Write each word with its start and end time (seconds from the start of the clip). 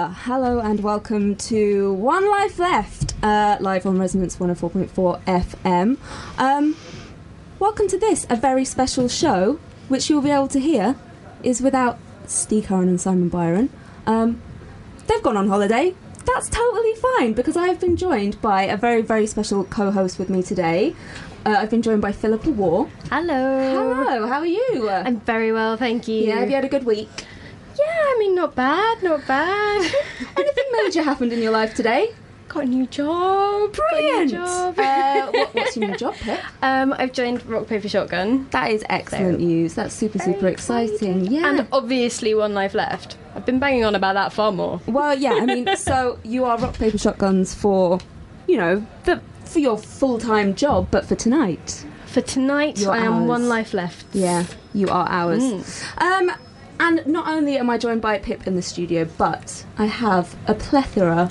Hello, 0.00 0.14
hello, 0.16 0.58
and 0.60 0.80
welcome 0.80 1.36
to 1.36 1.92
One 1.92 2.26
Life 2.30 2.58
Left, 2.58 3.12
uh, 3.22 3.58
live 3.60 3.84
on 3.84 3.98
Resonance 3.98 4.36
104.4 4.38 5.22
FM. 5.24 5.98
Um, 6.38 6.74
welcome 7.58 7.86
to 7.86 7.98
this, 7.98 8.26
a 8.30 8.36
very 8.36 8.64
special 8.64 9.08
show, 9.08 9.60
which 9.88 10.08
you'll 10.08 10.22
be 10.22 10.30
able 10.30 10.48
to 10.48 10.58
hear 10.58 10.96
is 11.42 11.60
without 11.60 11.98
Steve 12.26 12.68
Curran 12.68 12.88
and 12.88 12.98
Simon 12.98 13.28
Byron. 13.28 13.68
Um, 14.06 14.40
they've 15.06 15.22
gone 15.22 15.36
on 15.36 15.48
holiday. 15.48 15.94
That's 16.24 16.48
totally 16.48 16.94
fine 16.94 17.34
because 17.34 17.58
I 17.58 17.66
have 17.68 17.78
been 17.78 17.98
joined 17.98 18.40
by 18.40 18.62
a 18.62 18.78
very, 18.78 19.02
very 19.02 19.26
special 19.26 19.64
co-host 19.64 20.18
with 20.18 20.30
me 20.30 20.42
today. 20.42 20.96
Uh, 21.44 21.56
I've 21.58 21.68
been 21.68 21.82
joined 21.82 22.00
by 22.00 22.12
Philippa 22.12 22.48
Warr. 22.48 22.88
Hello. 23.10 23.94
Hello, 23.94 24.26
how 24.26 24.38
are 24.38 24.46
you? 24.46 24.88
I'm 24.88 25.20
very 25.20 25.52
well, 25.52 25.76
thank 25.76 26.08
you. 26.08 26.22
yeah, 26.22 26.38
have 26.38 26.48
you 26.48 26.54
had 26.54 26.64
a 26.64 26.68
good 26.68 26.84
week? 26.84 27.26
Mean, 28.20 28.34
not 28.34 28.54
bad, 28.54 29.02
not 29.02 29.26
bad. 29.26 29.80
Anything 30.36 30.64
major 30.72 31.02
happened 31.02 31.32
in 31.32 31.40
your 31.40 31.52
life 31.52 31.72
today? 31.74 32.12
Got 32.48 32.64
a 32.64 32.66
new 32.66 32.86
job. 32.86 33.70
a 33.72 33.72
new 33.72 33.72
Brilliant. 33.90 34.30
job. 34.32 34.78
Uh, 34.78 35.30
what, 35.30 35.54
what's 35.54 35.76
your 35.76 35.88
new 35.88 35.96
job, 35.96 36.14
Pip? 36.16 36.38
um, 36.62 36.92
I've 36.98 37.14
joined 37.14 37.46
Rock 37.46 37.66
Paper 37.66 37.88
Shotgun. 37.88 38.46
That 38.50 38.72
is 38.72 38.84
excellent 38.90 39.40
news. 39.40 39.72
That's 39.74 39.94
super, 39.94 40.18
super 40.18 40.48
exciting. 40.48 41.28
Yeah. 41.28 41.48
And 41.48 41.66
obviously, 41.72 42.34
One 42.34 42.52
Life 42.52 42.74
Left. 42.74 43.16
I've 43.34 43.46
been 43.46 43.58
banging 43.58 43.84
on 43.86 43.94
about 43.94 44.14
that 44.14 44.34
far 44.34 44.52
more. 44.52 44.82
well, 44.86 45.16
yeah. 45.18 45.38
I 45.40 45.46
mean, 45.46 45.74
so 45.76 46.18
you 46.22 46.44
are 46.44 46.58
rock 46.58 46.74
paper 46.74 46.98
shotguns 46.98 47.54
for, 47.54 48.00
you 48.46 48.58
know, 48.58 48.84
for 49.04 49.22
for 49.46 49.60
your 49.60 49.78
full 49.78 50.18
time 50.18 50.54
job, 50.54 50.88
but 50.90 51.06
for 51.06 51.14
tonight, 51.14 51.86
For 52.06 52.20
tonight, 52.20 52.78
Your 52.80 52.92
I 52.92 52.98
am. 52.98 53.26
One 53.26 53.48
Life 53.48 53.72
Left. 53.72 54.04
yeah, 54.12 54.44
you 54.74 54.88
are 54.88 55.08
ours. 55.08 55.42
Mm. 55.42 56.02
Um, 56.02 56.32
and 56.80 57.06
not 57.06 57.28
only 57.28 57.58
am 57.58 57.68
I 57.70 57.78
joined 57.78 58.00
by 58.00 58.18
Pip 58.18 58.46
in 58.46 58.56
the 58.56 58.62
studio, 58.62 59.04
but 59.18 59.64
I 59.78 59.84
have 59.84 60.34
a 60.46 60.54
plethora 60.54 61.30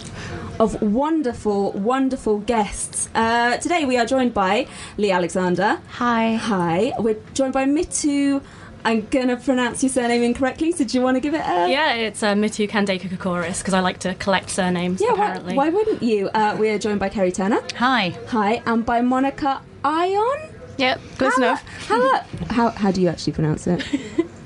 of 0.59 0.81
wonderful, 0.81 1.71
wonderful 1.71 2.39
guests. 2.39 3.09
Uh, 3.15 3.57
today 3.57 3.83
we 3.83 3.97
are 3.97 4.05
joined 4.05 4.33
by 4.33 4.67
Leigh 4.97 5.11
Alexander. 5.11 5.81
Hi. 5.93 6.35
Hi. 6.35 6.93
We're 6.99 7.17
joined 7.33 7.53
by 7.53 7.65
Mitu. 7.65 8.43
I'm 8.85 9.07
gonna 9.07 9.35
pronounce 9.37 9.83
your 9.83 9.89
surname 9.89 10.23
incorrectly, 10.23 10.71
so 10.71 10.85
do 10.85 10.97
you 10.97 11.03
want 11.03 11.15
to 11.15 11.19
give 11.19 11.33
it 11.33 11.41
a 11.41 11.69
Yeah, 11.69 11.95
it's 11.95 12.23
uh, 12.23 12.33
Mitu 12.33 12.69
Khandaker 12.69 13.09
Kokoris 13.09 13.57
because 13.59 13.73
I 13.73 13.81
like 13.81 13.99
to 13.99 14.15
collect 14.15 14.49
surnames. 14.51 15.01
Yeah, 15.01 15.09
why, 15.09 15.13
apparently. 15.15 15.55
why 15.55 15.69
wouldn't 15.69 16.01
you? 16.03 16.29
Uh, 16.29 16.55
we 16.57 16.69
are 16.69 16.77
joined 16.77 16.99
by 16.99 17.09
Kerry 17.09 17.31
Turner. 17.31 17.61
Hi. 17.75 18.17
Hi, 18.27 18.61
and 18.65 18.85
by 18.85 19.01
Monica 19.01 19.61
Ion. 19.83 20.39
Yep, 20.77 21.01
close 21.17 21.33
How- 21.33 21.41
enough. 21.41 21.63
How, 21.87 22.19
how, 22.49 22.69
how 22.69 22.91
do 22.91 23.01
you 23.01 23.09
actually 23.09 23.33
pronounce 23.33 23.67
it? 23.67 23.83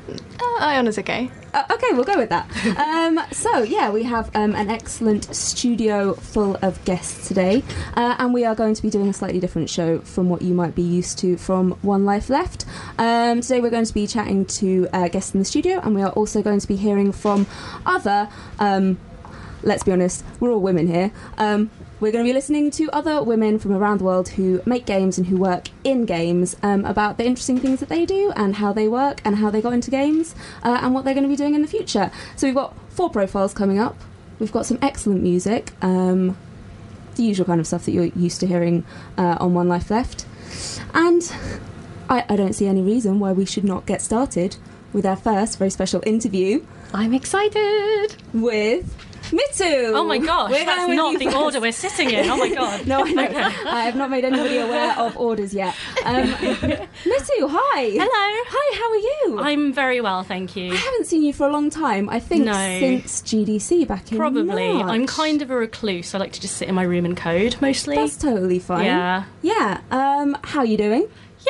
Uh, 0.53 0.66
Ion 0.66 0.88
okay. 0.88 1.31
Uh, 1.52 1.64
okay, 1.72 1.88
we'll 1.94 2.03
go 2.03 2.18
with 2.18 2.30
that. 2.30 2.47
Um, 2.94 3.19
so, 3.31 3.64
yeah, 3.64 3.90
we 3.90 4.03
have 4.03 4.34
um, 4.36 4.56
an 4.56 4.69
excellent 4.69 5.34
studio 5.36 6.14
full 6.14 6.58
of 6.62 6.84
guests 6.86 7.28
today, 7.28 7.64
uh, 7.96 8.16
and 8.18 8.34
we 8.34 8.46
are 8.46 8.56
going 8.56 8.75
to 8.75 8.81
be 8.81 8.90
doing 8.90 9.08
a 9.09 9.13
slightly 9.13 9.40
different 9.40 9.69
show 9.69 10.00
from 10.00 10.30
what 10.30 10.42
you 10.42 10.53
might 10.53 10.75
be 10.75 10.81
used 10.81 11.18
to 11.19 11.38
from 11.38 11.72
One 11.81 12.06
Life 12.06 12.30
Left. 12.30 12.66
Um, 12.97 13.42
today, 13.42 13.62
we're 13.62 13.72
going 13.72 13.86
to 13.86 13.94
be 13.94 14.06
chatting 14.08 14.46
to 14.46 14.88
uh, 14.94 15.08
guests 15.08 15.34
in 15.34 15.40
the 15.40 15.46
studio, 15.46 15.80
and 15.80 15.96
we 15.96 16.02
are 16.02 16.12
also 16.12 16.42
going 16.42 16.59
to 16.59 16.68
be 16.68 16.75
hearing 16.75 17.12
from 17.12 17.47
other. 17.86 18.30
Um, 18.59 19.00
let's 19.63 19.84
be 19.84 19.92
honest, 19.92 20.24
we're 20.40 20.52
all 20.52 20.62
women 20.62 20.88
here. 20.88 21.12
Um, 21.38 21.72
we're 22.03 22.12
going 22.12 22.25
to 22.25 22.28
be 22.30 22.34
listening 22.34 22.69
to 22.69 22.90
other 22.91 23.24
women 23.24 23.58
from 23.58 23.72
around 23.72 24.02
the 24.02 24.03
world 24.03 24.28
who 24.28 24.62
make 24.66 24.86
games 24.86 25.18
and 25.18 25.28
who 25.28 25.38
work 25.38 25.69
in 25.86 26.03
games 26.06 26.53
um, 26.62 26.84
about 26.84 27.18
the 27.18 27.25
interesting 27.25 27.58
things 27.58 27.80
that 27.80 27.88
they 27.88 28.06
do 28.06 28.30
and 28.36 28.58
how 28.58 28.74
they 28.74 28.90
work 28.90 29.22
and 29.24 29.38
how 29.38 29.50
they 29.50 29.62
got 29.62 29.72
into 29.72 29.90
games 29.90 30.36
uh, 30.63 30.80
and 30.81 30.94
what 30.94 31.06
they're 31.06 31.13
going 31.13 31.24
to 31.24 31.30
be 31.30 31.38
doing 31.38 31.56
in 31.56 31.62
the 31.62 31.68
future. 31.68 32.12
So 32.36 32.46
we've 32.46 32.53
got 32.53 32.75
four 32.90 33.09
profiles 33.09 33.53
coming 33.53 33.80
up. 33.80 33.96
We've 34.38 34.52
got 34.52 34.66
some 34.66 34.80
excellent 34.81 35.24
music, 35.24 35.72
um, 35.81 36.36
the 37.16 37.24
usual 37.24 37.46
kind 37.46 37.62
of 37.62 37.68
stuff 37.68 37.86
that 37.86 37.94
you're 37.94 38.08
used 38.08 38.42
to 38.42 38.47
hearing 38.47 38.84
uh, 39.18 39.38
on 39.40 39.53
One 39.53 39.69
Life 39.69 39.90
Left. 39.90 40.25
And 40.94 41.24
I, 42.09 42.25
I 42.28 42.36
don't 42.36 42.52
see 42.52 42.68
any 42.68 42.81
reason 42.81 43.22
why 43.22 43.31
we 43.31 43.46
should 43.46 43.63
not 43.63 43.86
get 43.86 44.02
started 44.02 44.58
with 44.92 45.06
our 45.06 45.16
first 45.16 45.58
very 45.58 45.72
special 45.72 46.03
interview 46.06 46.66
I'm 46.94 47.13
excited. 47.13 48.18
with 48.34 48.94
Mitu. 49.32 49.94
Oh 49.94 50.04
my 50.06 50.18
gosh, 50.18 50.52
that's 50.52 50.88
not 50.94 51.18
the 51.18 51.26
first. 51.26 51.38
order 51.38 51.62
we're 51.62 51.72
sitting 51.72 52.10
in. 52.12 52.30
Oh 52.30 52.38
my 52.38 52.50
god. 52.54 52.86
No, 52.86 53.04
I 53.06 53.12
know. 53.12 53.24
I 53.70 53.84
have 53.86 53.96
not 53.96 54.10
made 54.10 54.26
anybody 54.26 54.58
aware 54.58 54.98
of 55.00 55.18
orders 55.18 55.54
yet. 55.54 55.76
Um, 56.06 56.24
Mitu, 56.34 57.50
hi. 57.50 57.82
Hello. 57.90 58.08
Hi, 58.10 58.78
how 58.78 58.90
are 58.92 58.96
you? 58.96 59.40
I'm 59.40 59.74
very 59.74 60.02
well, 60.02 60.24
thank 60.24 60.56
you. 60.56 60.74
I 60.74 60.76
haven't 60.76 61.06
seen 61.08 61.24
you 61.24 61.34
for 61.34 61.48
a 61.48 61.52
long 61.52 61.70
time. 61.70 62.10
I 62.10 62.20
think 62.20 62.46
No. 62.46 62.54
since 62.54 63.22
GDC 63.22 63.88
back 63.88 64.12
in 64.12 64.18
Probably. 64.18 64.74
March. 64.74 64.86
I'm 64.92 65.08
kind 65.08 65.42
of 65.42 65.50
a 65.52 65.56
recluse. 65.56 66.14
I 66.14 66.18
like 66.19 66.34
to 66.34 66.42
just 66.42 66.58
sit 66.58 66.68
in 66.68 66.76
my 66.76 66.84
room 66.84 67.06
and 67.06 67.16
code 67.18 67.56
mostly. 67.62 67.96
That's 67.96 68.18
totally 68.18 68.60
fine. 68.60 68.86
Yeah. 68.86 69.24
Yeah. 69.42 69.81
Um, 69.92 70.38
how 70.44 70.60
are 70.60 70.66
you 70.66 70.78
doing? 70.78 71.08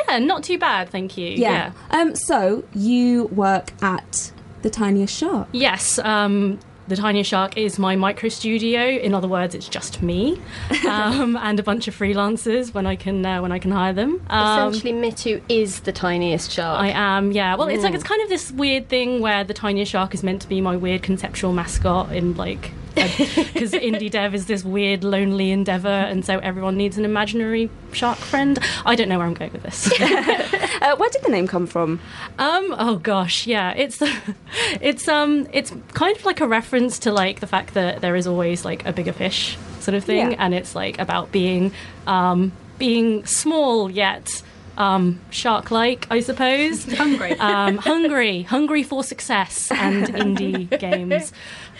Yeah, 0.08 0.18
not 0.18 0.42
too 0.42 0.58
bad, 0.58 0.88
thank 0.90 1.16
you. 1.16 1.28
Yeah. 1.28 1.72
Um, 1.90 2.16
so 2.16 2.64
you 2.74 3.24
work 3.26 3.72
at 3.82 4.32
the 4.62 4.70
Tiniest 4.70 5.14
Shark. 5.16 5.46
Yes, 5.52 5.98
um, 6.00 6.58
the 6.88 6.96
Tiniest 6.96 7.30
Shark 7.30 7.56
is 7.56 7.78
my 7.78 7.96
micro 7.96 8.28
studio. 8.28 8.82
In 8.82 9.14
other 9.14 9.28
words, 9.28 9.54
it's 9.54 9.68
just 9.68 10.02
me 10.02 10.40
um, 10.88 11.36
and 11.36 11.58
a 11.58 11.62
bunch 11.62 11.88
of 11.88 11.96
freelancers 11.96 12.74
when 12.74 12.86
I 12.86 12.96
can 12.96 13.24
uh, 13.24 13.40
when 13.40 13.52
I 13.52 13.58
can 13.58 13.70
hire 13.70 13.92
them. 13.92 14.20
Um, 14.28 14.72
Essentially, 14.72 14.92
Mitu 14.92 15.42
is 15.48 15.80
the 15.80 15.92
tiniest 15.92 16.50
shark. 16.50 16.80
I 16.80 16.88
am, 16.88 17.32
yeah. 17.32 17.56
Well, 17.56 17.68
it's 17.68 17.82
like 17.82 17.94
it's 17.94 18.04
kind 18.04 18.22
of 18.22 18.28
this 18.28 18.50
weird 18.52 18.88
thing 18.88 19.20
where 19.20 19.44
the 19.44 19.54
tiniest 19.54 19.92
shark 19.92 20.14
is 20.14 20.22
meant 20.22 20.42
to 20.42 20.48
be 20.48 20.60
my 20.60 20.76
weird 20.76 21.02
conceptual 21.02 21.52
mascot 21.52 22.14
in 22.14 22.34
like 22.36 22.70
because 22.94 23.72
indie 23.72 24.10
dev 24.10 24.34
is 24.34 24.46
this 24.46 24.64
weird, 24.64 25.04
lonely 25.04 25.50
endeavor, 25.50 25.88
and 25.88 26.24
so 26.24 26.38
everyone 26.38 26.76
needs 26.76 26.96
an 26.98 27.04
imaginary 27.04 27.70
shark 27.92 28.18
friend. 28.18 28.58
I 28.86 28.94
don't 28.94 29.08
know 29.08 29.18
where 29.18 29.26
I'm 29.26 29.34
going 29.34 29.52
with 29.52 29.62
this. 29.62 29.90
Uh, 30.84 30.94
where 30.96 31.08
did 31.08 31.22
the 31.22 31.30
name 31.30 31.46
come 31.48 31.66
from? 31.66 31.98
Um. 32.38 32.74
Oh 32.78 32.96
gosh. 32.96 33.46
Yeah. 33.46 33.72
It's 33.74 34.02
it's 34.82 35.08
um. 35.08 35.48
It's 35.50 35.72
kind 35.94 36.14
of 36.14 36.24
like 36.26 36.42
a 36.42 36.46
reference 36.48 36.98
to 37.00 37.12
like 37.12 37.40
the 37.40 37.46
fact 37.46 37.72
that 37.72 38.02
there 38.02 38.14
is 38.16 38.26
always 38.26 38.66
like 38.66 38.84
a 38.84 38.92
bigger 38.92 39.14
fish 39.14 39.56
sort 39.80 39.94
of 39.94 40.04
thing, 40.04 40.32
Yeah. 40.32 40.36
and 40.44 40.52
it's 40.52 40.74
like 40.74 40.98
about 40.98 41.32
being 41.32 41.72
um 42.06 42.52
being 42.78 43.24
small 43.24 43.90
yet 43.90 44.42
um 44.76 45.20
shark-like, 45.30 46.06
I 46.10 46.20
suppose. 46.20 46.84
Hungry. 46.92 47.38
um, 47.38 47.78
hungry, 47.78 48.42
hungry 48.42 48.82
for 48.82 49.02
success 49.04 49.70
and 49.70 50.06
indie 50.08 50.68
games. 50.80 51.32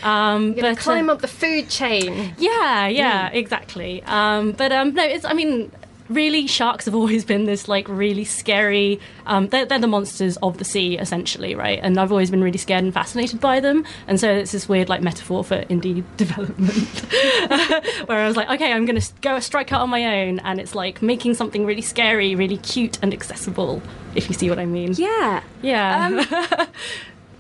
Um, 0.05 0.53
gonna 0.53 0.69
uh, 0.69 0.75
climb 0.77 1.09
up 1.09 1.21
the 1.21 1.29
food 1.29 1.69
chain. 1.69 2.35
yeah, 2.39 2.87
yeah, 2.87 3.29
exactly. 3.29 4.03
Um, 4.05 4.53
but 4.53 4.71
um, 4.71 4.95
no, 4.95 5.05
it's. 5.05 5.25
I 5.25 5.33
mean, 5.33 5.73
really, 6.09 6.47
sharks 6.47 6.85
have 6.85 6.95
always 7.01 7.25
been 7.25 7.45
this 7.45 7.69
like 7.69 7.89
really 7.89 8.25
scary. 8.25 9.01
Um, 9.27 9.49
they're, 9.49 9.65
they're 9.65 9.79
the 9.79 9.87
monsters 9.87 10.37
of 10.39 10.59
the 10.59 10.65
sea, 10.65 10.99
essentially, 10.99 11.55
right? 11.55 11.81
And 11.83 11.99
I've 11.99 12.13
always 12.13 12.31
been 12.31 12.43
really 12.43 12.59
scared 12.59 12.85
and 12.85 12.93
fascinated 12.93 13.41
by 13.41 13.61
them. 13.61 13.85
And 14.07 14.21
so 14.21 14.31
it's 14.31 14.53
this 14.53 14.69
weird 14.69 14.89
like 14.89 15.03
metaphor 15.03 15.45
for 15.45 15.63
indie 15.63 16.05
development, 16.17 17.01
where 18.09 18.19
I 18.19 18.27
was 18.27 18.37
like, 18.37 18.51
okay, 18.51 18.73
I'm 18.73 18.87
going 18.87 19.01
to 19.01 19.13
go 19.23 19.39
strike 19.41 19.73
out 19.73 19.81
on 19.81 19.91
my 19.91 20.23
own, 20.23 20.39
and 20.41 20.61
it's 20.61 20.75
like 20.75 21.03
making 21.03 21.35
something 21.35 21.65
really 21.65 21.83
scary, 21.83 22.35
really 22.35 22.59
cute 22.59 22.99
and 23.03 23.13
accessible. 23.13 23.83
If 24.15 24.29
you 24.29 24.35
see 24.35 24.49
what 24.49 24.59
I 24.59 24.67
mean. 24.67 24.95
Yeah. 24.95 25.43
Yeah. 25.61 26.67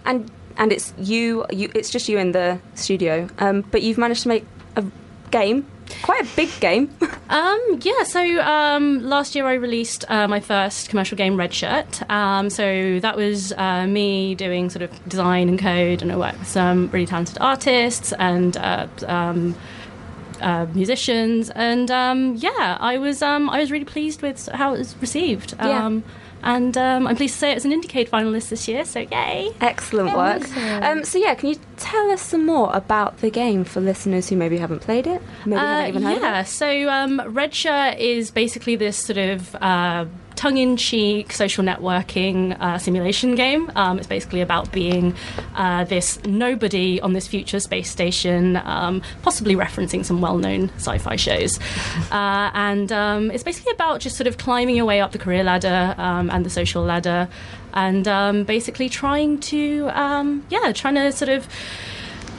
and 0.05 0.31
and 0.57 0.73
it's 0.73 0.93
you, 0.99 1.45
you 1.51 1.71
it's 1.75 1.91
just 1.91 2.09
you 2.09 2.19
in 2.19 2.33
the 2.33 2.59
studio 2.75 3.29
um, 3.39 3.63
but 3.71 3.83
you've 3.83 3.99
managed 3.99 4.23
to 4.23 4.29
make 4.29 4.45
a 4.77 4.85
game 5.31 5.67
quite 6.03 6.23
a 6.23 6.37
big 6.37 6.51
game 6.61 6.89
Um, 7.29 7.81
yeah, 7.83 8.05
so 8.05 8.21
um, 8.43 9.03
last 9.03 9.35
year 9.35 9.47
I 9.47 9.55
released 9.55 10.05
uh, 10.09 10.29
my 10.29 10.41
first 10.41 10.91
commercial 10.91 11.17
game, 11.17 11.37
Red 11.37 11.55
Shirt. 11.55 12.09
Um, 12.11 12.51
so 12.51 13.01
that 13.01 13.17
was 13.17 13.53
uh, 13.53 13.87
me 13.87 14.35
doing 14.35 14.69
sort 14.69 14.83
of 14.83 15.09
design 15.09 15.49
and 15.49 15.59
code, 15.59 16.03
and 16.03 16.13
I 16.13 16.17
worked 16.17 16.39
with 16.39 16.49
some 16.49 16.91
really 16.91 17.07
talented 17.07 17.39
artists 17.41 18.13
and 18.13 18.57
uh, 18.57 18.87
um, 19.07 19.57
uh, 20.41 20.67
musicians. 20.75 21.51
And 21.51 21.91
um, 21.91 22.37
yeah, 22.37 22.77
I 22.79 22.99
was 22.99 23.23
um, 23.23 23.49
I 23.49 23.59
was 23.59 23.73
really 23.73 23.87
pleased 23.87 24.21
with 24.21 24.49
how 24.53 24.75
it 24.75 24.79
was 24.79 24.95
received. 25.01 25.55
Yeah. 25.59 25.87
And 26.45 26.77
um, 26.77 27.07
I'm 27.07 27.17
pleased 27.17 27.35
to 27.35 27.39
say 27.41 27.51
it 27.53 27.55
was 27.55 27.65
an 27.65 27.73
IndieCade 27.73 28.11
finalist 28.11 28.51
this 28.51 28.69
year, 28.69 28.85
so 28.85 29.01
yay! 29.01 29.51
excellent 29.63 30.15
work. 30.17 30.43
Um, 30.83 31.03
so 31.03 31.17
yeah 31.19 31.35
can 31.35 31.49
you 31.49 31.57
tell 31.79 32.11
us 32.11 32.21
some 32.21 32.45
more 32.47 32.71
about 32.75 33.19
the 33.23 33.31
game 33.31 33.65
for 33.65 33.81
listeners 33.81 34.29
who 34.29 34.37
maybe 34.37 34.59
haven't 34.59 34.81
played 34.81 35.07
it? 35.07 35.23
Maybe 35.47 35.59
haven't 35.59 35.89
even 35.89 36.03
heard 36.03 36.19
Uh, 36.19 36.21
yeah, 36.21 36.41
of 36.41 36.47
it? 36.47 36.51
so 36.51 36.89
um, 36.91 37.23
Red 37.29 37.55
Shirt 37.55 37.99
is 37.99 38.31
basically 38.31 38.77
this 38.77 38.97
sort 38.99 39.17
of 39.17 39.55
uh, 39.57 40.05
tongue-in-cheek 40.37 41.33
social 41.33 41.65
networking 41.65 42.59
uh, 42.61 42.79
simulation 42.79 43.35
game. 43.35 43.71
Um, 43.77 43.99
it's 43.99 44.07
basically 44.07 44.41
about 44.41 44.71
being 44.73 45.15
uh, 45.55 45.85
this 45.85 46.23
nobody 46.25 47.01
on 47.01 47.13
this 47.13 47.27
future 47.27 47.61
space 47.61 47.91
station, 47.91 48.57
um, 48.57 49.03
possibly 49.23 49.55
referencing 49.55 50.05
some 50.05 50.21
well-known 50.21 50.71
sci-fi 50.77 51.17
shows. 51.17 51.59
Uh, 52.11 52.51
and 52.55 52.93
um, 52.93 53.31
it's 53.31 53.43
basically 53.43 53.73
about 53.73 54.01
just 54.01 54.17
sort 54.17 54.27
of 54.27 54.39
climbing 54.39 54.77
your 54.77 54.85
way 54.85 55.01
up 55.01 55.13
the 55.13 55.19
career 55.19 55.43
ladder 55.43 55.95
um, 55.99 56.31
and 56.31 56.45
the 56.45 56.51
social 56.51 56.83
ladder, 56.83 57.29
and 57.73 58.07
um, 58.07 58.45
basically 58.45 58.89
trying 58.89 59.39
to, 59.39 59.89
um, 59.95 60.45
yeah, 60.51 60.73
trying 60.73 60.95
to 60.95 61.11
sort 61.11 61.29
of 61.29 61.49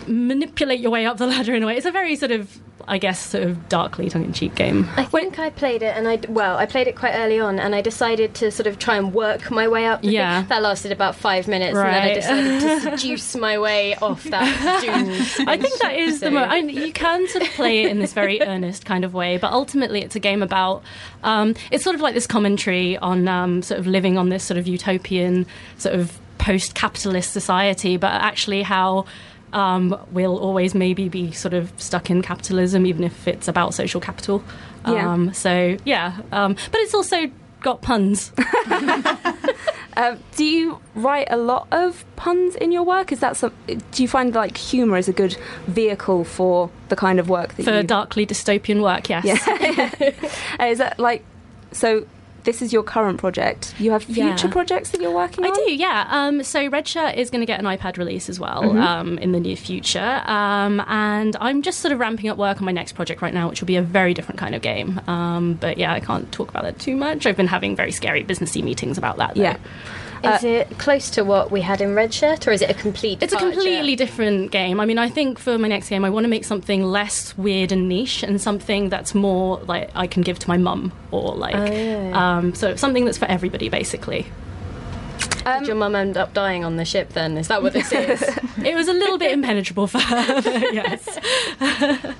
manipulate 0.07 0.79
your 0.79 0.91
way 0.91 1.05
up 1.05 1.17
the 1.17 1.27
ladder 1.27 1.53
in 1.55 1.63
a 1.63 1.65
way. 1.67 1.77
It's 1.77 1.85
a 1.85 1.91
very 1.91 2.15
sort 2.15 2.31
of, 2.31 2.59
I 2.87 2.97
guess, 2.97 3.19
sort 3.19 3.43
of 3.43 3.67
darkly 3.69 4.09
tongue-in-cheek 4.09 4.53
game. 4.55 4.87
I 4.95 5.05
think 5.05 5.39
I 5.39 5.49
played 5.49 5.81
it, 5.81 5.95
and 5.97 6.07
I 6.07 6.19
well, 6.29 6.57
I 6.57 6.65
played 6.65 6.87
it 6.87 6.95
quite 6.95 7.13
early 7.15 7.39
on, 7.39 7.59
and 7.59 7.73
I 7.73 7.81
decided 7.81 8.33
to 8.35 8.51
sort 8.51 8.67
of 8.67 8.77
try 8.79 8.97
and 8.97 9.13
work 9.13 9.49
my 9.49 9.67
way 9.67 9.85
up. 9.85 10.01
the 10.01 10.07
thing. 10.07 10.15
Yeah. 10.15 10.43
that 10.49 10.61
lasted 10.61 10.91
about 10.91 11.15
five 11.15 11.47
minutes, 11.47 11.75
and 11.77 11.87
then 11.87 12.03
I 12.03 12.13
decided 12.13 12.61
to 12.61 12.79
seduce 12.99 13.35
my 13.35 13.57
way 13.57 13.95
off 13.95 14.23
that 14.25 14.81
doomed. 15.37 15.47
I 15.49 15.57
think 15.57 15.79
that 15.81 15.95
is 15.95 16.19
the 16.19 16.27
So- 16.27 16.31
mo- 16.31 16.43
I, 16.43 16.57
you 16.57 16.93
can 16.93 17.27
sort 17.29 17.43
of 17.43 17.49
play 17.51 17.83
it 17.83 17.91
in 17.91 17.99
this 17.99 18.13
very 18.13 18.41
earnest 18.53 18.85
kind 18.85 19.03
of 19.03 19.13
way, 19.13 19.37
but 19.37 19.51
ultimately 19.51 20.01
it's 20.01 20.15
a 20.15 20.19
game 20.19 20.43
about. 20.43 20.83
Um, 21.23 21.55
it's 21.71 21.83
sort 21.83 21.95
of 21.95 22.01
like 22.01 22.13
this 22.13 22.27
commentary 22.27 22.97
on 22.97 23.27
um, 23.27 23.63
sort 23.63 23.79
of 23.79 23.87
living 23.87 24.17
on 24.17 24.29
this 24.29 24.43
sort 24.43 24.59
of 24.59 24.67
utopian 24.67 25.47
sort 25.77 25.95
of 25.95 26.19
post-capitalist 26.37 27.31
society, 27.31 27.97
but 27.97 28.11
actually 28.11 28.61
how. 28.61 29.05
Um, 29.55 29.97
we'll 30.11 30.37
always 30.37 30.75
maybe 30.75 31.07
be 31.07 31.31
sort 31.31 31.53
of 31.53 31.71
stuck 31.81 32.09
in 32.09 32.21
capitalism, 32.21 32.85
even 32.85 33.05
if 33.05 33.27
it's 33.27 33.47
about 33.47 33.73
social 33.73 34.01
capital. 34.01 34.43
Yeah. 34.85 35.11
Um, 35.11 35.33
so 35.33 35.77
yeah, 35.85 36.17
um, 36.31 36.53
but 36.53 36.81
it's 36.81 36.93
also 36.93 37.31
got 37.61 37.81
puns. 37.81 38.31
um, 39.97 40.19
do 40.35 40.45
you 40.45 40.79
write 40.93 41.27
a 41.31 41.37
lot 41.37 41.67
of 41.71 42.05
puns 42.15 42.55
in 42.55 42.71
your 42.71 42.83
work 42.83 43.11
is 43.11 43.21
that 43.21 43.37
some 43.37 43.51
do 43.65 44.03
you 44.03 44.07
find 44.07 44.35
like 44.35 44.55
humor 44.55 44.97
is 44.97 45.07
a 45.07 45.13
good 45.13 45.35
vehicle 45.65 46.25
for 46.25 46.69
the 46.89 46.95
kind 46.95 47.19
of 47.19 47.27
work 47.27 47.55
that 47.55 47.63
for 47.63 47.77
you 47.77 47.83
darkly 47.83 48.25
dystopian 48.25 48.83
work. 48.83 49.09
Yes. 49.09 49.25
Yeah. 49.25 50.11
Uh, 50.59 50.65
is 50.65 50.77
that 50.77 50.99
like 50.99 51.23
so? 51.71 52.05
This 52.45 52.61
is 52.61 52.71
your 52.71 52.83
current 52.83 53.17
project. 53.19 53.73
You 53.79 53.91
have 53.91 54.03
future 54.03 54.21
Yeah. 54.47 54.51
projects 54.51 54.91
that 54.91 55.01
you're 55.01 55.11
working 55.11 55.43
I 55.43 55.49
on. 55.49 55.53
I 55.53 55.65
do, 55.65 55.75
yeah. 55.75 56.07
Um, 56.09 56.43
so 56.43 56.67
Red 56.67 56.87
Shirt 56.87 57.15
is 57.15 57.29
going 57.29 57.41
to 57.41 57.45
get 57.45 57.59
an 57.59 57.65
iPad 57.65 57.97
release 57.97 58.29
as 58.29 58.39
well 58.39 58.61
Mm-hmm. 58.63 58.77
um, 58.77 59.17
in 59.17 59.31
the 59.33 59.39
near 59.39 59.55
future, 59.55 60.21
um, 60.25 60.81
and 60.87 61.35
I'm 61.41 61.61
just 61.61 61.79
sort 61.79 61.91
of 61.91 61.99
ramping 61.99 62.29
up 62.29 62.37
work 62.37 62.59
on 62.59 62.65
my 62.65 62.71
next 62.71 62.93
project 62.93 63.21
right 63.21 63.33
now, 63.33 63.49
which 63.49 63.59
will 63.61 63.67
be 63.67 63.75
a 63.75 63.81
very 63.81 64.13
different 64.13 64.39
kind 64.39 64.55
of 64.55 64.61
game. 64.61 65.01
Um, 65.07 65.55
but 65.55 65.77
yeah, 65.77 65.91
I 65.91 65.99
can't 65.99 66.31
talk 66.31 66.49
about 66.49 66.63
that 66.63 66.79
too 66.79 66.95
much. 66.95 67.25
I've 67.25 67.35
been 67.37 67.47
having 67.47 67.75
very 67.75 67.91
scary 67.91 68.23
businessy 68.23 68.63
meetings 68.63 68.97
about 68.97 69.17
that. 69.17 69.35
Though. 69.35 69.41
Yeah. 69.41 69.57
Is 70.25 70.43
it 70.43 70.77
close 70.77 71.09
to 71.11 71.23
what 71.23 71.51
we 71.51 71.61
had 71.61 71.81
in 71.81 71.95
Red 71.95 72.13
Shirt, 72.13 72.47
or 72.47 72.51
is 72.51 72.61
it 72.61 72.69
a 72.69 72.73
complete? 72.73 73.21
It's 73.21 73.33
a 73.33 73.37
completely 73.37 73.95
different 73.95 74.51
game. 74.51 74.79
I 74.79 74.85
mean, 74.85 74.97
I 74.97 75.09
think 75.09 75.39
for 75.39 75.57
my 75.57 75.67
next 75.67 75.89
game, 75.89 76.03
I 76.05 76.09
want 76.09 76.23
to 76.23 76.27
make 76.29 76.45
something 76.45 76.83
less 76.83 77.37
weird 77.37 77.71
and 77.71 77.87
niche, 77.89 78.23
and 78.23 78.41
something 78.41 78.89
that's 78.89 79.13
more 79.15 79.57
like 79.59 79.89
I 79.95 80.07
can 80.07 80.21
give 80.23 80.39
to 80.39 80.47
my 80.49 80.57
mum, 80.57 80.91
or 81.11 81.35
like, 81.35 81.55
Oh, 81.55 81.65
yeah. 81.65 82.37
um, 82.37 82.55
so 82.55 82.75
something 82.75 83.05
that's 83.05 83.17
for 83.17 83.25
everybody, 83.25 83.69
basically. 83.69 84.25
Did 85.45 85.67
your 85.67 85.75
mum 85.75 85.95
end 85.95 86.17
up 86.17 86.33
dying 86.33 86.65
on 86.65 86.75
the 86.77 86.85
ship? 86.85 87.09
Then 87.09 87.37
is 87.37 87.47
that 87.49 87.61
what 87.61 87.73
this 87.73 87.91
is? 87.91 88.21
It 88.65 88.73
was 88.73 88.87
a 88.87 88.93
little 88.93 89.19
bit 89.19 89.31
impenetrable 89.31 89.85
for 89.85 89.99
her. 89.99 90.41
yes. 90.73 91.19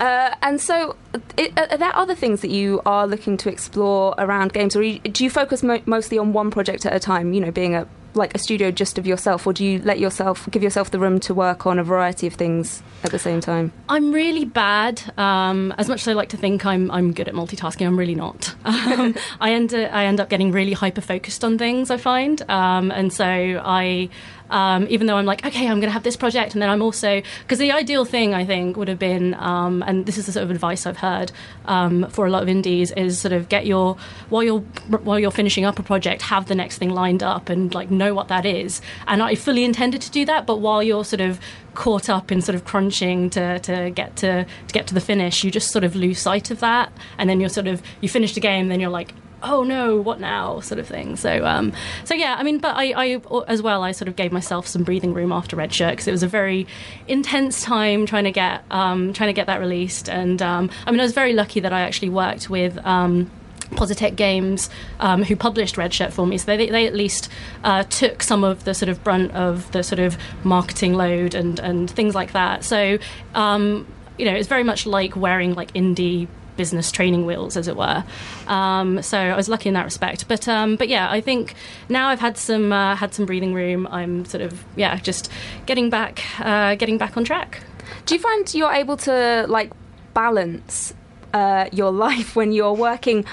Uh, 0.00 0.34
and 0.42 0.60
so, 0.60 0.96
i 1.36 1.52
are 1.56 1.76
there 1.78 1.94
other 1.96 2.14
things 2.14 2.40
that 2.40 2.50
you 2.50 2.80
are 2.86 3.06
looking 3.06 3.36
to 3.38 3.48
explore 3.48 4.14
around 4.18 4.52
games, 4.52 4.76
or 4.76 4.82
do 4.82 5.24
you 5.24 5.30
focus 5.30 5.62
mo- 5.62 5.82
mostly 5.86 6.18
on 6.18 6.32
one 6.32 6.50
project 6.50 6.86
at 6.86 6.94
a 6.94 7.00
time? 7.00 7.32
You 7.32 7.40
know, 7.40 7.50
being 7.50 7.74
a 7.74 7.86
like 8.14 8.34
a 8.34 8.38
studio 8.38 8.70
just 8.70 8.98
of 8.98 9.06
yourself, 9.06 9.46
or 9.46 9.52
do 9.52 9.64
you 9.64 9.80
let 9.80 9.98
yourself 9.98 10.48
give 10.50 10.62
yourself 10.62 10.90
the 10.90 10.98
room 10.98 11.20
to 11.20 11.34
work 11.34 11.66
on 11.66 11.78
a 11.78 11.84
variety 11.84 12.26
of 12.26 12.34
things 12.34 12.82
at 13.04 13.10
the 13.12 13.18
same 13.18 13.40
time? 13.40 13.72
I'm 13.88 14.12
really 14.12 14.44
bad. 14.44 15.02
Um, 15.16 15.72
as 15.78 15.88
much 15.88 16.02
as 16.02 16.08
I 16.08 16.12
like 16.12 16.28
to 16.30 16.36
think 16.36 16.66
I'm, 16.66 16.90
I'm 16.90 17.12
good 17.12 17.28
at 17.28 17.34
multitasking, 17.34 17.86
I'm 17.86 17.98
really 17.98 18.14
not. 18.14 18.54
Um, 18.88 19.14
I 19.40 19.52
end 19.52 19.74
I 19.74 20.04
end 20.04 20.18
up 20.20 20.28
getting 20.30 20.50
really 20.50 20.72
hyper 20.72 21.00
focused 21.00 21.44
on 21.44 21.58
things. 21.58 21.90
I 21.90 21.96
find, 21.96 22.40
um, 22.50 22.90
and 22.90 23.12
so 23.12 23.24
I. 23.24 24.08
Um, 24.50 24.86
even 24.88 25.06
though 25.06 25.16
I'm 25.16 25.26
like, 25.26 25.44
okay, 25.44 25.66
I'm 25.66 25.80
going 25.80 25.88
to 25.88 25.90
have 25.90 26.02
this 26.02 26.16
project, 26.16 26.54
and 26.54 26.62
then 26.62 26.70
I'm 26.70 26.82
also 26.82 27.22
because 27.42 27.58
the 27.58 27.72
ideal 27.72 28.04
thing 28.04 28.34
I 28.34 28.44
think 28.44 28.76
would 28.76 28.88
have 28.88 28.98
been, 28.98 29.34
um, 29.34 29.82
and 29.86 30.06
this 30.06 30.18
is 30.18 30.26
the 30.26 30.32
sort 30.32 30.44
of 30.44 30.50
advice 30.50 30.86
I've 30.86 30.98
heard 30.98 31.32
um, 31.66 32.08
for 32.10 32.26
a 32.26 32.30
lot 32.30 32.42
of 32.42 32.48
indies, 32.48 32.92
is 32.92 33.18
sort 33.18 33.32
of 33.32 33.48
get 33.48 33.66
your 33.66 33.96
while 34.28 34.42
you're 34.42 34.60
while 34.60 35.18
you're 35.18 35.30
finishing 35.30 35.64
up 35.64 35.78
a 35.78 35.82
project, 35.82 36.22
have 36.22 36.46
the 36.46 36.54
next 36.54 36.78
thing 36.78 36.90
lined 36.90 37.22
up 37.22 37.48
and 37.48 37.74
like 37.74 37.90
know 37.90 38.14
what 38.14 38.28
that 38.28 38.46
is. 38.46 38.80
And 39.06 39.22
I 39.22 39.34
fully 39.34 39.64
intended 39.64 40.00
to 40.02 40.10
do 40.10 40.24
that, 40.26 40.46
but 40.46 40.60
while 40.60 40.82
you're 40.82 41.04
sort 41.04 41.20
of 41.20 41.40
caught 41.74 42.08
up 42.08 42.32
in 42.32 42.42
sort 42.42 42.56
of 42.56 42.64
crunching 42.64 43.30
to, 43.30 43.58
to 43.60 43.90
get 43.90 44.16
to 44.16 44.44
to 44.44 44.72
get 44.72 44.86
to 44.88 44.94
the 44.94 45.00
finish, 45.00 45.44
you 45.44 45.50
just 45.50 45.70
sort 45.70 45.84
of 45.84 45.94
lose 45.94 46.18
sight 46.18 46.50
of 46.50 46.60
that, 46.60 46.92
and 47.18 47.28
then 47.28 47.40
you're 47.40 47.48
sort 47.48 47.66
of 47.66 47.82
you 48.00 48.08
finish 48.08 48.34
the 48.34 48.40
game, 48.40 48.68
then 48.68 48.80
you're 48.80 48.90
like. 48.90 49.12
Oh 49.42 49.62
no! 49.62 49.96
What 49.96 50.20
now? 50.20 50.60
Sort 50.60 50.78
of 50.78 50.86
thing. 50.86 51.16
So, 51.16 51.44
um, 51.44 51.72
so 52.04 52.14
yeah. 52.14 52.36
I 52.38 52.42
mean, 52.42 52.58
but 52.58 52.76
I, 52.76 53.14
I, 53.14 53.20
as 53.46 53.62
well, 53.62 53.82
I 53.82 53.92
sort 53.92 54.08
of 54.08 54.16
gave 54.16 54.32
myself 54.32 54.66
some 54.66 54.82
breathing 54.82 55.14
room 55.14 55.32
after 55.32 55.56
Red 55.56 55.72
Shirt 55.72 55.92
because 55.92 56.08
it 56.08 56.12
was 56.12 56.22
a 56.22 56.28
very 56.28 56.66
intense 57.06 57.62
time 57.62 58.06
trying 58.06 58.24
to 58.24 58.32
get, 58.32 58.64
um, 58.70 59.12
trying 59.12 59.28
to 59.28 59.34
get 59.34 59.46
that 59.46 59.60
released. 59.60 60.08
And 60.08 60.42
um, 60.42 60.70
I 60.86 60.90
mean, 60.90 61.00
I 61.00 61.04
was 61.04 61.12
very 61.12 61.32
lucky 61.32 61.60
that 61.60 61.72
I 61.72 61.80
actually 61.80 62.10
worked 62.10 62.50
with. 62.50 62.78
Um, 62.84 63.30
Positech 63.72 64.16
Games, 64.16 64.70
um, 64.98 65.22
who 65.22 65.36
published 65.36 65.76
Red 65.76 65.92
Shirt 65.92 66.10
for 66.10 66.26
me, 66.26 66.38
so 66.38 66.46
they, 66.46 66.70
they 66.70 66.86
at 66.86 66.94
least 66.94 67.28
uh, 67.64 67.82
took 67.84 68.22
some 68.22 68.42
of 68.42 68.64
the 68.64 68.72
sort 68.72 68.88
of 68.88 69.04
brunt 69.04 69.32
of 69.32 69.70
the 69.72 69.82
sort 69.82 69.98
of 69.98 70.16
marketing 70.42 70.94
load 70.94 71.34
and, 71.34 71.58
and 71.58 71.90
things 71.90 72.14
like 72.14 72.32
that. 72.32 72.64
So, 72.64 72.98
um, 73.34 73.86
you 74.16 74.24
know, 74.24 74.34
it's 74.34 74.48
very 74.48 74.64
much 74.64 74.86
like 74.86 75.16
wearing 75.16 75.54
like 75.54 75.72
indie 75.74 76.28
business 76.58 76.92
training 76.92 77.24
wheels, 77.24 77.56
as 77.56 77.68
it 77.68 77.76
were. 77.76 78.04
Um, 78.46 79.00
so 79.00 79.18
I 79.18 79.34
was 79.34 79.48
lucky 79.48 79.70
in 79.70 79.74
that 79.74 79.84
respect. 79.84 80.28
But 80.28 80.46
um, 80.46 80.76
but 80.76 80.88
yeah, 80.88 81.10
I 81.10 81.22
think 81.22 81.54
now 81.88 82.08
I've 82.08 82.20
had 82.20 82.36
some 82.36 82.70
uh, 82.70 82.96
had 82.96 83.14
some 83.14 83.24
breathing 83.24 83.54
room. 83.54 83.86
I'm 83.90 84.26
sort 84.26 84.42
of 84.42 84.62
yeah, 84.76 84.96
just 84.96 85.32
getting 85.64 85.88
back 85.88 86.22
uh, 86.40 86.74
getting 86.74 86.98
back 86.98 87.16
on 87.16 87.24
track. 87.24 87.62
Do 88.04 88.14
you 88.14 88.20
find 88.20 88.54
you're 88.54 88.72
able 88.72 88.98
to 88.98 89.46
like 89.48 89.72
balance 90.12 90.92
uh, 91.32 91.70
your 91.72 91.90
life 92.06 92.36
when 92.36 92.52
you're 92.52 92.74
working 92.74 93.24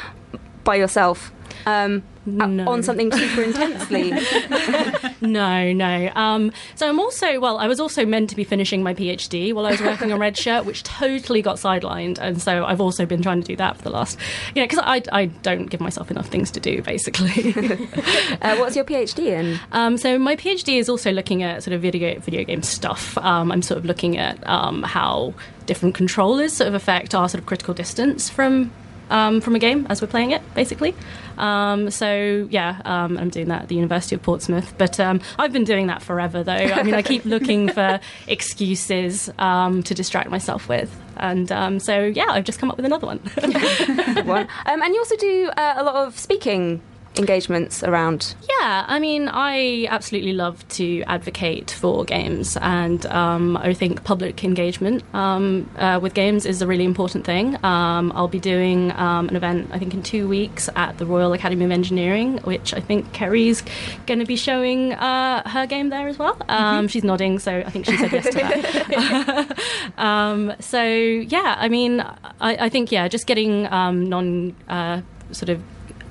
by 0.64 0.76
yourself 0.76 1.34
um, 1.66 2.04
No. 2.26 2.68
on 2.68 2.84
something 2.84 3.12
super 3.12 3.44
intensely? 3.44 4.14
No, 5.22 5.72
no. 5.74 6.12
Um, 6.16 6.52
so 6.76 6.88
I'm 6.88 7.00
also 7.00 7.40
well. 7.40 7.58
I 7.58 7.68
was 7.68 7.80
also 7.80 8.06
meant 8.06 8.30
to 8.30 8.36
be 8.36 8.44
finishing 8.44 8.84
my 8.84 8.94
PhD 8.94 9.54
while 9.54 9.66
I 9.66 9.72
was 9.72 9.82
working 9.82 10.12
on 10.12 10.20
Red 10.20 10.38
Shirt, 10.38 10.66
which 10.66 10.84
totally 10.84 11.42
got 11.42 11.58
sidelined, 11.58 12.20
and 12.20 12.42
so 12.42 12.66
I've 12.66 12.82
also 12.82 13.06
been 13.06 13.22
trying 13.22 13.42
to 13.42 13.48
do 13.48 13.56
that 13.56 13.78
for 13.78 13.84
the 13.84 13.90
last, 13.90 14.20
you 14.54 14.62
know, 14.62 14.68
because 14.68 14.80
I 14.84 15.02
I 15.12 15.26
don't 15.26 15.66
give 15.68 15.82
myself 15.82 16.12
enough 16.12 16.28
things 16.28 16.52
to 16.52 16.60
do 16.60 16.82
basically. 16.82 17.54
uh, 18.42 18.58
what's 18.58 18.76
your 18.76 18.86
PhD 18.86 19.28
in? 19.28 19.60
Um, 19.72 19.98
so 19.98 20.20
my 20.20 20.36
PhD 20.36 20.78
is 20.80 20.90
also 20.90 21.12
looking 21.12 21.44
at 21.44 21.64
sort 21.64 21.74
of 21.74 21.82
video 21.82 22.20
video 22.20 22.44
game 22.44 22.62
stuff. 22.64 23.18
Um, 23.18 23.52
I'm 23.52 23.62
sort 23.62 23.78
of 23.80 23.86
looking 23.86 24.18
at 24.18 24.48
um, 24.48 24.84
how 24.84 25.34
different 25.66 25.96
controllers 25.96 26.54
sort 26.54 26.68
of 26.68 26.74
affect 26.76 27.16
our 27.16 27.28
sort 27.28 27.40
of 27.40 27.46
critical 27.48 27.74
distance 27.74 28.30
from 28.30 28.72
um, 29.10 29.42
from 29.42 29.56
a 29.56 29.60
game 29.60 29.86
as 29.90 30.02
we're 30.02 30.08
playing 30.08 30.32
it, 30.32 30.42
basically. 30.54 30.96
Um, 31.38 31.90
so 31.90 32.48
yeah, 32.50 32.82
um, 32.86 33.18
I'm 33.18 33.30
doing 33.30 33.50
that 33.50 33.64
at 33.64 33.68
the 33.68 33.76
University 33.76 34.16
of 34.16 34.22
Portsmouth. 34.22 34.74
But 34.78 35.00
um, 35.00 35.22
I've 35.38 35.54
been 35.54 35.64
doing 35.64 35.88
that 35.88 36.02
forever, 36.02 36.44
though. 36.44 36.54
I 36.54 36.84
mean, 36.84 36.94
I 36.94 37.02
keep 37.02 37.26
looking 37.26 37.70
for 37.74 38.00
excuses 38.28 39.30
um, 39.40 39.84
to 39.84 39.94
distract 39.94 40.30
myself 40.30 40.70
with. 40.70 40.96
And 41.18 41.52
um, 41.52 41.80
so, 41.80 42.04
yeah, 42.04 42.28
I've 42.30 42.44
just 42.44 42.60
come 42.60 42.70
up 42.70 42.78
with 42.78 42.86
another 42.86 43.08
one. 43.08 43.20
One. 44.26 44.48
Um, 44.66 44.82
and 44.82 44.94
you 44.94 45.00
also 45.00 45.16
do 45.18 45.50
uh, 45.56 45.76
a 45.78 45.84
lot 45.84 45.96
of 45.96 46.18
speaking 46.18 46.82
engagements 47.18 47.84
around. 47.84 48.36
Yeah, 48.60 48.86
I 48.88 49.00
mean, 49.00 49.30
I 49.32 49.88
absolutely 49.90 50.34
love 50.34 50.68
to 50.70 51.04
advocate 51.04 51.72
for 51.72 52.04
games, 52.06 52.58
and 52.62 53.06
um, 53.08 53.58
I 53.58 53.74
think 53.74 54.04
public 54.04 54.44
engagement 54.44 55.04
um, 55.14 55.70
uh, 55.78 56.00
with 56.02 56.14
games 56.14 56.46
is 56.46 56.62
a 56.62 56.68
really 56.68 56.84
important 56.84 57.26
thing. 57.26 57.64
Um, 57.64 58.12
I'll 58.16 58.28
be 58.28 58.40
doing 58.40 58.92
um, 58.94 59.30
an 59.30 59.36
event, 59.36 59.70
I 59.72 59.80
think, 59.80 59.94
in 59.94 60.04
two 60.04 60.28
weeks 60.28 60.70
at 60.76 60.98
the 60.98 61.06
Royal 61.06 61.34
Academy 61.34 61.66
of 61.66 61.72
Engineering, 61.72 62.38
which 62.40 62.74
I 62.74 62.80
think 62.80 63.12
Kerry's 63.14 63.64
going 64.06 64.20
to 64.20 64.26
be 64.26 64.36
showing 64.36 64.94
uh, 64.94 65.48
her 65.50 65.66
game 65.66 65.90
there 65.90 66.08
as 66.08 66.18
well. 66.18 66.38
Um, 66.50 66.88
She's 66.88 67.04
nodding, 67.04 67.40
so 67.40 67.60
I 67.60 67.70
think 67.70 67.86
she 67.86 67.98
said 67.98 68.12
yes 68.12 68.26
to 68.26 68.32
that. 68.32 69.60
um, 69.98 70.54
so, 70.60 70.84
yeah, 70.84 71.56
I 71.58 71.70
mean, 71.70 72.02
I, 72.02 72.66
I 72.66 72.70
think, 72.70 72.92
yeah, 72.92 73.08
just 73.08 73.28
getting 73.28 73.72
um, 73.72 74.10
non 74.10 74.56
uh, 74.68 75.02
sort 75.32 75.50
of 75.50 75.62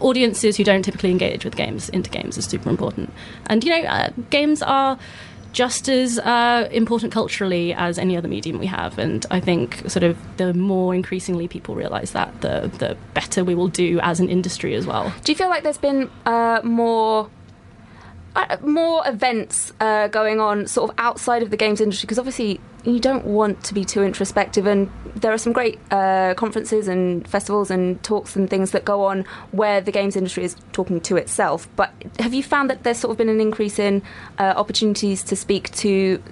audiences 0.01 0.57
who 0.57 0.65
don't 0.65 0.83
typically 0.83 1.11
engage 1.11 1.45
with 1.45 1.57
games 1.57 1.89
into 1.91 2.11
games 2.11 2.37
is 2.39 2.47
super 2.47 2.69
important. 2.69 3.13
And 3.47 3.65
you 3.65 3.71
know, 3.71 3.89
uh, 3.89 4.11
games 4.31 4.63
are 4.63 4.99
just 5.55 5.89
as 5.89 6.19
uh, 6.19 6.69
important 6.73 7.13
culturally 7.13 7.73
as 7.73 7.97
any 7.99 8.17
other 8.17 8.29
medium 8.29 8.59
we 8.59 8.67
have. 8.67 8.99
And 8.99 9.25
I 9.31 9.41
think 9.41 9.89
sort 9.89 10.03
of 10.03 10.19
the 10.37 10.53
more 10.53 10.95
increasingly 10.95 11.49
people 11.49 11.75
realise 11.75 12.11
that, 12.11 12.41
the 12.43 12.71
the 12.79 12.97
better 13.15 13.45
we 13.45 13.55
will 13.55 13.69
do 13.69 14.01
as 14.03 14.21
an 14.21 14.29
industry 14.29 14.75
as 14.75 14.87
well. 14.87 15.15
Do 15.23 15.33
you 15.33 15.37
feel 15.37 15.49
like 15.49 15.63
there's 15.63 15.79
been 15.79 16.11
uh, 16.27 16.61
more? 16.63 17.31
Uh, 18.37 18.57
more 18.63 19.01
events 19.07 19.73
uh, 19.79 20.09
going 20.09 20.41
on 20.41 20.67
sort 20.67 20.91
of 20.91 20.97
outside 20.99 21.41
of 21.41 21.51
the 21.51 21.57
games 21.57 21.81
industry 21.81 22.05
because 22.05 22.19
obviously 22.19 22.59
you 22.85 23.01
don't 23.01 23.25
want 23.25 23.63
to 23.65 23.75
be 23.75 23.85
too 23.85 24.03
introspective 24.03 24.67
and 24.67 24.91
there 25.15 25.33
are 25.33 25.39
some 25.39 25.53
great 25.53 25.79
uh, 25.91 26.35
conferences 26.35 26.89
and 26.89 27.27
festivals 27.27 27.71
and 27.71 28.03
talks 28.03 28.37
and 28.37 28.51
things 28.51 28.73
that 28.73 28.85
go 28.85 29.05
on 29.05 29.25
where 29.53 29.81
the 29.81 29.93
games 29.93 30.17
industry 30.17 30.45
is 30.45 30.57
talking 30.73 31.01
to 31.01 31.17
itself 31.17 31.69
but 31.77 31.93
have 32.19 32.35
you 32.35 32.43
found 32.43 32.69
that 32.69 32.83
there's 32.83 32.99
sort 32.99 33.11
of 33.11 33.19
been 33.19 33.29
an 33.29 33.41
increase 33.41 33.79
in 33.79 34.03
uh, 34.39 34.55
opportunities 34.57 35.23
to 35.23 35.35
speak 35.35 35.71
to 35.73 36.23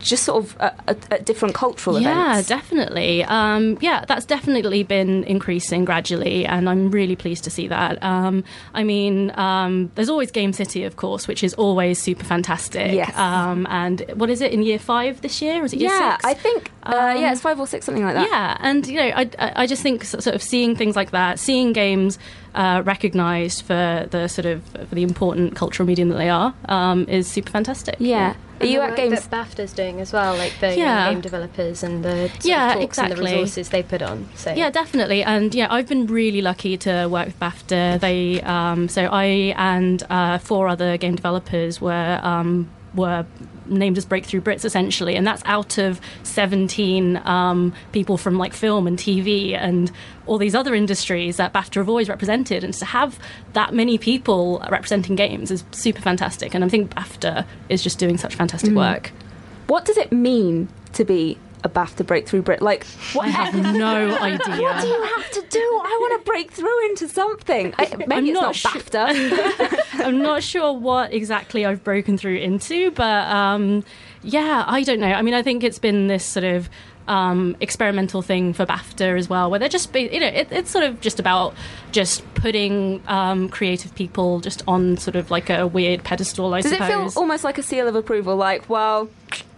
just 0.00 0.24
sort 0.24 0.44
of 0.44 0.56
at, 0.60 1.06
at 1.12 1.24
different 1.24 1.54
cultural 1.54 2.00
Yeah, 2.00 2.10
events 2.32 2.50
Yeah, 2.50 2.56
definitely. 2.56 3.24
Um, 3.24 3.78
yeah, 3.80 4.04
that's 4.06 4.24
definitely 4.24 4.82
been 4.82 5.24
increasing 5.24 5.84
gradually, 5.84 6.46
and 6.46 6.68
I'm 6.68 6.90
really 6.90 7.16
pleased 7.16 7.44
to 7.44 7.50
see 7.50 7.68
that. 7.68 8.02
Um, 8.02 8.42
I 8.74 8.82
mean, 8.82 9.30
um, 9.38 9.90
there's 9.94 10.08
always 10.08 10.30
Game 10.30 10.52
City, 10.52 10.84
of 10.84 10.96
course, 10.96 11.28
which 11.28 11.44
is 11.44 11.54
always 11.54 12.00
super 12.00 12.24
fantastic. 12.24 12.92
Yes. 12.92 13.16
Um, 13.16 13.66
and 13.70 14.00
what 14.14 14.30
is 14.30 14.40
it 14.40 14.52
in 14.52 14.62
year 14.62 14.78
five 14.78 15.20
this 15.20 15.40
year? 15.42 15.62
Or 15.62 15.64
is 15.64 15.72
it 15.72 15.80
year 15.80 15.90
yeah 15.90 16.16
six? 16.16 16.24
I 16.24 16.34
think 16.34 16.70
uh, 16.82 16.94
Um, 17.14 17.20
yeah 17.20 17.32
it's 17.32 17.40
five 17.40 17.60
or 17.60 17.66
six 17.66 17.84
something 17.86 18.04
like 18.04 18.14
that 18.14 18.28
Yeah, 18.28 18.56
and 18.60 18.86
you 18.86 18.96
know, 18.96 19.12
I, 19.14 19.30
I 19.38 19.66
just 19.66 19.82
think 19.82 20.04
sort 20.04 20.26
of 20.26 20.42
seeing 20.42 20.74
things 20.76 20.96
like 20.96 21.10
that, 21.10 21.38
seeing 21.38 21.72
games 21.72 22.18
uh, 22.54 22.82
recognised 22.84 23.62
for 23.62 24.06
the 24.10 24.28
sort 24.28 24.46
of 24.46 24.62
for 24.64 24.94
the 24.94 25.02
important 25.02 25.54
cultural 25.54 25.86
medium 25.86 26.08
that 26.08 26.16
they 26.18 26.28
are, 26.28 26.54
um, 26.68 27.06
is 27.08 27.26
super 27.26 27.50
fantastic. 27.50 27.96
yeah 27.98 28.34
are 28.60 28.66
you 28.66 28.80
at 28.80 28.96
games 28.96 29.26
that 29.26 29.30
BAFTA's 29.30 29.72
doing 29.72 30.00
as 30.00 30.12
well, 30.12 30.36
like 30.36 30.52
the 30.60 30.76
Yeah. 30.76 31.10
game 31.10 31.20
developers 31.20 31.82
and 31.82 32.04
the 32.04 32.30
Yeah, 32.42 32.72
and 32.72 32.80
the 32.80 32.84
exactly. 32.84 33.24
resources 33.24 33.68
they 33.70 33.82
put 33.82 34.02
on. 34.02 34.28
So 34.34 34.52
Yeah, 34.52 34.70
definitely. 34.70 35.22
And 35.22 35.54
yeah, 35.54 35.66
I've 35.70 35.88
been 35.88 36.06
really 36.06 36.42
lucky 36.42 36.76
to 36.78 37.06
work 37.08 37.26
with 37.26 37.40
BAFTA. 37.40 38.00
They, 38.00 38.40
um, 38.42 38.88
so 38.88 39.08
I 39.10 39.54
and 39.56 40.02
uh, 40.10 40.38
four 40.38 40.68
other 40.68 40.96
game 40.96 41.14
developers 41.16 41.80
were 41.80 42.20
um, 42.22 42.68
were 42.94 43.24
named 43.66 43.96
as 43.98 44.04
breakthrough 44.04 44.40
Brits 44.40 44.64
essentially, 44.64 45.16
and 45.16 45.26
that's 45.26 45.42
out 45.44 45.78
of 45.78 46.00
seventeen 46.22 47.16
um, 47.18 47.72
people 47.92 48.16
from 48.16 48.38
like 48.38 48.52
film 48.52 48.86
and 48.86 48.98
TV 48.98 49.56
and 49.56 49.90
all 50.26 50.38
these 50.38 50.54
other 50.54 50.74
industries 50.74 51.36
that 51.36 51.52
BAFTA 51.52 51.76
have 51.76 51.88
always 51.88 52.08
represented. 52.08 52.64
And 52.64 52.74
to 52.74 52.84
have 52.84 53.18
that 53.52 53.74
many 53.74 53.98
people 53.98 54.64
representing 54.70 55.16
games 55.16 55.50
is 55.50 55.64
super 55.72 56.00
fantastic. 56.00 56.54
And 56.54 56.64
I 56.64 56.68
think 56.68 56.94
BAFTA 56.94 57.46
is 57.68 57.82
just 57.82 57.98
doing 57.98 58.16
such 58.18 58.34
fantastic 58.34 58.72
work. 58.72 59.12
what 59.66 59.84
does 59.84 59.96
it 59.96 60.12
mean 60.12 60.68
to 60.92 61.04
be 61.04 61.38
a 61.64 61.68
BAFTA 61.68 62.06
breakthrough 62.06 62.42
Brit 62.42 62.62
like 62.62 62.84
what 63.12 63.26
I 63.26 63.30
have 63.30 63.54
no 63.54 64.16
idea. 64.20 64.62
What 64.62 64.80
do 64.82 64.88
you 64.88 65.02
have 65.02 65.30
to 65.32 65.42
do? 65.48 65.58
I 65.58 65.98
want 66.00 66.20
to 66.20 66.30
break 66.30 66.50
through 66.52 66.86
into 66.86 67.08
something. 67.08 67.74
I, 67.78 67.94
maybe 67.96 68.14
I'm 68.14 68.26
it's 68.26 68.34
not 68.34 68.54
BAFTA. 68.54 69.80
I'm 70.04 70.22
not 70.22 70.42
sure 70.42 70.72
what 70.72 71.12
exactly 71.12 71.66
I've 71.66 71.84
broken 71.84 72.16
through 72.16 72.36
into, 72.36 72.90
but 72.92 73.26
um, 73.28 73.84
yeah, 74.22 74.64
I 74.66 74.82
don't 74.82 75.00
know. 75.00 75.12
I 75.12 75.22
mean, 75.22 75.34
I 75.34 75.42
think 75.42 75.64
it's 75.64 75.78
been 75.78 76.06
this 76.06 76.24
sort 76.24 76.44
of 76.44 76.68
um, 77.08 77.56
experimental 77.60 78.22
thing 78.22 78.52
for 78.52 78.64
BAFTA 78.64 79.18
as 79.18 79.28
well, 79.28 79.50
where 79.50 79.58
they're 79.58 79.68
just, 79.68 79.92
be, 79.92 80.08
you 80.12 80.20
know, 80.20 80.28
it, 80.28 80.48
it's 80.50 80.70
sort 80.70 80.84
of 80.84 81.00
just 81.00 81.18
about 81.18 81.54
just 81.90 82.22
putting 82.34 83.02
um, 83.08 83.48
creative 83.48 83.94
people 83.94 84.40
just 84.40 84.62
on 84.68 84.96
sort 84.96 85.16
of 85.16 85.30
like 85.30 85.50
a 85.50 85.66
weird 85.66 86.04
pedestal, 86.04 86.54
I 86.54 86.60
Does 86.60 86.72
it 86.72 86.78
feel 86.78 87.10
almost 87.16 87.42
like 87.42 87.58
a 87.58 87.62
seal 87.62 87.88
of 87.88 87.96
approval? 87.96 88.36
Like, 88.36 88.68
well, 88.70 89.08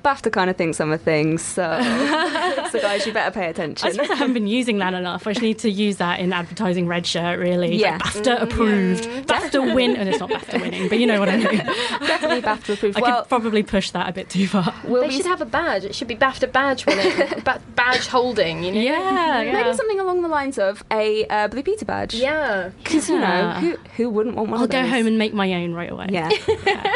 BAFTA 0.03 0.33
kind 0.33 0.51
of 0.51 0.57
thinks 0.57 0.81
I'm 0.81 0.93
a 0.93 0.99
thing, 0.99 1.39
so 1.39 1.63
so 2.73 2.81
guys, 2.81 3.07
you 3.07 3.13
better 3.13 3.31
pay 3.31 3.47
I 3.47 3.49
attention. 3.49 3.93
suppose 3.93 4.11
I 4.11 4.15
haven't 4.15 4.35
been 4.35 4.47
using 4.47 4.79
that 4.79 4.95
enough. 4.95 5.27
I 5.27 5.33
just 5.33 5.43
need 5.43 5.59
to 5.61 5.71
use 5.71 5.99
that 5.99 6.21
in 6.21 6.33
advertising 6.33 6.87
Red 6.89 7.07
Shirt, 7.07 7.39
really. 7.39 7.77
Yeah. 7.77 7.93
Like 7.93 8.01
BAFTA 8.03 8.43
approved. 8.43 9.05
BAFTA 9.27 9.75
win. 9.75 9.97
And 9.97 10.09
it's 10.09 10.19
not 10.21 10.31
BAFTA 10.31 10.61
winning, 10.61 10.89
but 10.89 10.99
you 10.99 11.07
know 11.07 11.21
what 11.21 11.29
I 11.29 11.37
mean. 11.37 11.57
Definitely 11.57 12.43
BAFTA 12.43 12.75
approved. 12.75 12.97
I 12.99 13.01
well, 13.01 13.21
could 13.23 13.29
probably 13.29 13.63
push 13.63 13.91
that 13.93 14.09
a 14.09 14.13
bit 14.13 14.29
too 14.31 14.47
far. 14.49 14.75
we'll 14.85 15.03
they 15.03 15.09
be 15.09 15.17
should 15.17 15.27
have 15.27 15.41
a 15.41 15.47
badge. 15.47 15.85
It 15.85 15.95
should 15.95 16.09
be 16.09 16.17
BAFTA 16.17 16.51
badge 16.51 16.87
winning, 16.87 17.41
ba- 17.45 17.61
badge 17.75 18.07
holding. 18.09 18.65
You 18.65 18.73
know. 18.73 18.81
Yeah, 18.81 19.43
yeah. 19.43 19.53
maybe 19.53 19.77
something 19.77 20.01
along 20.01 20.23
the 20.23 20.29
lines 20.29 20.59
of 20.59 20.83
a 20.91 21.27
uh, 21.27 21.49
Blue 21.49 21.63
Peter 21.63 21.85
badge. 21.85 22.15
Yeah. 22.15 22.71
because 22.83 23.09
you 23.09 23.19
know 23.19 23.53
who 23.61 23.77
who 23.97 24.11
wouldn't 24.11 24.35
want 24.37 24.49
one 24.51 24.59
I'll 24.59 24.65
of 24.65 24.71
go 24.71 24.87
home 24.87 25.07
and 25.07 25.19
make 25.19 25.35
my 25.35 25.53
own 25.55 25.75
right 25.75 25.91
away. 25.91 26.07
Yeah. 26.13 26.31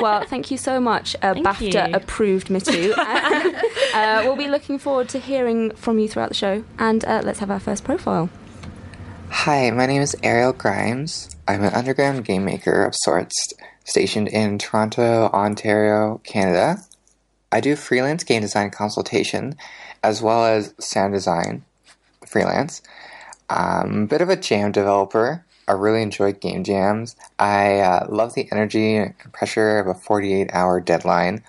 well, 0.01 0.25
thank 0.27 0.51
you 0.51 0.59
so 0.59 0.79
much, 0.81 1.15
uh, 1.23 1.35
Thank 1.35 1.47
BAFTA 1.47 1.89
you. 1.91 1.95
approved 1.95 2.49
Mitu. 2.49 2.93
uh, 2.97 4.21
we'll 4.25 4.37
be 4.37 4.49
looking 4.49 4.79
forward 4.79 5.09
to 5.11 5.19
hearing 5.19 5.66
from 5.73 5.99
you 5.99 6.09
throughout 6.09 6.29
the 6.29 6.35
show. 6.35 6.65
And 6.79 7.05
uh, 7.05 7.23
let's 7.25 7.39
have 7.41 7.51
our 7.51 7.61
first 7.61 7.85
profile. 7.85 8.31
Hi, 9.29 9.71
my 9.71 9.87
name 9.87 10.03
is 10.03 10.17
Ariel 10.23 10.53
Grimes. 10.53 11.35
I'm 11.49 11.63
an 11.63 11.75
underground 11.75 12.25
game 12.25 12.45
maker 12.45 12.85
of 12.85 12.95
sorts, 12.95 13.35
stationed 13.85 14.29
in 14.29 14.59
Toronto, 14.59 15.31
Ontario, 15.33 16.21
Canada. 16.25 16.79
I 17.53 17.61
do 17.61 17.77
freelance 17.77 18.25
game 18.25 18.43
design 18.43 18.71
consultation 18.71 19.57
as 20.03 20.23
well 20.23 20.45
as 20.45 20.75
sound 20.79 21.15
design 21.15 21.65
freelance. 22.27 22.83
I'm 23.49 24.03
a 24.03 24.07
bit 24.07 24.21
of 24.21 24.29
a 24.29 24.37
jam 24.37 24.73
developer. 24.73 25.45
I 25.69 25.73
really 25.73 26.03
enjoy 26.03 26.33
game 26.33 26.65
jams. 26.65 27.17
I 27.39 27.81
uh, 27.81 28.07
love 28.09 28.35
the 28.35 28.49
energy 28.53 28.97
and 28.97 29.15
pressure 29.33 29.79
of 29.79 29.89
a 29.89 29.95
48 29.95 30.51
hour 30.53 30.81
deadline. 30.81 31.43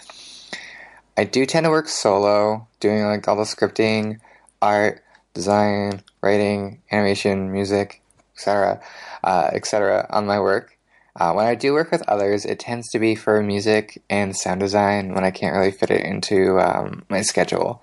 I 1.18 1.24
do 1.24 1.48
tend 1.48 1.64
to 1.64 1.72
work 1.72 1.90
solo, 1.90 2.68
doing 2.80 3.04
like 3.04 3.28
all 3.28 3.36
the 3.36 3.44
scripting, 3.44 4.20
art, 4.62 5.04
design, 5.34 6.04
writing, 6.22 6.82
animation, 6.92 7.52
music, 7.52 8.02
etc., 8.36 8.80
uh, 9.24 9.50
etc. 9.52 10.06
on 10.12 10.28
my 10.28 10.40
work. 10.40 10.78
Uh, 11.16 11.34
when 11.34 11.48
I 11.48 11.56
do 11.56 11.74
work 11.74 11.90
with 11.92 12.08
others, 12.08 12.46
it 12.46 12.60
tends 12.60 12.88
to 12.92 13.00
be 13.00 13.16
for 13.16 13.42
music 13.42 14.04
and 14.08 14.38
sound 14.38 14.60
design 14.60 15.16
when 15.16 15.24
I 15.24 15.32
can't 15.32 15.56
really 15.56 15.72
fit 15.72 15.90
it 15.90 16.06
into 16.06 16.60
um, 16.60 17.04
my 17.10 17.24
schedule. 17.24 17.82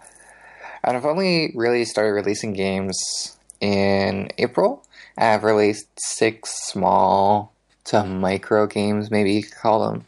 And 0.85 0.97
I've 0.97 1.05
only 1.05 1.51
really 1.57 1.85
started 1.85 2.13
releasing 2.13 2.53
games 2.53 3.37
in 3.61 4.29
April. 4.39 4.87
I've 5.19 5.43
released 5.43 5.89
six 5.97 6.51
small 6.67 7.53
to 7.87 8.05
micro 8.05 8.69
games, 8.69 9.11
maybe 9.11 9.33
you 9.33 9.43
could 9.43 9.57
call 9.57 9.91
them. 9.91 10.05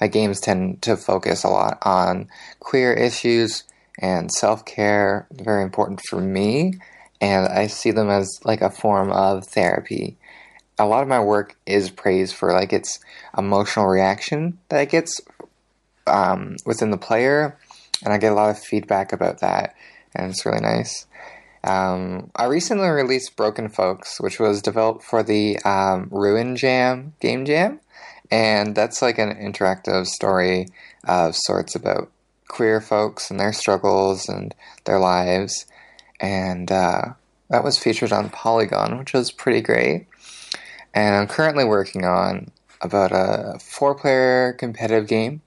My 0.00 0.06
games 0.06 0.40
tend 0.40 0.82
to 0.82 0.96
focus 0.96 1.44
a 1.44 1.48
lot 1.48 1.78
on 1.82 2.28
queer 2.58 2.92
issues 2.92 3.64
and 3.98 4.32
self 4.32 4.64
care 4.64 5.26
very 5.32 5.62
important 5.62 6.00
for 6.08 6.20
me, 6.20 6.74
and 7.20 7.46
I 7.48 7.66
see 7.66 7.90
them 7.90 8.08
as 8.08 8.40
like 8.44 8.62
a 8.62 8.70
form 8.70 9.12
of 9.12 9.46
therapy. 9.46 10.16
A 10.78 10.86
lot 10.86 11.02
of 11.02 11.08
my 11.08 11.20
work 11.20 11.56
is 11.66 11.90
praised 11.90 12.34
for 12.34 12.52
like 12.52 12.72
its 12.72 12.98
emotional 13.36 13.86
reaction 13.86 14.58
that 14.70 14.80
it 14.80 14.90
gets 14.90 15.20
um, 16.06 16.56
within 16.64 16.90
the 16.90 16.96
player, 16.96 17.58
and 18.02 18.12
I 18.12 18.18
get 18.18 18.32
a 18.32 18.34
lot 18.34 18.50
of 18.50 18.58
feedback 18.58 19.12
about 19.12 19.40
that, 19.40 19.74
and 20.14 20.30
it's 20.30 20.46
really 20.46 20.60
nice. 20.60 21.06
Um, 21.62 22.30
I 22.34 22.46
recently 22.46 22.88
released 22.88 23.36
Broken 23.36 23.68
Folks, 23.68 24.18
which 24.18 24.40
was 24.40 24.62
developed 24.62 25.04
for 25.04 25.22
the 25.22 25.58
um, 25.58 26.08
Ruin 26.10 26.56
Jam 26.56 27.12
game 27.20 27.44
jam, 27.44 27.80
and 28.30 28.74
that's 28.74 29.02
like 29.02 29.18
an 29.18 29.34
interactive 29.34 30.06
story 30.06 30.68
of 31.06 31.34
sorts 31.34 31.74
about 31.74 32.10
queer 32.48 32.80
folks 32.80 33.30
and 33.30 33.38
their 33.38 33.52
struggles 33.52 34.28
and 34.28 34.54
their 34.84 34.98
lives, 34.98 35.66
and 36.20 36.70
uh, 36.70 37.02
that 37.48 37.64
was 37.64 37.78
featured 37.78 38.12
on 38.12 38.30
Polygon, 38.30 38.98
which 38.98 39.12
was 39.12 39.30
pretty 39.30 39.60
great. 39.60 40.06
And 40.92 41.14
I'm 41.14 41.28
currently 41.28 41.64
working 41.64 42.04
on 42.04 42.50
about 42.80 43.12
a 43.12 43.58
four-player 43.60 44.54
competitive 44.54 45.06
game, 45.06 45.42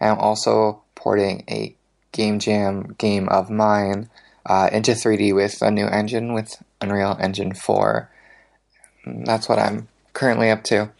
and 0.00 0.10
I'm 0.10 0.18
also 0.18 0.82
porting 0.94 1.44
a 1.48 1.74
game 2.12 2.38
jam 2.38 2.94
game 2.98 3.28
of 3.28 3.50
mine 3.50 4.08
uh, 4.46 4.68
into 4.72 4.92
3D 4.92 5.34
with 5.34 5.60
a 5.62 5.70
new 5.70 5.86
engine 5.86 6.32
with 6.32 6.62
Unreal 6.80 7.16
Engine 7.20 7.54
4. 7.54 8.10
And 9.04 9.26
that's 9.26 9.48
what 9.48 9.58
I'm 9.58 9.88
currently 10.12 10.50
up 10.50 10.64
to. 10.64 10.90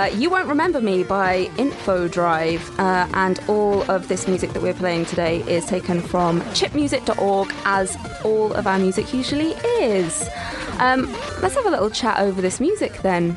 Uh, 0.00 0.06
You 0.16 0.30
Won't 0.30 0.48
Remember 0.48 0.80
Me 0.80 1.04
by 1.04 1.50
Infodrive, 1.58 2.62
uh, 2.78 3.06
and 3.12 3.38
all 3.48 3.82
of 3.90 4.08
this 4.08 4.26
music 4.26 4.54
that 4.54 4.62
we're 4.62 4.72
playing 4.72 5.04
today 5.04 5.40
is 5.42 5.66
taken 5.66 6.00
from 6.00 6.40
chipmusic.org, 6.56 7.52
as 7.66 7.98
all 8.24 8.50
of 8.54 8.66
our 8.66 8.78
music 8.78 9.12
usually 9.12 9.50
is. 9.78 10.26
Um, 10.78 11.12
let's 11.42 11.54
have 11.54 11.66
a 11.66 11.70
little 11.70 11.90
chat 11.90 12.18
over 12.18 12.40
this 12.40 12.60
music 12.60 13.02
then. 13.02 13.36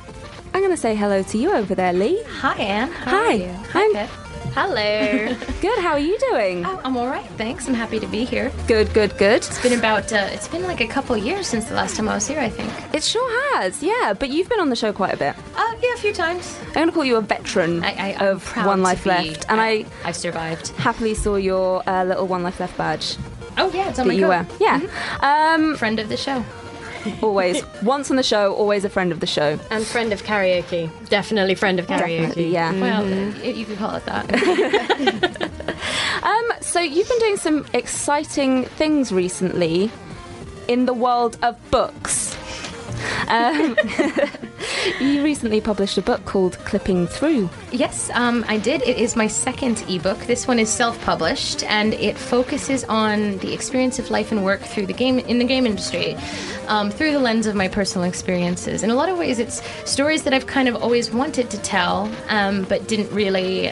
I'm 0.54 0.62
going 0.62 0.72
to 0.72 0.78
say 0.78 0.96
hello 0.96 1.22
to 1.22 1.38
you 1.38 1.52
over 1.52 1.76
there, 1.76 1.92
Leigh. 1.92 2.24
Hi, 2.40 2.56
Anne. 2.56 2.92
How 2.92 3.12
Hi. 3.12 3.26
Are 3.26 3.34
you? 3.34 3.56
I'm- 3.74 3.94
Pip. 4.08 4.23
Hello. 4.56 5.34
Good, 5.62 5.80
how 5.80 5.94
are 5.94 6.00
you 6.00 6.18
doing? 6.30 6.64
Oh, 6.66 6.80
I'm 6.84 6.96
all 6.96 7.08
right, 7.08 7.26
thanks. 7.38 7.68
I'm 7.68 7.74
happy 7.74 8.00
to 8.00 8.06
be 8.08 8.24
here. 8.24 8.52
Good, 8.68 8.94
good, 8.94 9.18
good. 9.18 9.38
It's 9.38 9.62
been 9.64 9.78
about, 9.78 10.14
uh, 10.14 10.28
it's 10.32 10.48
been 10.48 10.62
like 10.64 10.80
a 10.80 10.88
couple 10.88 11.18
years 11.18 11.48
since 11.48 11.66
the 11.66 11.74
last 11.74 11.96
time 11.96 12.08
I 12.08 12.14
was 12.14 12.28
here, 12.28 12.40
I 12.40 12.50
think. 12.50 12.72
It 12.94 13.04
sure 13.04 13.56
has, 13.58 13.82
yeah, 13.82 14.14
but 14.14 14.30
you've 14.30 14.50
been 14.50 14.60
on 14.60 14.70
the 14.70 14.76
show 14.76 14.94
quite 14.94 15.14
a 15.14 15.18
bit. 15.18 15.36
Uh, 15.56 15.76
yeah, 15.82 15.94
a 15.96 15.98
few 15.98 16.14
times. 16.14 16.60
I'm 16.68 16.74
going 16.74 16.88
to 16.88 16.94
call 16.94 17.04
you 17.06 17.16
a 17.16 17.22
veteran 17.22 17.84
I, 17.84 18.14
I, 18.14 18.26
of 18.28 18.46
One 18.58 18.84
Life 18.84 19.08
Left, 19.08 19.46
and 19.50 19.60
I 19.60 19.86
I've 20.06 20.16
survived. 20.16 20.68
happily 20.78 21.16
saw 21.16 21.36
your 21.38 21.82
uh, 21.90 22.04
little 22.04 22.28
One 22.28 22.44
Life 22.44 22.60
Left 22.60 22.78
badge 22.78 23.18
Oh, 23.58 23.72
yeah, 23.74 23.90
it's 23.90 24.00
on 24.00 24.08
that 24.08 24.14
my 24.14 24.20
you 24.20 24.28
coat. 24.28 24.30
wear. 24.30 24.48
Yeah, 24.60 25.54
um, 25.56 25.76
Friend 25.78 26.00
of 26.00 26.10
the 26.10 26.18
show. 26.18 26.44
Always 27.22 27.64
once 27.84 28.10
on 28.10 28.18
the 28.18 28.24
show, 28.24 28.54
always 28.54 28.86
a 28.86 28.90
friend 28.90 29.12
of 29.12 29.20
the 29.20 29.28
show. 29.28 29.60
and 29.72 29.86
friend 29.86 30.12
of 30.14 30.24
karaoke. 30.24 30.90
Definitely 31.10 31.56
friend 31.56 31.80
of 31.80 31.88
karaoke. 31.88 32.20
Definitely, 32.20 32.48
yeah. 32.50 32.80
Well, 32.80 33.04
uh, 33.06 33.44
you 33.44 33.66
could 33.66 33.78
call 33.78 33.96
it 33.96 34.06
that. 34.06 35.50
Um, 36.24 36.52
so 36.62 36.80
you've 36.80 37.08
been 37.10 37.20
doing 37.20 37.36
some 37.38 37.66
exciting 37.74 38.64
things 38.64 39.12
recently 39.12 39.92
in 40.70 40.86
the 40.86 40.94
world 40.94 41.38
of 41.44 41.58
books. 41.70 42.33
Um, 43.28 43.78
you 45.00 45.24
recently 45.24 45.62
published 45.62 45.98
a 45.98 46.02
book 46.02 46.24
called 46.26 46.58
Clipping 46.60 47.08
Through. 47.08 47.50
Yes, 47.72 48.10
um, 48.14 48.46
I 48.48 48.58
did. 48.58 48.82
It 48.84 48.98
is 48.98 49.16
my 49.16 49.28
second 49.28 49.84
ebook. 49.90 50.20
This 50.20 50.48
one 50.48 50.60
is 50.60 50.70
self-published, 50.70 51.64
and 51.64 51.94
it 51.96 52.18
focuses 52.18 52.84
on 52.86 53.38
the 53.40 53.54
experience 53.54 54.00
of 54.00 54.10
life 54.10 54.32
and 54.32 54.44
work 54.44 54.62
through 54.62 54.86
the 54.86 54.94
game 54.94 55.20
in 55.20 55.40
the 55.40 55.46
game 55.46 55.66
industry, 55.66 56.16
um, 56.68 56.92
through 56.92 57.12
the 57.12 57.20
lens 57.20 57.48
of 57.48 57.56
my 57.56 57.68
personal 57.68 58.08
experiences. 58.08 58.84
In 58.84 58.90
a 58.90 58.96
lot 58.96 59.10
of 59.10 59.18
ways, 59.18 59.40
it's 59.40 59.62
stories 59.90 60.24
that 60.24 60.34
I've 60.34 60.48
kind 60.48 60.68
of 60.68 60.76
always 60.82 61.12
wanted 61.12 61.50
to 61.52 61.58
tell, 61.62 62.12
um, 62.30 62.64
but 62.64 62.88
didn't 62.88 63.12
really 63.12 63.72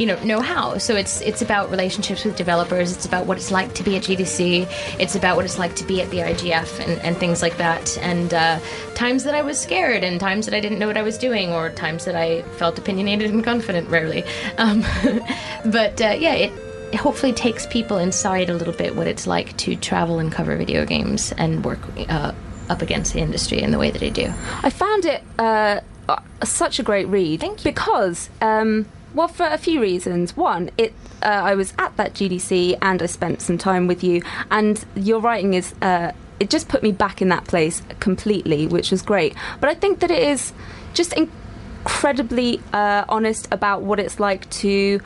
you 0.00 0.06
know 0.06 0.18
know 0.24 0.40
how. 0.40 0.78
So 0.78 0.96
it's 0.96 1.20
it's 1.20 1.42
about 1.42 1.70
relationships 1.70 2.24
with 2.24 2.34
developers. 2.36 2.92
It's 2.96 3.04
about 3.04 3.26
what 3.26 3.36
it's 3.36 3.50
like 3.50 3.74
to 3.74 3.82
be 3.82 3.96
at 3.96 4.02
gdc 4.02 4.66
it's 4.98 5.14
about 5.14 5.36
what 5.36 5.44
it's 5.44 5.58
like 5.58 5.74
to 5.76 5.84
be 5.84 6.00
at 6.00 6.10
the 6.10 6.18
igf 6.18 6.80
and, 6.80 7.00
and 7.02 7.16
things 7.16 7.42
like 7.42 7.56
that. 7.58 7.98
And 7.98 8.32
uh, 8.32 8.58
times 8.94 9.24
that 9.24 9.34
i 9.34 9.42
was 9.42 9.60
scared 9.60 10.02
and 10.02 10.18
times 10.18 10.46
that 10.46 10.54
i 10.54 10.60
didn't 10.60 10.78
know 10.78 10.86
what 10.86 10.96
i 10.96 11.02
was 11.02 11.18
doing 11.18 11.52
or 11.52 11.70
times 11.70 12.04
that 12.06 12.14
i 12.14 12.42
felt 12.58 12.78
opinionated 12.78 13.30
and 13.30 13.44
confident 13.44 13.88
rarely. 13.88 14.24
Um, 14.58 14.80
but 15.66 16.00
uh, 16.00 16.16
yeah 16.18 16.34
it 16.34 16.52
hopefully 16.96 17.32
takes 17.32 17.66
people 17.66 17.98
inside 17.98 18.50
a 18.50 18.54
little 18.54 18.74
bit 18.74 18.96
what 18.96 19.06
it's 19.06 19.26
like 19.26 19.56
to 19.58 19.76
travel 19.76 20.18
and 20.18 20.32
cover 20.32 20.56
video 20.56 20.84
games 20.84 21.32
and 21.32 21.64
work 21.64 21.78
uh, 22.08 22.32
up 22.68 22.82
against 22.82 23.12
the 23.12 23.20
industry 23.20 23.60
in 23.60 23.70
the 23.70 23.78
way 23.78 23.90
that 23.90 24.02
I 24.02 24.08
do. 24.08 24.32
I 24.62 24.70
found 24.70 25.04
it 25.04 25.22
uh, 25.38 25.80
uh, 26.08 26.20
such 26.42 26.78
a 26.78 26.82
great 26.82 27.06
read 27.08 27.40
Thank 27.40 27.64
you. 27.64 27.70
because, 27.70 28.30
um, 28.40 28.86
well, 29.14 29.28
for 29.28 29.46
a 29.46 29.58
few 29.58 29.80
reasons. 29.80 30.36
One, 30.36 30.70
it 30.78 30.92
uh, 31.22 31.26
I 31.26 31.54
was 31.54 31.74
at 31.78 31.96
that 31.96 32.14
GDC 32.14 32.78
and 32.80 33.02
I 33.02 33.06
spent 33.06 33.42
some 33.42 33.58
time 33.58 33.86
with 33.86 34.02
you, 34.04 34.22
and 34.50 34.84
your 34.94 35.20
writing 35.20 35.54
is. 35.54 35.74
Uh, 35.82 36.12
it 36.38 36.48
just 36.48 36.68
put 36.68 36.82
me 36.82 36.90
back 36.90 37.20
in 37.20 37.28
that 37.28 37.44
place 37.44 37.82
completely, 38.00 38.66
which 38.66 38.90
was 38.90 39.02
great. 39.02 39.34
But 39.60 39.68
I 39.68 39.74
think 39.74 40.00
that 40.00 40.10
it 40.10 40.22
is 40.22 40.54
just 40.94 41.12
incredibly 41.12 42.62
uh, 42.72 43.04
honest 43.10 43.46
about 43.52 43.82
what 43.82 44.00
it's 44.00 44.18
like 44.18 44.48
to 44.50 45.00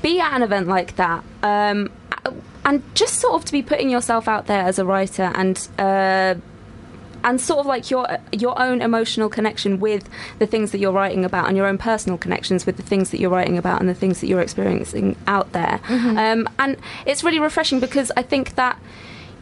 be 0.00 0.20
at 0.20 0.32
an 0.32 0.42
event 0.42 0.68
like 0.68 0.94
that. 0.94 1.24
Um, 1.42 1.90
and 2.64 2.82
just 2.94 3.14
sort 3.14 3.34
of 3.34 3.44
to 3.46 3.52
be 3.52 3.62
putting 3.62 3.90
yourself 3.90 4.28
out 4.28 4.46
there 4.46 4.62
as 4.62 4.78
a 4.78 4.84
writer 4.84 5.32
and 5.34 5.68
uh, 5.78 6.34
and 7.26 7.40
sort 7.40 7.58
of 7.58 7.66
like 7.66 7.90
your 7.90 8.06
your 8.32 8.58
own 8.58 8.80
emotional 8.80 9.28
connection 9.28 9.78
with 9.80 10.08
the 10.38 10.46
things 10.46 10.70
that 10.70 10.78
you're 10.78 10.92
writing 10.92 11.24
about 11.24 11.48
and 11.48 11.56
your 11.56 11.66
own 11.66 11.76
personal 11.76 12.16
connections 12.16 12.64
with 12.64 12.76
the 12.78 12.82
things 12.82 13.10
that 13.10 13.20
you're 13.20 13.30
writing 13.30 13.58
about 13.58 13.80
and 13.80 13.88
the 13.88 13.94
things 13.94 14.20
that 14.20 14.28
you're 14.28 14.40
experiencing 14.40 15.16
out 15.26 15.52
there. 15.52 15.80
Um, 15.90 16.48
and 16.58 16.76
it's 17.04 17.22
really 17.24 17.40
refreshing 17.40 17.80
because 17.80 18.10
I 18.16 18.22
think 18.22 18.54
that 18.54 18.78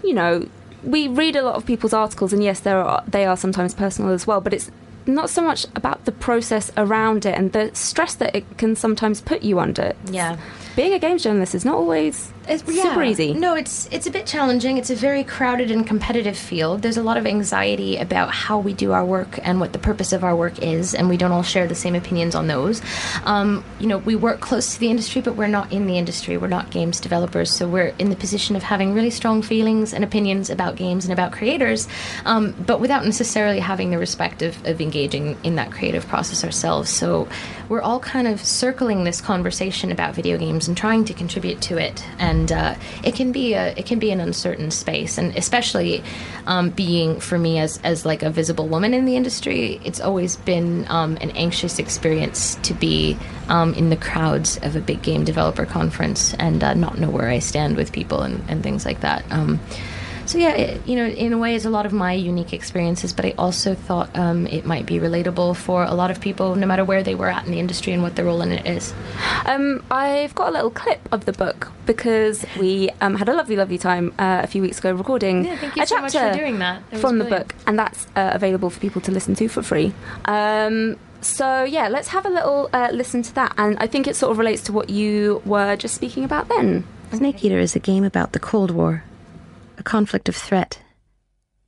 you 0.03 0.14
know 0.14 0.49
we 0.83 1.09
read 1.09 1.37
a 1.37 1.42
lot 1.42 1.55
of 1.55 1.64
people's 1.64 1.92
articles 1.92 2.33
and 2.33 2.42
yes 2.42 2.61
there 2.61 2.79
are 2.79 3.03
they 3.07 3.25
are 3.25 3.37
sometimes 3.37 3.75
personal 3.75 4.11
as 4.12 4.27
well 4.27 4.40
but 4.40 4.53
it's 4.53 4.70
not 5.07 5.31
so 5.31 5.42
much 5.42 5.66
about 5.75 6.05
the 6.05 6.12
process 6.12 6.70
around 6.77 7.25
it 7.27 7.35
and 7.37 7.53
the 7.53 7.70
stress 7.75 8.14
that 8.14 8.35
it 8.35 8.44
can 8.59 8.75
sometimes 8.77 9.20
put 9.20 9.42
you 9.42 9.59
under. 9.61 9.92
Yeah. 10.11 10.38
being 10.77 10.92
a 10.92 10.99
games 10.99 11.23
journalist 11.23 11.55
is 11.55 11.64
not 11.64 11.77
always 11.77 12.33
It's 12.46 12.64
super 12.64 13.02
easy. 13.02 13.33
No, 13.33 13.54
it's 13.54 13.88
it's 13.90 14.07
a 14.07 14.11
bit 14.11 14.26
challenging. 14.26 14.76
It's 14.76 14.90
a 14.90 14.94
very 14.94 15.24
crowded 15.24 15.70
and 15.70 15.87
competitive 15.87 16.37
field. 16.37 16.83
There's 16.83 16.96
a 16.96 17.02
lot 17.02 17.16
of 17.16 17.26
anxiety 17.26 17.96
about 17.96 18.30
how 18.30 18.59
we 18.59 18.74
do 18.74 18.92
our 18.92 19.04
work 19.04 19.38
and 19.42 19.61
what 19.61 19.72
the 19.72 19.78
purpose 19.78 20.12
of 20.12 20.22
our 20.24 20.37
work 20.37 20.62
is, 20.62 20.94
and 20.94 21.09
we 21.09 21.16
don't 21.16 21.33
all 21.33 21.42
share 21.42 21.66
the 21.66 21.74
same 21.74 21.94
opinions 21.94 22.35
on 22.35 22.46
those. 22.46 22.83
Um, 23.24 23.64
you 23.80 23.87
know, 23.87 23.98
we 23.98 24.14
work 24.14 24.40
close 24.40 24.74
to 24.74 24.80
the 24.80 24.90
industry, 24.90 25.22
but 25.22 25.37
we're 25.37 25.46
not 25.46 25.72
in 25.72 25.87
the 25.87 25.96
industry. 25.96 26.37
We're 26.37 26.48
not 26.48 26.70
games 26.70 27.00
developers, 27.00 27.50
so 27.50 27.66
we're 27.66 27.94
in 27.98 28.11
the 28.11 28.16
position 28.16 28.57
of 28.57 28.62
having 28.62 28.94
really 28.94 29.11
strong 29.11 29.40
feelings 29.40 29.94
and 29.94 30.04
opinions 30.04 30.50
about 30.50 30.76
games 30.76 31.04
and 31.04 31.12
about 31.12 31.33
creators, 31.33 31.88
um, 32.24 32.54
but 32.66 32.80
without 32.80 33.04
necessarily 33.04 33.61
having 33.61 33.90
the 33.90 33.98
respect 33.98 34.42
of, 34.42 34.64
of 34.66 34.80
engaging 34.80 35.38
in 35.44 35.54
that 35.57 35.70
creative 35.70 36.07
process 36.09 36.44
ourselves. 36.44 36.90
So 36.90 37.28
we're 37.68 37.83
all 37.83 38.00
kind 38.00 38.28
of 38.28 38.44
circling 38.44 39.04
this 39.04 39.20
conversation 39.20 39.90
about 39.90 40.14
video 40.14 40.37
games 40.37 40.68
and 40.68 40.76
trying 40.76 41.04
to 41.07 41.14
contribute 41.14 41.61
to 41.62 41.78
it 41.78 42.04
and 42.18 42.34
uh, 42.51 42.75
it 43.03 43.14
can 43.14 43.33
be 43.33 43.55
a 43.55 43.75
it 43.77 43.87
can 43.87 43.99
be 43.99 44.11
an 44.11 44.20
uncertain 44.20 44.70
space. 44.70 45.18
And 45.18 45.37
especially 45.37 46.03
um, 46.47 46.70
being 46.70 47.20
for 47.20 47.38
me 47.38 47.59
as 47.59 47.81
as 47.85 48.05
like 48.05 48.23
a 48.23 48.31
visible 48.31 48.68
woman 48.68 48.94
in 48.94 49.05
the 49.05 49.16
industry 49.16 49.81
it's 49.85 50.01
always 50.01 50.37
been 50.37 50.87
um, 50.88 51.16
an 51.20 51.31
anxious 51.33 51.79
experience 51.79 52.57
to 52.57 52.75
be 52.75 53.16
um, 53.49 53.75
in 53.75 53.90
the 53.90 53.97
crowds 53.97 54.59
of 54.59 54.77
a 54.77 54.81
big 54.81 55.03
game 55.03 55.25
developer 55.25 55.66
conference 55.66 56.35
and 56.35 56.62
uh, 56.62 56.75
not 56.75 56.99
know 56.99 57.11
where 57.11 57.29
I 57.29 57.38
stand 57.38 57.77
with 57.77 57.92
people 57.92 58.23
and, 58.23 58.42
and 58.49 58.62
things 58.62 58.85
like 58.85 59.01
that. 59.01 59.25
Um, 59.31 59.61
so 60.26 60.38
yeah, 60.38 60.52
it, 60.52 60.87
you 60.87 60.96
know, 60.96 61.06
in 61.06 61.32
a 61.32 61.38
way, 61.38 61.54
it's 61.54 61.64
a 61.64 61.70
lot 61.70 61.87
of 61.87 61.92
my 61.92 62.12
unique 62.12 62.52
experiences, 62.52 63.12
but 63.12 63.24
I 63.24 63.34
also 63.37 63.74
thought 63.74 64.16
um, 64.16 64.46
it 64.46 64.64
might 64.64 64.87
be 64.87 64.98
relatable 64.98 65.56
for 65.56 65.84
a 65.84 65.94
lot 65.94 66.10
of 66.10 66.20
people, 66.20 66.56
no 66.56 66.66
matter 66.66 66.84
where 66.84 67.02
they 67.02 67.14
were 67.14 67.28
at 67.28 67.44
in 67.44 67.52
the 67.52 67.58
industry 67.58 67.92
and 67.92 68.02
what 68.02 68.16
their 68.16 68.24
role 68.24 68.42
in 68.42 68.52
it 68.52 68.66
is. 68.66 68.94
Um, 69.46 69.84
I've 69.90 70.34
got 70.34 70.48
a 70.48 70.52
little 70.52 70.70
clip 70.70 71.00
of 71.12 71.24
the 71.24 71.32
book 71.32 71.72
because 71.87 72.44
we 72.58 72.90
um, 73.00 73.16
had 73.16 73.28
a 73.28 73.34
lovely, 73.34 73.56
lovely 73.56 73.78
time 73.78 74.12
uh, 74.18 74.40
a 74.42 74.46
few 74.46 74.62
weeks 74.62 74.78
ago 74.78 74.92
recording 74.92 75.44
Yeah, 75.44 75.56
thank 75.56 75.76
you 75.76 75.82
a 75.82 75.87
so 75.87 76.00
much 76.00 76.12
chapter 76.12 76.32
for 76.32 76.38
doing 76.38 76.58
that. 76.58 76.82
That 76.90 76.92
was 76.92 77.00
from 77.00 77.18
the 77.18 77.24
book, 77.24 77.54
and 77.66 77.78
that's 77.78 78.06
uh, 78.16 78.30
available 78.34 78.70
for 78.70 78.80
people 78.80 79.00
to 79.02 79.12
listen 79.12 79.34
to 79.37 79.48
for 79.48 79.62
free. 79.62 79.92
Um, 80.24 80.96
so 81.20 81.64
yeah, 81.64 81.88
let's 81.88 82.08
have 82.08 82.26
a 82.26 82.30
little 82.30 82.68
uh, 82.72 82.90
listen 82.92 83.22
to 83.22 83.34
that, 83.34 83.54
and 83.56 83.78
I 83.78 83.87
think 83.87 84.06
it 84.06 84.16
sort 84.16 84.30
of 84.32 84.38
relates 84.38 84.62
to 84.64 84.72
what 84.72 84.90
you 84.90 85.42
were 85.44 85.76
just 85.76 85.94
speaking 85.94 86.24
about 86.24 86.48
then. 86.48 86.87
Snake 87.12 87.44
Eater 87.44 87.58
is 87.58 87.76
a 87.76 87.78
game 87.78 88.04
about 88.04 88.32
the 88.32 88.40
Cold 88.40 88.70
War, 88.70 89.04
a 89.76 89.82
conflict 89.82 90.28
of 90.28 90.37
threat, 90.37 90.80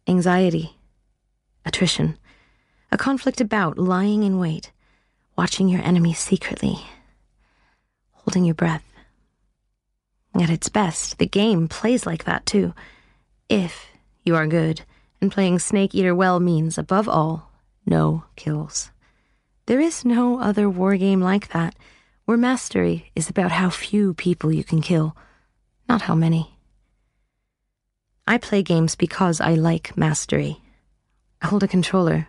anxiety, 0.07 0.77
attrition, 1.65 2.17
a 2.93 2.97
conflict 2.97 3.41
about 3.41 3.79
lying 3.79 4.23
in 4.23 4.39
wait, 4.39 4.71
watching 5.37 5.69
your 5.69 5.83
enemy 5.83 6.13
secretly, 6.13 6.79
holding 8.13 8.45
your 8.45 8.55
breath. 8.55 8.85
At 10.35 10.51
its 10.51 10.69
best, 10.69 11.19
the 11.19 11.27
game 11.27 11.67
plays 11.67 12.07
like 12.07 12.25
that 12.25 12.47
too. 12.47 12.75
If 13.49 13.87
you 14.25 14.37
are 14.37 14.47
good, 14.47 14.83
and 15.21 15.33
playing 15.33 15.59
Snake 15.59 15.95
Eater 15.95 16.15
well 16.15 16.41
means, 16.41 16.77
above 16.77 17.09
all, 17.09 17.51
no 17.87 18.25
kills. 18.37 18.91
There 19.67 19.81
is 19.81 20.05
no 20.05 20.41
other 20.41 20.69
war 20.69 20.97
game 20.97 21.21
like 21.21 21.49
that, 21.49 21.75
where 22.27 22.37
mastery 22.37 23.11
is 23.15 23.31
about 23.31 23.53
how 23.53 23.71
few 23.71 24.15
people 24.15 24.53
you 24.53 24.63
can 24.63 24.81
kill, 24.81 25.17
not 25.89 26.03
how 26.03 26.15
many. 26.15 26.56
I 28.29 28.39
play 28.39 28.65
games 28.65 28.97
because 28.97 29.41
I 29.41 29.55
like 29.55 29.97
mastery. 29.97 30.61
I 31.41 31.47
hold 31.47 31.63
a 31.63 31.69
controller 31.69 32.27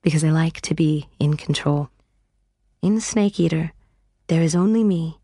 because 0.00 0.22
I 0.22 0.30
like 0.30 0.60
to 0.60 0.74
be 0.74 1.08
in 1.18 1.36
control. 1.36 1.90
In 2.80 3.00
Snake 3.00 3.40
Eater, 3.40 3.72
there 4.28 4.42
is 4.42 4.54
only 4.54 4.84
me, 4.84 5.18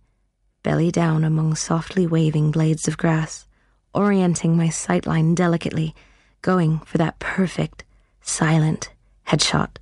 belly 0.65 0.91
down 0.91 1.23
among 1.23 1.55
softly 1.55 2.05
waving 2.05 2.51
blades 2.51 2.89
of 2.89 2.99
grass, 2.99 3.47
orienting 3.95 4.57
my 4.57 4.67
sightline 4.67 5.37
delicately, 5.37 5.95
going 6.43 6.81
for 6.81 6.99
that 6.99 7.21
perfect, 7.21 7.85
silent 8.21 8.91
headshot. 9.29 9.77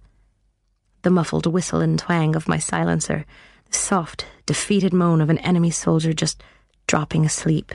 The 1.00 1.10
muffled 1.10 1.46
whistle 1.46 1.80
and 1.80 1.98
twang 1.98 2.36
of 2.36 2.46
my 2.46 2.58
silencer, 2.58 3.24
the 3.70 3.74
soft, 3.74 4.26
defeated 4.44 4.92
moan 4.92 5.22
of 5.22 5.30
an 5.30 5.38
enemy 5.38 5.70
soldier 5.70 6.12
just 6.12 6.42
dropping 6.86 7.24
asleep 7.24 7.74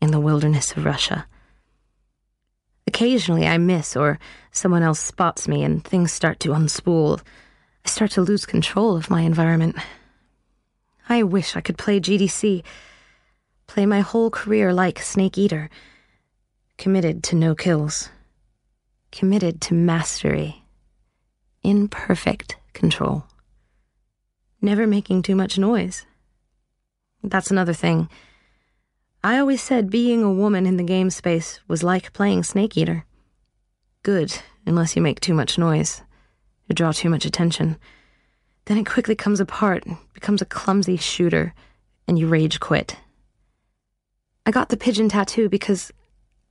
in 0.00 0.10
the 0.10 0.20
wilderness 0.20 0.72
of 0.72 0.86
Russia. 0.86 1.26
Occasionally 2.88 3.46
I 3.46 3.58
miss, 3.58 3.96
or 3.96 4.18
someone 4.50 4.82
else 4.82 4.98
spots 4.98 5.46
me, 5.46 5.62
and 5.62 5.84
things 5.84 6.10
start 6.10 6.40
to 6.40 6.54
unspool. 6.54 7.20
I 7.84 7.88
start 7.90 8.12
to 8.12 8.22
lose 8.22 8.46
control 8.46 8.96
of 8.96 9.10
my 9.10 9.20
environment. 9.20 9.76
I 11.06 11.22
wish 11.22 11.54
I 11.54 11.60
could 11.60 11.76
play 11.76 12.00
GDC, 12.00 12.64
play 13.66 13.84
my 13.84 14.00
whole 14.00 14.30
career 14.30 14.72
like 14.72 15.00
Snake 15.00 15.36
Eater, 15.36 15.68
committed 16.78 17.22
to 17.24 17.36
no 17.36 17.54
kills, 17.54 18.08
committed 19.12 19.60
to 19.60 19.74
mastery, 19.74 20.64
in 21.62 21.88
perfect 21.88 22.56
control, 22.72 23.26
never 24.62 24.86
making 24.86 25.20
too 25.20 25.36
much 25.36 25.58
noise. 25.58 26.06
That's 27.22 27.50
another 27.50 27.74
thing. 27.74 28.08
I 29.28 29.40
always 29.40 29.60
said 29.60 29.90
being 29.90 30.22
a 30.22 30.32
woman 30.32 30.64
in 30.64 30.78
the 30.78 30.82
game 30.82 31.10
space 31.10 31.60
was 31.68 31.82
like 31.82 32.14
playing 32.14 32.44
Snake 32.44 32.78
Eater. 32.78 33.04
Good, 34.02 34.34
unless 34.64 34.96
you 34.96 35.02
make 35.02 35.20
too 35.20 35.34
much 35.34 35.58
noise, 35.58 36.00
You 36.66 36.74
draw 36.74 36.92
too 36.92 37.10
much 37.10 37.26
attention. 37.26 37.76
Then 38.64 38.78
it 38.78 38.86
quickly 38.86 39.14
comes 39.14 39.38
apart, 39.38 39.84
becomes 40.14 40.40
a 40.40 40.46
clumsy 40.46 40.96
shooter, 40.96 41.52
and 42.06 42.18
you 42.18 42.26
rage 42.26 42.58
quit. 42.58 42.96
I 44.46 44.50
got 44.50 44.70
the 44.70 44.78
pigeon 44.78 45.10
tattoo 45.10 45.50
because 45.50 45.92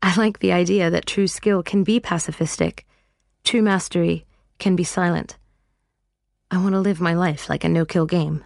I 0.03 0.15
like 0.15 0.37
the 0.37 0.51
idea 0.51 0.91
that 0.91 1.07
true 1.07 1.25
skill 1.25 1.63
can 1.63 1.83
be 1.83 1.99
pacifistic, 1.99 2.81
true 3.43 3.63
mastery 3.63 4.27
can 4.59 4.75
be 4.75 4.83
silent. 4.83 5.39
I 6.51 6.59
want 6.59 6.73
to 6.73 6.79
live 6.79 7.01
my 7.01 7.15
life 7.15 7.49
like 7.49 7.63
a 7.63 7.69
no 7.69 7.85
kill 7.85 8.05
game. 8.05 8.43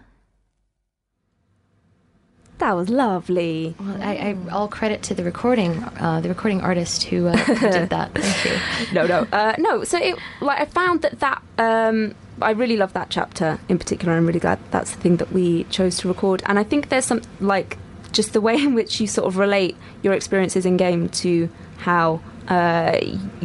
That 2.62 2.76
was 2.76 2.90
lovely. 2.90 3.74
Well, 3.80 3.98
I, 4.04 4.14
I 4.16 4.52
all 4.52 4.68
credit 4.68 5.02
to 5.04 5.16
the 5.16 5.24
recording, 5.24 5.84
uh, 6.00 6.22
the 6.22 6.30
recording 6.30 6.62
artist 6.62 7.02
who, 7.02 7.28
uh, 7.28 7.36
who 7.36 7.72
did 7.72 7.90
that. 7.98 8.12
Thank 8.14 8.46
you. 8.46 8.94
no, 8.94 9.08
no, 9.08 9.28
uh, 9.34 9.56
no. 9.58 9.84
So 9.84 9.98
it 9.98 10.16
like 10.42 10.62
I 10.62 10.66
found 10.66 11.02
that 11.02 11.20
that 11.22 11.42
um, 11.58 12.14
I 12.40 12.52
really 12.52 12.78
love 12.78 12.94
that 12.94 13.10
chapter 13.10 13.60
in 13.68 13.80
particular. 13.80 14.14
I'm 14.14 14.28
really 14.28 14.40
glad 14.40 14.60
that's 14.70 14.92
the 14.92 15.02
thing 15.02 15.18
that 15.18 15.32
we 15.32 15.64
chose 15.66 15.98
to 15.98 16.08
record, 16.08 16.44
and 16.46 16.60
I 16.60 16.64
think 16.64 16.90
there's 16.90 17.06
some 17.06 17.24
like 17.40 17.80
just 18.12 18.34
the 18.34 18.42
way 18.42 18.54
in 18.56 18.76
which 18.76 19.02
you 19.02 19.08
sort 19.08 19.26
of 19.28 19.38
relate 19.38 19.76
your 20.04 20.14
experiences 20.14 20.64
in 20.64 20.78
game 20.78 21.10
to 21.10 21.50
how 21.80 22.22
uh, 22.48 22.98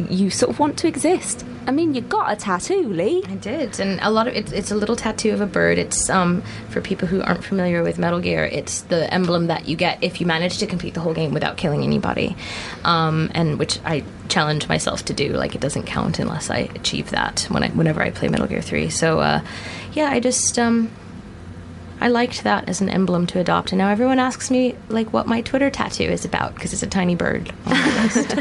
you 0.09 0.29
sort 0.29 0.49
of 0.49 0.59
want 0.59 0.77
to 0.79 0.87
exist. 0.87 1.45
I 1.67 1.71
mean, 1.71 1.93
you 1.93 2.01
got 2.01 2.31
a 2.31 2.35
tattoo, 2.37 2.87
Leigh. 2.93 3.23
I 3.27 3.35
did, 3.35 3.79
and 3.79 3.99
a 4.01 4.09
lot 4.09 4.27
of 4.27 4.33
it's 4.33 4.53
it's 4.53 4.71
a 4.71 4.75
little 4.75 4.95
tattoo 4.95 5.33
of 5.33 5.41
a 5.41 5.45
bird. 5.45 5.77
It's 5.77 6.09
um 6.09 6.41
for 6.69 6.79
people 6.79 7.09
who 7.09 7.21
aren't 7.21 7.43
familiar 7.43 7.83
with 7.83 7.97
Metal 7.97 8.21
Gear, 8.21 8.45
it's 8.45 8.81
the 8.83 9.13
emblem 9.13 9.47
that 9.47 9.67
you 9.67 9.75
get 9.75 10.01
if 10.01 10.21
you 10.21 10.25
manage 10.25 10.59
to 10.59 10.65
complete 10.65 10.93
the 10.93 11.01
whole 11.01 11.13
game 11.13 11.33
without 11.33 11.57
killing 11.57 11.83
anybody, 11.83 12.37
um, 12.85 13.29
and 13.33 13.59
which 13.59 13.79
I 13.83 14.03
challenge 14.29 14.69
myself 14.69 15.03
to 15.05 15.13
do. 15.13 15.33
Like 15.33 15.55
it 15.55 15.61
doesn't 15.61 15.83
count 15.83 16.19
unless 16.19 16.49
I 16.49 16.69
achieve 16.75 17.09
that 17.11 17.41
when 17.49 17.63
I 17.63 17.69
whenever 17.69 18.01
I 18.01 18.11
play 18.11 18.29
Metal 18.29 18.47
Gear 18.47 18.61
Three. 18.61 18.89
So 18.89 19.19
uh, 19.19 19.41
yeah, 19.93 20.09
I 20.09 20.19
just 20.19 20.57
um. 20.57 20.89
I 21.99 22.09
liked 22.09 22.43
that 22.43 22.69
as 22.69 22.81
an 22.81 22.89
emblem 22.89 23.25
to 23.27 23.39
adopt, 23.39 23.71
and 23.71 23.79
now 23.79 23.89
everyone 23.89 24.19
asks 24.19 24.51
me 24.51 24.75
like 24.89 25.11
what 25.13 25.27
my 25.27 25.41
Twitter 25.41 25.69
tattoo 25.69 26.03
is 26.03 26.25
about 26.25 26.53
because 26.55 26.73
it's 26.73 26.83
a 26.83 26.87
tiny 26.87 27.15
bird 27.15 27.51
on 27.65 27.71
my 27.71 28.03
list, 28.03 28.33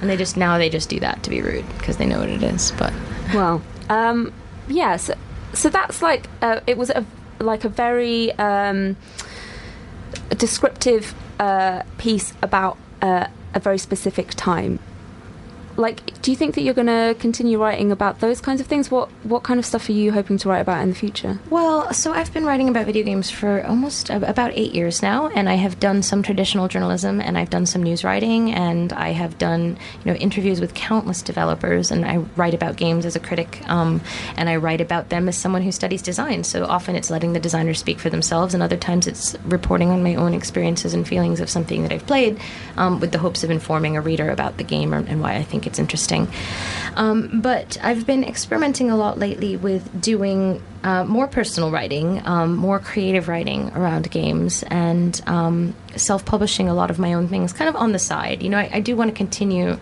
and 0.00 0.10
they 0.10 0.16
just 0.16 0.36
now 0.36 0.58
they 0.58 0.70
just 0.70 0.88
do 0.88 1.00
that 1.00 1.22
to 1.24 1.30
be 1.30 1.42
rude 1.42 1.66
because 1.78 1.96
they 1.96 2.06
know 2.06 2.20
what 2.20 2.28
it 2.28 2.42
is. 2.42 2.72
But 2.72 2.92
Well, 3.32 3.62
um, 3.88 4.32
yeah. 4.68 4.96
So, 4.96 5.14
so 5.52 5.68
that's 5.68 6.00
like 6.00 6.28
uh, 6.42 6.60
it 6.66 6.78
was 6.78 6.90
a 6.90 7.04
like 7.40 7.64
a 7.64 7.68
very 7.68 8.32
um, 8.32 8.96
descriptive 10.30 11.14
uh, 11.40 11.82
piece 11.98 12.34
about 12.42 12.78
uh, 13.02 13.26
a 13.54 13.60
very 13.60 13.78
specific 13.78 14.30
time. 14.30 14.78
Like, 15.76 16.20
do 16.22 16.30
you 16.30 16.36
think 16.36 16.54
that 16.54 16.62
you're 16.62 16.74
going 16.74 16.86
to 16.86 17.16
continue 17.18 17.60
writing 17.60 17.90
about 17.90 18.20
those 18.20 18.40
kinds 18.40 18.60
of 18.60 18.66
things? 18.66 18.90
What 18.90 19.08
what 19.24 19.42
kind 19.42 19.58
of 19.58 19.66
stuff 19.66 19.88
are 19.88 19.92
you 19.92 20.12
hoping 20.12 20.38
to 20.38 20.48
write 20.48 20.60
about 20.60 20.82
in 20.82 20.90
the 20.90 20.94
future? 20.94 21.38
Well, 21.50 21.92
so 21.92 22.12
I've 22.12 22.32
been 22.32 22.44
writing 22.44 22.68
about 22.68 22.86
video 22.86 23.04
games 23.04 23.30
for 23.30 23.64
almost 23.66 24.10
ab- 24.10 24.22
about 24.22 24.52
eight 24.54 24.74
years 24.74 25.02
now, 25.02 25.28
and 25.28 25.48
I 25.48 25.54
have 25.54 25.80
done 25.80 26.02
some 26.02 26.22
traditional 26.22 26.68
journalism, 26.68 27.20
and 27.20 27.36
I've 27.36 27.50
done 27.50 27.66
some 27.66 27.82
news 27.82 28.04
writing, 28.04 28.52
and 28.52 28.92
I 28.92 29.10
have 29.10 29.36
done 29.38 29.76
you 30.04 30.12
know 30.12 30.14
interviews 30.14 30.60
with 30.60 30.74
countless 30.74 31.22
developers, 31.22 31.90
and 31.90 32.04
I 32.04 32.18
write 32.36 32.54
about 32.54 32.76
games 32.76 33.04
as 33.04 33.16
a 33.16 33.20
critic, 33.20 33.60
um, 33.68 34.00
and 34.36 34.48
I 34.48 34.56
write 34.56 34.80
about 34.80 35.08
them 35.08 35.28
as 35.28 35.36
someone 35.36 35.62
who 35.62 35.72
studies 35.72 36.02
design. 36.02 36.44
So 36.44 36.64
often 36.66 36.94
it's 36.94 37.10
letting 37.10 37.32
the 37.32 37.40
designers 37.40 37.80
speak 37.80 37.98
for 37.98 38.10
themselves, 38.10 38.54
and 38.54 38.62
other 38.62 38.76
times 38.76 39.06
it's 39.06 39.34
reporting 39.44 39.90
on 39.90 40.02
my 40.02 40.14
own 40.14 40.34
experiences 40.34 40.94
and 40.94 41.06
feelings 41.06 41.40
of 41.40 41.50
something 41.50 41.82
that 41.82 41.92
I've 41.92 42.06
played, 42.06 42.40
um, 42.76 43.00
with 43.00 43.10
the 43.10 43.18
hopes 43.18 43.42
of 43.42 43.50
informing 43.50 43.96
a 43.96 44.00
reader 44.00 44.30
about 44.30 44.56
the 44.56 44.64
game 44.64 44.92
and 44.92 45.20
why 45.20 45.34
I 45.34 45.42
think 45.42 45.63
think 45.64 45.72
it's 45.72 45.78
interesting. 45.78 46.28
Um, 46.96 47.40
but 47.40 47.78
I've 47.82 48.06
been 48.06 48.24
experimenting 48.24 48.90
a 48.90 48.96
lot 48.96 49.18
lately 49.18 49.56
with 49.56 50.00
doing 50.00 50.62
uh, 50.82 51.04
more 51.04 51.26
personal 51.26 51.70
writing, 51.70 52.24
um, 52.26 52.54
more 52.56 52.78
creative 52.78 53.28
writing 53.28 53.72
around 53.74 54.10
games, 54.10 54.62
and 54.64 55.20
um, 55.26 55.74
self 55.96 56.24
publishing 56.24 56.68
a 56.68 56.74
lot 56.74 56.90
of 56.90 56.98
my 56.98 57.14
own 57.14 57.28
things 57.28 57.52
kind 57.52 57.68
of 57.68 57.76
on 57.76 57.92
the 57.92 57.98
side. 57.98 58.42
You 58.42 58.50
know, 58.50 58.58
I, 58.58 58.70
I 58.74 58.80
do 58.80 58.96
want 58.96 59.10
to 59.10 59.16
continue. 59.16 59.78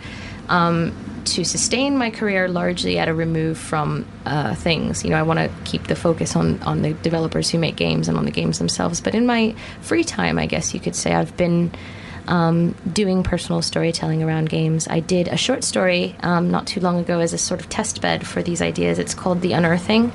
Um, 0.49 0.93
to 1.25 1.45
sustain 1.45 1.97
my 1.97 2.11
career 2.11 2.49
largely 2.49 2.99
at 2.99 3.07
a 3.07 3.15
remove 3.15 3.57
from 3.57 4.05
uh, 4.27 4.57
things. 4.57 5.05
You 5.05 5.11
know, 5.11 5.17
I 5.17 5.23
want 5.23 5.39
to 5.39 5.49
keep 5.65 5.87
the 5.87 5.95
focus 5.95 6.35
on 6.35 6.61
on 6.65 6.83
the 6.83 6.95
developers 6.95 7.49
who 7.49 7.61
make 7.61 7.77
games 7.77 8.09
and 8.09 8.19
on 8.19 8.25
the 8.25 8.33
games 8.33 8.59
themselves. 8.59 9.01
But 9.01 9.15
in 9.15 9.25
my 9.25 9.55
free 9.81 10.03
time, 10.03 10.41
I 10.41 10.47
guess 10.47 10.75
you 10.75 10.81
could 10.81 10.97
say 10.97 11.15
I've 11.15 11.37
been 11.37 11.71
um, 12.29 12.75
doing 12.93 13.23
personal 13.23 13.63
storytelling 13.63 14.23
around 14.23 14.49
games. 14.49 14.89
I 14.89 15.01
did 15.01 15.29
a 15.29 15.37
short 15.37 15.65
story 15.65 16.17
um, 16.21 16.51
not 16.51 16.67
too 16.67 16.81
long 16.81 16.99
ago 16.99 17.21
as 17.21 17.33
a 17.33 17.39
sort 17.39 17.61
of 17.61 17.69
test 17.69 18.01
bed 18.01 18.27
for 18.27 18.43
these 18.43 18.63
ideas. 18.63 18.99
It's 18.99 19.15
called 19.15 19.41
The 19.41 19.53
Unearthing 19.53 20.13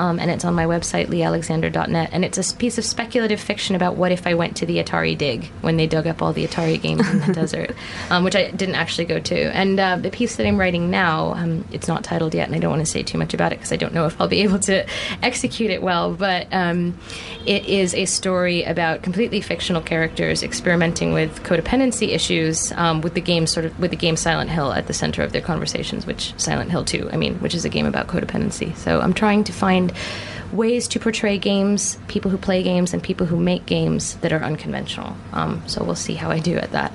um, 0.00 0.18
and 0.18 0.30
it's 0.30 0.46
on 0.46 0.54
my 0.54 0.64
website, 0.64 1.08
leighalexander.net. 1.08 2.08
And 2.10 2.24
it's 2.24 2.38
a 2.38 2.56
piece 2.56 2.78
of 2.78 2.86
speculative 2.86 3.38
fiction 3.38 3.76
about 3.76 3.96
what 3.96 4.12
if 4.12 4.26
I 4.26 4.32
went 4.32 4.56
to 4.56 4.66
the 4.66 4.82
Atari 4.82 5.16
dig 5.16 5.44
when 5.60 5.76
they 5.76 5.86
dug 5.86 6.06
up 6.06 6.22
all 6.22 6.32
the 6.32 6.46
Atari 6.46 6.80
games 6.80 7.06
in 7.06 7.20
the 7.20 7.32
desert, 7.34 7.76
um, 8.08 8.24
which 8.24 8.34
I 8.34 8.50
didn't 8.50 8.76
actually 8.76 9.04
go 9.04 9.20
to. 9.20 9.54
And 9.54 9.78
uh, 9.78 9.96
the 9.96 10.08
piece 10.10 10.36
that 10.36 10.46
I'm 10.46 10.56
writing 10.56 10.90
now, 10.90 11.34
um, 11.34 11.68
it's 11.70 11.86
not 11.86 12.02
titled 12.02 12.34
yet, 12.34 12.48
and 12.48 12.56
I 12.56 12.58
don't 12.58 12.70
want 12.70 12.80
to 12.80 12.90
say 12.90 13.02
too 13.02 13.18
much 13.18 13.34
about 13.34 13.52
it 13.52 13.56
because 13.56 13.72
I 13.72 13.76
don't 13.76 13.92
know 13.92 14.06
if 14.06 14.18
I'll 14.18 14.26
be 14.26 14.40
able 14.42 14.58
to 14.60 14.86
execute 15.22 15.70
it 15.70 15.82
well. 15.82 16.14
But 16.14 16.46
um, 16.50 16.98
it 17.44 17.66
is 17.66 17.94
a 17.94 18.06
story 18.06 18.62
about 18.64 19.02
completely 19.02 19.42
fictional 19.42 19.82
characters 19.82 20.42
experimenting 20.42 21.12
with 21.12 21.42
codependency 21.42 22.08
issues 22.08 22.72
um, 22.72 23.02
with 23.02 23.12
the 23.12 23.20
game 23.20 23.46
sort 23.46 23.66
of 23.66 23.78
with 23.78 23.90
the 23.90 23.98
game 23.98 24.16
Silent 24.16 24.48
Hill 24.48 24.72
at 24.72 24.86
the 24.86 24.94
center 24.94 25.22
of 25.22 25.32
their 25.32 25.42
conversations, 25.42 26.06
which 26.06 26.32
Silent 26.40 26.70
Hill 26.70 26.86
2, 26.86 27.10
I 27.12 27.18
mean, 27.18 27.34
which 27.40 27.54
is 27.54 27.66
a 27.66 27.68
game 27.68 27.84
about 27.84 28.06
codependency. 28.06 28.74
So 28.78 28.98
I'm 29.00 29.12
trying 29.12 29.44
to 29.44 29.52
find 29.52 29.89
find 29.92 30.52
ways 30.52 30.88
to 30.88 30.98
portray 30.98 31.38
games, 31.38 31.98
people 32.08 32.30
who 32.30 32.36
play 32.36 32.62
games, 32.62 32.92
and 32.92 33.02
people 33.02 33.26
who 33.26 33.36
make 33.36 33.66
games 33.66 34.16
that 34.16 34.32
are 34.32 34.42
unconventional. 34.42 35.16
Um, 35.32 35.62
so 35.66 35.84
we'll 35.84 35.94
see 35.94 36.14
how 36.14 36.30
I 36.30 36.40
do 36.40 36.56
at 36.56 36.72
that. 36.72 36.92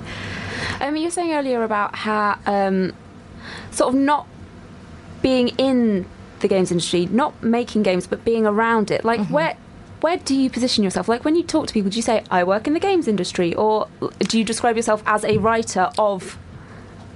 Um, 0.80 0.96
you 0.96 1.04
were 1.04 1.10
saying 1.10 1.32
earlier 1.32 1.62
about 1.62 1.94
how 1.94 2.38
um, 2.46 2.92
sort 3.70 3.94
of 3.94 4.00
not 4.00 4.26
being 5.22 5.48
in 5.58 6.06
the 6.40 6.48
games 6.48 6.70
industry, 6.70 7.06
not 7.06 7.42
making 7.42 7.82
games, 7.82 8.06
but 8.06 8.24
being 8.24 8.46
around 8.46 8.90
it. 8.90 9.04
Like 9.04 9.20
mm-hmm. 9.20 9.32
where 9.32 9.56
where 10.02 10.18
do 10.18 10.34
you 10.34 10.50
position 10.50 10.84
yourself? 10.84 11.08
Like 11.08 11.24
when 11.24 11.36
you 11.36 11.42
talk 11.42 11.66
to 11.68 11.74
people, 11.74 11.90
do 11.90 11.96
you 11.96 12.02
say 12.02 12.22
I 12.30 12.44
work 12.44 12.66
in 12.66 12.74
the 12.74 12.80
games 12.80 13.08
industry, 13.08 13.54
or 13.54 13.88
do 14.20 14.38
you 14.38 14.44
describe 14.44 14.76
yourself 14.76 15.02
as 15.06 15.24
a 15.24 15.38
writer 15.38 15.90
of 15.98 16.38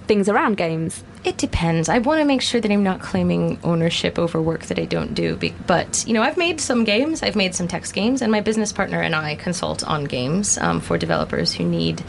things 0.06 0.28
around 0.28 0.56
games? 0.56 1.04
It 1.22 1.36
depends. 1.36 1.90
I 1.90 1.98
want 1.98 2.20
to 2.20 2.24
make 2.24 2.40
sure 2.40 2.62
that 2.62 2.70
I'm 2.70 2.82
not 2.82 3.00
claiming 3.00 3.58
ownership 3.62 4.18
over 4.18 4.40
work 4.40 4.62
that 4.66 4.78
I 4.78 4.86
don't 4.86 5.14
do. 5.14 5.38
But, 5.66 6.04
you 6.06 6.14
know, 6.14 6.22
I've 6.22 6.38
made 6.38 6.62
some 6.62 6.84
games, 6.84 7.22
I've 7.22 7.36
made 7.36 7.54
some 7.54 7.68
text 7.68 7.92
games, 7.92 8.22
and 8.22 8.32
my 8.32 8.40
business 8.40 8.72
partner 8.72 9.02
and 9.02 9.14
I 9.14 9.34
consult 9.34 9.86
on 9.86 10.04
games 10.04 10.56
um, 10.56 10.80
for 10.80 10.96
developers 10.96 11.52
who 11.52 11.64
need 11.64 12.02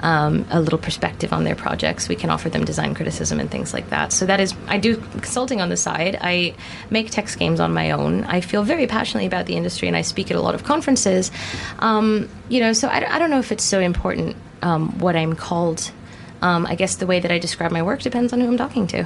um, 0.00 0.46
a 0.50 0.60
little 0.60 0.80
perspective 0.80 1.32
on 1.32 1.44
their 1.44 1.54
projects. 1.54 2.08
We 2.08 2.16
can 2.16 2.28
offer 2.28 2.48
them 2.48 2.64
design 2.64 2.94
criticism 2.94 3.38
and 3.38 3.48
things 3.48 3.72
like 3.72 3.90
that. 3.90 4.12
So 4.12 4.26
that 4.26 4.40
is, 4.40 4.52
I 4.66 4.78
do 4.78 4.96
consulting 4.96 5.60
on 5.60 5.68
the 5.68 5.76
side. 5.76 6.18
I 6.20 6.54
make 6.90 7.10
text 7.10 7.38
games 7.38 7.60
on 7.60 7.72
my 7.72 7.92
own. 7.92 8.24
I 8.24 8.40
feel 8.40 8.64
very 8.64 8.88
passionately 8.88 9.26
about 9.26 9.46
the 9.46 9.54
industry 9.54 9.86
and 9.86 9.96
I 9.96 10.02
speak 10.02 10.30
at 10.32 10.36
a 10.36 10.40
lot 10.40 10.56
of 10.56 10.64
conferences. 10.64 11.30
Um, 11.78 12.28
you 12.48 12.58
know, 12.58 12.72
so 12.72 12.88
I, 12.88 13.14
I, 13.14 13.18
don't 13.20 13.30
know 13.30 13.38
if 13.38 13.52
it's 13.52 13.64
so 13.64 13.78
important 13.78 14.36
um, 14.62 14.98
what 14.98 15.14
I'm 15.14 15.34
called 15.34 15.92
um, 16.46 16.64
I 16.66 16.76
guess 16.76 16.94
the 16.96 17.06
way 17.06 17.18
that 17.18 17.32
I 17.32 17.38
describe 17.38 17.72
my 17.72 17.82
work 17.82 18.00
depends 18.00 18.32
on 18.32 18.40
who 18.40 18.46
I'm 18.46 18.56
talking 18.56 18.86
to. 18.88 19.04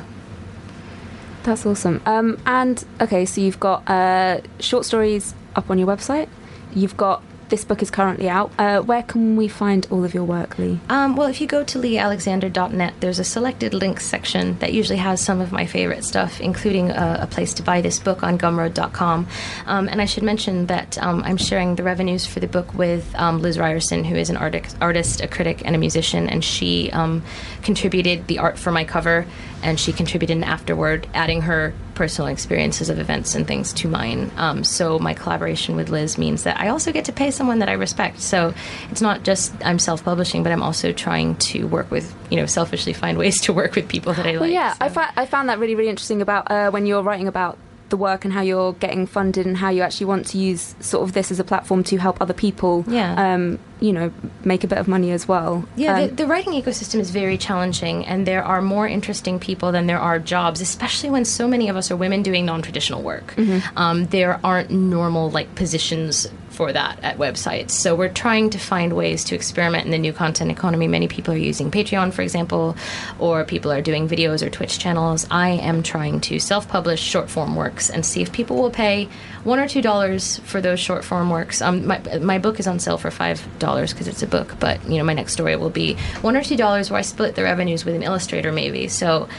That's 1.42 1.64
awesome. 1.64 2.02
Um, 2.04 2.38
and 2.44 2.84
okay, 3.00 3.24
so 3.24 3.40
you've 3.40 3.58
got 3.58 3.88
uh, 3.88 4.40
short 4.58 4.84
stories 4.84 5.34
up 5.56 5.70
on 5.70 5.78
your 5.78 5.88
website. 5.88 6.28
You've 6.74 6.98
got 6.98 7.22
this 7.50 7.64
book 7.64 7.82
is 7.82 7.90
currently 7.90 8.28
out. 8.28 8.50
Uh, 8.58 8.80
where 8.80 9.02
can 9.02 9.36
we 9.36 9.48
find 9.48 9.86
all 9.90 10.04
of 10.04 10.14
your 10.14 10.24
work, 10.24 10.58
Leigh? 10.58 10.78
Um, 10.88 11.16
well, 11.16 11.28
if 11.28 11.40
you 11.40 11.46
go 11.46 11.62
to 11.64 11.78
leighalexander.net, 11.78 12.94
there's 13.00 13.18
a 13.18 13.24
selected 13.24 13.74
links 13.74 14.06
section 14.06 14.58
that 14.60 14.72
usually 14.72 14.98
has 14.98 15.20
some 15.20 15.40
of 15.40 15.52
my 15.52 15.66
favorite 15.66 16.04
stuff, 16.04 16.40
including 16.40 16.90
a, 16.90 17.18
a 17.22 17.26
place 17.26 17.52
to 17.54 17.62
buy 17.62 17.80
this 17.80 17.98
book 17.98 18.22
on 18.22 18.38
gumroad.com. 18.38 19.26
Um, 19.66 19.88
and 19.88 20.00
I 20.00 20.04
should 20.04 20.22
mention 20.22 20.66
that 20.66 20.96
um, 20.98 21.22
I'm 21.24 21.36
sharing 21.36 21.74
the 21.74 21.82
revenues 21.82 22.24
for 22.24 22.40
the 22.40 22.46
book 22.46 22.72
with 22.74 23.14
um, 23.16 23.42
Liz 23.42 23.58
Ryerson, 23.58 24.04
who 24.04 24.16
is 24.16 24.30
an 24.30 24.36
artist, 24.36 24.76
artist, 24.80 25.20
a 25.20 25.28
critic, 25.28 25.62
and 25.64 25.74
a 25.74 25.78
musician, 25.78 26.28
and 26.28 26.44
she 26.44 26.90
um, 26.92 27.22
contributed 27.62 28.26
the 28.28 28.38
art 28.38 28.58
for 28.58 28.70
my 28.70 28.84
cover 28.84 29.26
and 29.62 29.78
she 29.78 29.92
contributed 29.92 30.36
an 30.36 30.44
afterword, 30.44 31.08
adding 31.14 31.42
her 31.42 31.72
personal 31.94 32.28
experiences 32.28 32.88
of 32.88 32.98
events 32.98 33.34
and 33.34 33.46
things 33.46 33.72
to 33.74 33.88
mine. 33.88 34.30
Um, 34.36 34.64
so 34.64 34.98
my 34.98 35.12
collaboration 35.12 35.76
with 35.76 35.90
Liz 35.90 36.16
means 36.16 36.44
that 36.44 36.58
I 36.58 36.68
also 36.68 36.92
get 36.92 37.04
to 37.06 37.12
pay 37.12 37.30
someone 37.30 37.58
that 37.58 37.68
I 37.68 37.72
respect. 37.74 38.20
So 38.20 38.54
it's 38.90 39.02
not 39.02 39.22
just 39.22 39.52
I'm 39.64 39.78
self-publishing, 39.78 40.42
but 40.42 40.50
I'm 40.50 40.62
also 40.62 40.92
trying 40.92 41.36
to 41.36 41.64
work 41.64 41.90
with, 41.90 42.14
you 42.30 42.38
know, 42.38 42.46
selfishly 42.46 42.94
find 42.94 43.18
ways 43.18 43.40
to 43.42 43.52
work 43.52 43.74
with 43.74 43.88
people 43.88 44.14
that 44.14 44.26
I 44.26 44.32
like. 44.32 44.40
Well, 44.40 44.50
yeah, 44.50 44.72
so. 44.72 44.84
I, 44.84 44.88
fa- 44.88 45.12
I 45.16 45.26
found 45.26 45.50
that 45.50 45.58
really, 45.58 45.74
really 45.74 45.90
interesting 45.90 46.22
about 46.22 46.50
uh, 46.50 46.70
when 46.70 46.86
you're 46.86 47.02
writing 47.02 47.28
about 47.28 47.58
the 47.90 47.96
work 47.96 48.24
and 48.24 48.32
how 48.32 48.40
you're 48.40 48.72
getting 48.74 49.06
funded 49.06 49.46
and 49.46 49.56
how 49.56 49.68
you 49.68 49.82
actually 49.82 50.06
want 50.06 50.26
to 50.26 50.38
use 50.38 50.74
sort 50.80 51.02
of 51.02 51.12
this 51.12 51.30
as 51.30 51.38
a 51.38 51.44
platform 51.44 51.84
to 51.84 51.96
help 51.98 52.20
other 52.20 52.32
people 52.32 52.84
yeah. 52.88 53.34
um, 53.34 53.58
you 53.80 53.92
know 53.92 54.12
make 54.44 54.64
a 54.64 54.66
bit 54.66 54.78
of 54.78 54.88
money 54.88 55.10
as 55.10 55.28
well 55.28 55.64
yeah 55.76 55.94
um, 55.94 56.08
the, 56.08 56.14
the, 56.14 56.26
writing 56.26 56.52
ecosystem 56.52 57.00
is 57.00 57.10
very 57.10 57.36
challenging 57.36 58.06
and 58.06 58.26
there 58.26 58.42
are 58.42 58.62
more 58.62 58.86
interesting 58.86 59.38
people 59.38 59.72
than 59.72 59.86
there 59.86 59.98
are 59.98 60.18
jobs 60.18 60.60
especially 60.60 61.10
when 61.10 61.24
so 61.24 61.46
many 61.46 61.68
of 61.68 61.76
us 61.76 61.90
are 61.90 61.96
women 61.96 62.22
doing 62.22 62.46
non-traditional 62.46 63.02
work 63.02 63.34
mm-hmm. 63.36 63.78
um, 63.78 64.06
there 64.06 64.40
aren't 64.44 64.70
normal 64.70 65.30
like 65.30 65.54
positions 65.54 66.26
for 66.60 66.74
that 66.74 67.02
at 67.02 67.16
websites. 67.16 67.70
So 67.70 67.94
we're 67.94 68.12
trying 68.12 68.50
to 68.50 68.58
find 68.58 68.92
ways 68.92 69.24
to 69.24 69.34
experiment 69.34 69.86
in 69.86 69.92
the 69.92 69.96
new 69.96 70.12
content 70.12 70.50
economy. 70.50 70.88
Many 70.88 71.08
people 71.08 71.32
are 71.32 71.38
using 71.38 71.70
Patreon, 71.70 72.12
for 72.12 72.20
example, 72.20 72.76
or 73.18 73.46
people 73.46 73.72
are 73.72 73.80
doing 73.80 74.06
videos 74.06 74.42
or 74.42 74.50
Twitch 74.50 74.78
channels. 74.78 75.26
I 75.30 75.52
am 75.52 75.82
trying 75.82 76.20
to 76.28 76.38
self 76.38 76.68
publish 76.68 77.00
short 77.00 77.30
form 77.30 77.56
works 77.56 77.88
and 77.88 78.04
see 78.04 78.20
if 78.20 78.30
people 78.30 78.56
will 78.60 78.70
pay 78.70 79.08
one 79.42 79.58
or 79.58 79.66
two 79.66 79.80
dollars 79.80 80.38
for 80.40 80.60
those 80.60 80.78
short 80.78 81.02
form 81.02 81.30
works. 81.30 81.62
Um, 81.62 81.86
my, 81.86 81.98
my 82.20 82.38
book 82.38 82.60
is 82.60 82.66
on 82.66 82.78
sale 82.78 82.98
for 82.98 83.10
five 83.10 83.40
dollars 83.58 83.94
because 83.94 84.06
it's 84.06 84.22
a 84.22 84.26
book, 84.26 84.56
but 84.60 84.86
you 84.86 84.98
know 84.98 85.04
my 85.04 85.14
next 85.14 85.32
story 85.32 85.56
will 85.56 85.70
be 85.70 85.94
one 86.20 86.36
or 86.36 86.42
two 86.42 86.58
dollars 86.58 86.90
where 86.90 86.98
I 86.98 87.02
split 87.02 87.36
the 87.36 87.42
revenues 87.42 87.86
with 87.86 87.94
an 87.94 88.02
illustrator, 88.02 88.52
maybe. 88.52 88.88
So 88.88 89.30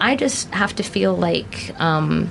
I 0.00 0.16
just 0.16 0.48
have 0.54 0.74
to 0.76 0.82
feel 0.82 1.14
like. 1.14 1.78
Um, 1.78 2.30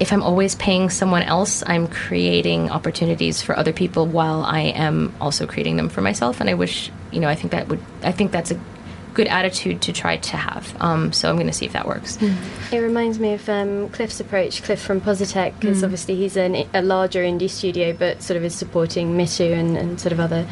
if 0.00 0.12
I'm 0.12 0.22
always 0.22 0.54
paying 0.56 0.90
someone 0.90 1.22
else, 1.22 1.62
I'm 1.66 1.86
creating 1.86 2.70
opportunities 2.70 3.42
for 3.42 3.56
other 3.56 3.72
people 3.72 4.06
while 4.06 4.42
I 4.42 4.60
am 4.60 5.14
also 5.20 5.46
creating 5.46 5.76
them 5.76 5.88
for 5.88 6.00
myself. 6.00 6.40
And 6.40 6.50
I 6.50 6.54
wish, 6.54 6.90
you 7.12 7.20
know, 7.20 7.28
I 7.28 7.34
think 7.34 7.52
that 7.52 7.68
would, 7.68 7.80
I 8.02 8.10
think 8.12 8.32
that's 8.32 8.50
a 8.50 8.60
good 9.14 9.28
attitude 9.28 9.80
to 9.82 9.92
try 9.92 10.16
to 10.16 10.36
have. 10.36 10.74
Um, 10.80 11.12
so 11.12 11.28
I'm 11.28 11.36
going 11.36 11.46
to 11.46 11.52
see 11.52 11.66
if 11.66 11.72
that 11.72 11.86
works. 11.86 12.16
Mm. 12.18 12.72
It 12.72 12.78
reminds 12.80 13.18
me 13.18 13.34
of 13.34 13.48
um, 13.48 13.88
Cliff's 13.90 14.20
approach, 14.20 14.62
Cliff 14.62 14.80
from 14.80 15.00
Positech, 15.00 15.58
because 15.60 15.80
mm. 15.80 15.84
obviously 15.84 16.16
he's 16.16 16.36
an, 16.36 16.66
a 16.74 16.82
larger 16.82 17.22
indie 17.22 17.48
studio, 17.48 17.92
but 17.92 18.22
sort 18.22 18.36
of 18.36 18.44
is 18.44 18.54
supporting 18.54 19.16
Mitu 19.16 19.52
and, 19.52 19.76
and 19.76 20.00
sort 20.00 20.12
of 20.12 20.20
other 20.20 20.46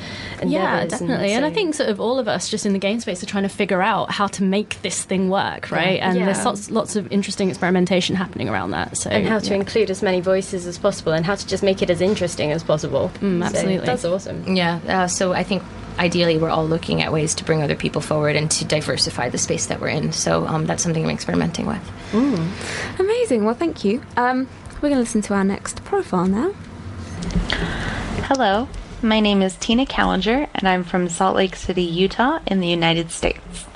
Yeah, 0.44 0.86
definitely. 0.86 1.32
And, 1.32 1.32
so 1.32 1.36
and, 1.36 1.46
I 1.46 1.50
think 1.50 1.74
sort 1.74 1.90
of 1.90 2.00
all 2.00 2.18
of 2.18 2.28
us 2.28 2.48
just 2.48 2.64
in 2.64 2.72
the 2.72 2.78
game 2.78 3.00
space 3.00 3.22
are 3.22 3.26
trying 3.26 3.42
to 3.42 3.48
figure 3.48 3.82
out 3.82 4.10
how 4.10 4.28
to 4.28 4.42
make 4.42 4.80
this 4.82 5.04
thing 5.04 5.28
work, 5.28 5.70
right? 5.70 5.96
Yeah. 5.96 6.08
And 6.08 6.18
yeah. 6.18 6.26
there's 6.26 6.44
lots, 6.44 6.70
lots 6.70 6.96
of 6.96 7.10
interesting 7.12 7.48
experimentation 7.48 8.16
happening 8.16 8.48
around 8.48 8.70
that. 8.70 8.96
So 8.96 9.10
And 9.10 9.26
how 9.26 9.38
to 9.40 9.50
yeah. 9.50 9.56
include 9.56 9.90
as 9.90 10.02
many 10.02 10.20
voices 10.20 10.66
as 10.66 10.78
possible 10.78 11.12
and 11.12 11.26
how 11.26 11.34
to 11.34 11.46
just 11.46 11.62
make 11.62 11.82
it 11.82 11.90
as 11.90 12.00
interesting 12.00 12.52
as 12.52 12.62
possible. 12.62 13.10
Mm, 13.20 13.44
absolutely. 13.44 13.78
So 13.78 13.84
that's 13.84 14.04
awesome. 14.04 14.56
Yeah. 14.56 14.80
Uh, 14.86 15.08
so 15.08 15.32
I 15.32 15.42
think 15.42 15.62
ideally 15.98 16.38
we're 16.38 16.50
all 16.50 16.66
looking 16.66 17.02
at 17.02 17.12
ways 17.12 17.34
to 17.36 17.44
bring 17.44 17.62
other 17.62 17.76
people 17.76 18.00
forward 18.00 18.36
and 18.36 18.50
to 18.52 18.64
diversify 18.64 19.28
the 19.28 19.38
space 19.38 19.66
that 19.66 19.80
we're 19.80 19.88
in. 19.88 20.12
So 20.12 20.46
um, 20.46 20.66
that's 20.66 20.82
something 20.82 21.04
I'm 21.04 21.10
experimenting 21.10 21.66
with. 21.66 21.90
Mm. 22.12 23.00
Amazing. 23.00 23.44
Well, 23.44 23.54
thank 23.54 23.84
you. 23.84 24.02
Um, 24.16 24.48
we're 24.76 24.88
going 24.88 24.94
to 24.94 25.00
listen 25.00 25.22
to 25.22 25.34
our 25.34 25.44
next 25.44 25.84
profile 25.84 26.26
now. 26.26 26.52
Hello, 28.24 28.68
my 29.02 29.20
name 29.20 29.42
is 29.42 29.56
Tina 29.56 29.86
Callinger, 29.86 30.48
and 30.54 30.68
I'm 30.68 30.84
from 30.84 31.08
Salt 31.08 31.36
Lake 31.36 31.54
City, 31.54 31.82
Utah, 31.82 32.40
in 32.46 32.60
the 32.60 32.68
United 32.68 33.10
States. 33.10 33.66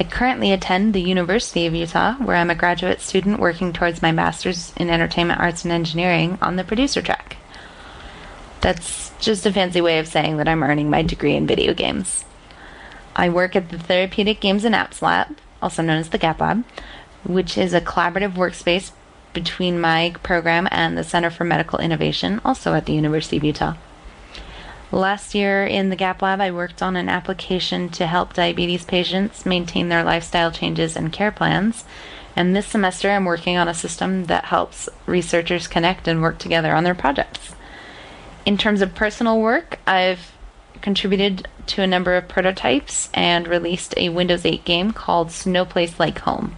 I 0.00 0.04
currently 0.04 0.50
attend 0.50 0.94
the 0.94 1.02
University 1.02 1.66
of 1.66 1.74
Utah, 1.74 2.14
where 2.14 2.36
I'm 2.36 2.50
a 2.50 2.54
graduate 2.54 3.00
student 3.00 3.38
working 3.38 3.72
towards 3.72 4.00
my 4.00 4.12
master's 4.12 4.72
in 4.76 4.88
entertainment 4.88 5.40
arts 5.40 5.64
and 5.64 5.72
engineering 5.72 6.38
on 6.40 6.56
the 6.56 6.64
producer 6.64 7.02
track. 7.02 7.36
That's 8.60 9.10
just 9.20 9.46
a 9.46 9.52
fancy 9.52 9.80
way 9.80 9.98
of 9.98 10.06
saying 10.06 10.36
that 10.36 10.48
I'm 10.48 10.62
earning 10.62 10.90
my 10.90 11.02
degree 11.02 11.34
in 11.34 11.46
video 11.46 11.72
games. 11.72 12.24
I 13.16 13.28
work 13.28 13.56
at 13.56 13.70
the 13.70 13.78
Therapeutic 13.78 14.40
Games 14.40 14.64
and 14.64 14.74
Apps 14.74 15.02
Lab, 15.02 15.36
also 15.62 15.82
known 15.82 15.98
as 15.98 16.10
the 16.10 16.18
GAP 16.18 16.40
Lab, 16.40 16.64
which 17.24 17.58
is 17.58 17.72
a 17.72 17.80
collaborative 17.80 18.34
workspace 18.34 18.92
between 19.32 19.80
my 19.80 20.14
program 20.22 20.68
and 20.70 20.96
the 20.96 21.04
Center 21.04 21.30
for 21.30 21.44
Medical 21.44 21.78
Innovation, 21.78 22.40
also 22.44 22.74
at 22.74 22.86
the 22.86 22.92
University 22.92 23.36
of 23.36 23.44
Utah. 23.44 23.74
Last 24.92 25.34
year 25.36 25.64
in 25.64 25.88
the 25.88 25.96
Gap 25.96 26.20
Lab, 26.20 26.40
I 26.40 26.50
worked 26.50 26.82
on 26.82 26.96
an 26.96 27.08
application 27.08 27.90
to 27.90 28.06
help 28.06 28.34
diabetes 28.34 28.84
patients 28.84 29.46
maintain 29.46 29.88
their 29.88 30.02
lifestyle 30.02 30.50
changes 30.50 30.96
and 30.96 31.12
care 31.12 31.30
plans. 31.30 31.84
And 32.34 32.56
this 32.56 32.66
semester, 32.66 33.10
I'm 33.10 33.24
working 33.24 33.56
on 33.56 33.68
a 33.68 33.74
system 33.74 34.24
that 34.24 34.46
helps 34.46 34.88
researchers 35.06 35.68
connect 35.68 36.08
and 36.08 36.20
work 36.20 36.38
together 36.38 36.74
on 36.74 36.84
their 36.84 36.94
projects. 36.94 37.54
In 38.46 38.56
terms 38.56 38.80
of 38.80 38.94
personal 38.94 39.40
work, 39.40 39.78
I've 39.86 40.32
contributed 40.80 41.46
to 41.66 41.82
a 41.82 41.86
number 41.86 42.16
of 42.16 42.28
prototypes 42.28 43.10
and 43.12 43.46
released 43.46 43.94
a 43.96 44.08
Windows 44.08 44.46
8 44.46 44.64
game 44.64 44.92
called 44.92 45.30
Snowplace 45.30 46.00
Like 46.00 46.20
Home. 46.20 46.56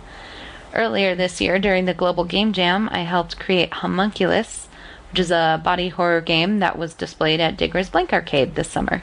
Earlier 0.75 1.15
this 1.15 1.41
year, 1.41 1.59
during 1.59 1.85
the 1.85 1.95
Global 1.95 2.25
Game 2.25 2.53
Jam, 2.53 2.89
I 2.93 3.01
helped 3.01 3.39
create 3.39 3.73
Homunculus, 3.73 4.69
which 5.11 5.21
is 5.21 5.31
a 5.31 5.61
body 5.63 5.89
horror 5.89 6.21
game 6.21 6.61
that 6.61 6.79
was 6.79 6.95
displayed 6.95 7.41
at 7.41 7.57
Digger's 7.57 7.91
Blank 7.91 8.13
Arcade 8.13 8.55
this 8.55 8.71
summer. 8.71 9.03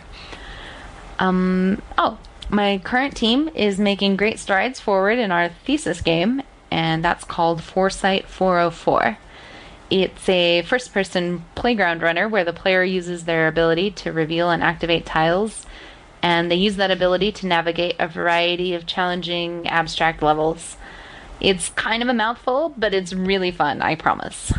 Um, 1.19 1.81
oh, 1.97 2.17
my 2.49 2.79
current 2.83 3.15
team 3.15 3.49
is 3.53 3.77
making 3.77 4.15
great 4.15 4.39
strides 4.39 4.79
forward 4.79 5.19
in 5.19 5.31
our 5.31 5.49
thesis 5.49 6.01
game, 6.01 6.41
and 6.71 7.03
that's 7.03 7.23
called 7.23 7.61
Foresight 7.61 8.27
404. 8.27 9.17
It's 9.89 10.29
a 10.29 10.61
first 10.61 10.93
person 10.93 11.45
playground 11.55 12.03
runner 12.03 12.27
where 12.27 12.43
the 12.43 12.53
player 12.53 12.83
uses 12.83 13.25
their 13.25 13.47
ability 13.47 13.89
to 13.91 14.11
reveal 14.11 14.51
and 14.51 14.61
activate 14.61 15.05
tiles, 15.05 15.65
and 16.21 16.51
they 16.51 16.55
use 16.55 16.75
that 16.75 16.91
ability 16.91 17.31
to 17.33 17.47
navigate 17.47 17.95
a 17.97 18.07
variety 18.07 18.75
of 18.75 18.85
challenging 18.85 19.67
abstract 19.67 20.21
levels. 20.21 20.77
It's 21.41 21.69
kind 21.69 22.03
of 22.03 22.09
a 22.09 22.13
mouthful, 22.13 22.73
but 22.77 22.93
it's 22.93 23.13
really 23.13 23.49
fun, 23.49 23.81
I 23.81 23.95
promise. 23.95 24.51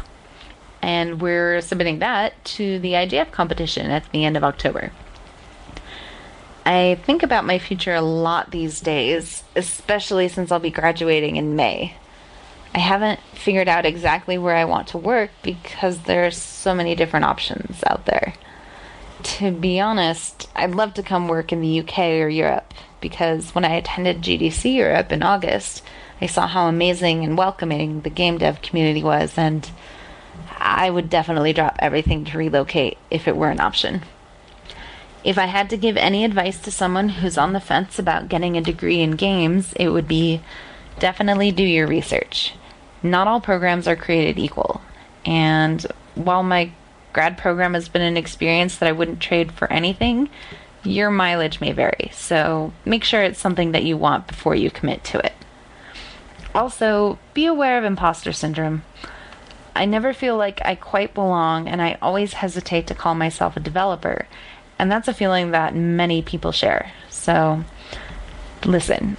And 0.83 1.21
we're 1.21 1.61
submitting 1.61 2.01
that 2.01 2.43
to 2.57 2.79
the 2.81 2.95
IGF 2.95 3.31
competition 3.31 3.91
at 3.91 4.11
the 4.11 4.25
end 4.25 4.37
of 4.37 4.43
October. 4.43 4.91
I 6.67 6.99
think 7.05 7.23
about 7.23 7.45
my 7.45 7.59
future 7.59 7.95
a 7.95 8.01
lot 8.01 8.51
these 8.51 8.81
days, 8.81 9.45
especially 9.55 10.29
since 10.29 10.51
I'll 10.51 10.59
be 10.59 10.71
graduating 10.71 11.37
in 11.37 11.55
May. 11.57 11.97
I 12.73 12.79
haven't 12.79 13.21
figured 13.35 13.69
out 13.69 13.85
exactly 13.85 14.39
where 14.39 14.55
I 14.55 14.65
want 14.65 14.89
to 14.89 14.99
work 14.99 15.31
because 15.43 16.03
there's 16.03 16.37
so 16.37 16.73
many 16.73 16.95
different 16.95 17.25
options 17.25 17.83
out 17.87 18.07
there. 18.07 18.35
To 19.23 19.51
be 19.51 19.81
honest, 19.81 20.49
I'd 20.55 20.75
love 20.75 20.95
to 20.95 21.03
come 21.03 21.27
work 21.27 21.53
in 21.53 21.61
the 21.61 21.81
UK 21.81 21.99
or 22.21 22.29
Europe 22.29 22.73
because 23.01 23.55
when 23.55 23.65
I 23.65 23.75
attended 23.75 24.23
GDC 24.23 24.75
Europe 24.75 25.11
in 25.11 25.23
August, 25.23 25.83
I 26.21 26.27
saw 26.27 26.47
how 26.47 26.69
amazing 26.69 27.25
and 27.25 27.37
welcoming 27.37 28.03
the 28.03 28.11
game 28.11 28.39
dev 28.39 28.63
community 28.63 29.03
was, 29.03 29.37
and 29.37 29.69
I 30.59 30.91
would 30.91 31.11
definitely 31.11 31.53
drop 31.53 31.77
everything 31.81 32.25
to 32.27 32.39
relocate 32.39 32.99
if 33.11 33.27
it 33.27 33.37
were 33.37 33.51
an 33.51 33.61
option. 33.61 34.03
If 35.25 35.39
I 35.39 35.47
had 35.47 35.69
to 35.71 35.77
give 35.77 35.97
any 35.97 36.25
advice 36.25 36.61
to 36.61 36.71
someone 36.71 37.09
who's 37.09 37.37
on 37.37 37.53
the 37.53 37.61
fence 37.61 37.99
about 37.99 38.29
getting 38.29 38.57
a 38.57 38.63
degree 38.63 39.01
in 39.01 39.13
games, 39.13 39.73
it 39.75 39.89
would 39.89 40.07
be 40.09 40.41
definitely 40.99 41.51
do 41.51 41.65
your 41.65 41.87
research. 41.87 42.55
Not 43.03 43.29
all 43.29 43.41
programs 43.41 43.89
are 43.89 43.97
created 43.97 44.39
equal, 44.39 44.81
and 45.25 45.85
while 46.15 46.43
my 46.43 46.73
grad 47.13 47.39
program 47.39 47.75
has 47.75 47.89
been 47.89 48.03
an 48.03 48.17
experience 48.17 48.77
that 48.77 48.89
I 48.89 48.93
wouldn't 48.93 49.21
trade 49.21 49.53
for 49.53 49.71
anything, 49.73 50.29
your 50.83 51.11
mileage 51.11 51.61
may 51.61 51.73
vary, 51.73 52.11
so 52.13 52.73
make 52.85 53.05
sure 53.05 53.23
it's 53.23 53.39
something 53.39 53.73
that 53.73 53.85
you 53.85 53.97
want 53.97 54.27
before 54.27 54.55
you 54.55 54.71
commit 54.71 55.05
to 55.05 55.19
it. 55.25 55.35
Also, 56.55 57.19
be 57.35 57.47
aware 57.47 57.79
of 57.79 57.85
imposter 57.85 58.33
syndrome. 58.33 58.83
I 59.75 59.85
never 59.85 60.13
feel 60.13 60.37
like 60.37 60.61
I 60.65 60.75
quite 60.75 61.15
belong, 61.15 61.69
and 61.69 61.81
I 61.81 61.99
always 62.03 62.35
hesitate 62.35 62.87
to 62.89 62.95
call 62.95 63.15
myself 63.15 63.57
a 63.57 63.61
developer, 63.61 64.27
and 64.79 64.91
that's 64.91 65.09
a 65.09 65.15
feeling 65.15 65.51
that 65.51 65.75
many 65.75 66.23
people 66.23 66.53
share. 66.53 66.91
So, 67.09 67.65
listen, 68.65 69.17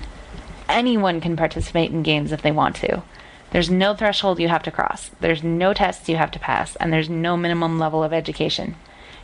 anyone 0.68 1.22
can 1.22 1.38
participate 1.38 1.92
in 1.92 2.04
games 2.04 2.32
if 2.32 2.42
they 2.42 2.52
want 2.52 2.76
to. 2.78 3.04
There's 3.52 3.70
no 3.70 3.94
threshold 3.94 4.40
you 4.40 4.48
have 4.48 4.64
to 4.64 4.72
cross, 4.72 5.12
there's 5.20 5.44
no 5.44 5.74
tests 5.74 6.08
you 6.08 6.16
have 6.16 6.32
to 6.32 6.40
pass, 6.40 6.76
and 6.78 6.92
there's 6.92 7.10
no 7.10 7.36
minimum 7.36 7.80
level 7.80 8.04
of 8.04 8.14
education. 8.14 8.76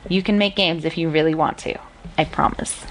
You 0.09 0.21
can 0.21 0.37
make 0.37 0.55
games 0.55 0.85
if 0.85 0.97
you 0.97 1.09
really 1.09 1.33
want 1.33 1.57
to. 1.59 1.79
I 2.17 2.25
promise. 2.25 2.85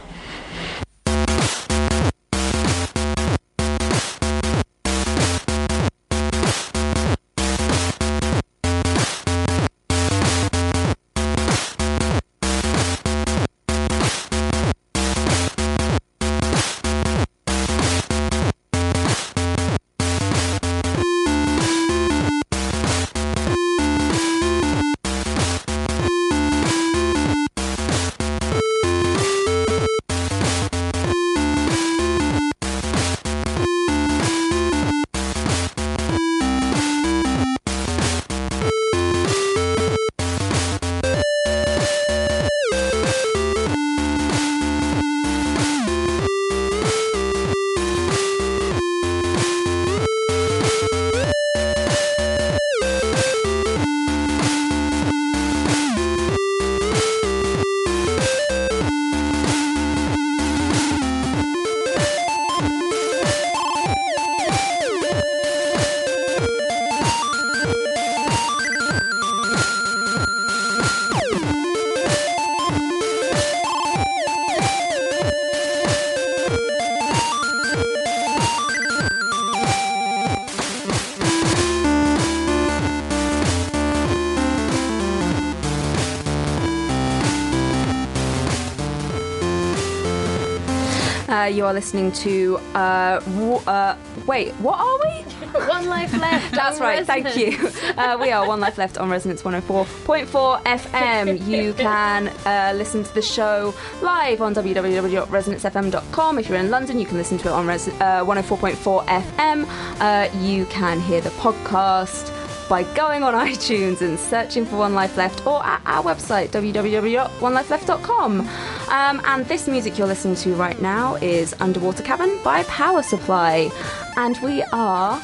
You 91.66 91.70
are 91.70 91.74
listening 91.74 92.12
to. 92.12 92.59
Uh, 92.74 93.18
w- 93.20 93.57
uh, 93.66 93.96
wait, 94.26 94.52
what 94.55 94.79
are 94.79 94.98
we? 95.05 95.22
One 95.66 95.87
Life 95.88 96.16
Left. 96.16 96.52
That's 96.55 96.79
right, 96.79 97.05
thank 97.05 97.37
you. 97.37 97.70
Uh, 97.96 98.16
we 98.20 98.31
are 98.31 98.46
One 98.46 98.61
Life 98.61 98.79
Left 98.79 98.98
on 98.98 99.11
Resonance 99.11 99.42
104.4 99.42 100.62
FM. 100.62 101.44
You 101.46 101.74
can 101.79 102.29
uh, 102.46 102.72
listen 102.76 103.02
to 103.02 103.12
the 103.14 103.22
show 103.22 103.74
live 104.00 104.40
on 104.42 104.55
www.resonancefm.com. 104.55 106.38
If 106.38 106.48
you're 106.48 106.59
in 106.59 106.70
London, 106.70 107.00
you 107.00 107.07
can 107.07 107.16
listen 107.16 107.37
to 107.38 107.48
it 107.48 107.52
on 107.52 107.66
res- 107.66 107.88
uh, 107.88 108.24
104.4 108.24 109.05
FM. 109.07 109.66
Uh, 110.00 110.29
you 110.40 110.66
can 110.66 111.00
hear 111.00 111.20
the 111.20 111.31
podcast 111.31 112.31
by 112.68 112.85
going 112.94 113.24
on 113.24 113.35
iTunes 113.48 114.02
and 114.02 114.16
searching 114.18 114.64
for 114.64 114.76
One 114.76 114.94
Life 114.94 115.16
Left 115.16 115.44
or 115.48 115.64
at 115.66 115.81
our 115.85 116.05
website, 116.05 116.50
www.onelifeleft.com. 116.50 118.48
Um, 118.88 119.20
and 119.25 119.44
this 119.46 119.66
music 119.66 119.99
you're 119.99 120.07
listening 120.07 120.37
to 120.37 120.55
right 120.55 120.81
now 120.81 121.16
is 121.16 121.55
Underwater 121.61 122.03
Cabin 122.03 122.38
by 122.44 122.62
Power 122.64 123.03
Supply. 123.03 123.70
And 124.16 124.38
we 124.42 124.62
are 124.72 125.20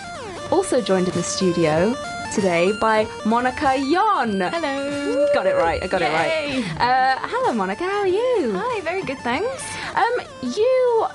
also 0.51 0.81
joined 0.81 1.09
in 1.09 1.15
the 1.15 1.23
studio 1.23 1.95
today 2.33 2.73
by 2.81 3.07
Monica 3.25 3.77
Yon. 3.79 4.41
Hello. 4.41 5.29
Got 5.33 5.47
it 5.47 5.55
right. 5.55 5.83
I 5.83 5.87
got 5.87 6.01
Yay. 6.01 6.09
it 6.09 6.13
right. 6.13 6.81
Uh, 6.81 7.19
hello, 7.29 7.53
Monica. 7.53 7.85
How 7.85 8.01
are 8.01 8.07
you? 8.07 8.53
Hi, 8.57 8.81
very 8.81 9.03
good, 9.03 9.19
thanks. 9.19 9.65
Um, 9.95 10.27
you 10.43 11.07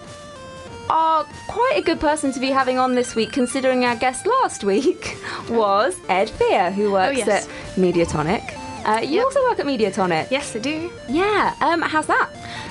are 0.89 1.25
quite 1.47 1.73
a 1.75 1.81
good 1.81 1.99
person 1.99 2.31
to 2.31 2.39
be 2.39 2.49
having 2.49 2.79
on 2.79 2.95
this 2.95 3.13
week, 3.13 3.33
considering 3.33 3.83
our 3.83 3.95
guest 3.97 4.25
last 4.25 4.63
week 4.63 5.17
was 5.49 5.97
Ed 6.07 6.29
Fear, 6.29 6.71
who 6.71 6.93
works 6.93 7.17
yes. 7.17 7.27
at 7.45 7.49
Mediatonic. 7.75 8.56
Uh, 8.87 9.01
you 9.01 9.21
also 9.21 9.43
work 9.43 9.59
at 9.59 9.65
Mediatonic. 9.65 10.31
Yes, 10.31 10.55
I 10.55 10.59
do. 10.59 10.89
Yeah. 11.09 11.53
Um, 11.59 11.81
how's 11.81 12.07
that? 12.07 12.29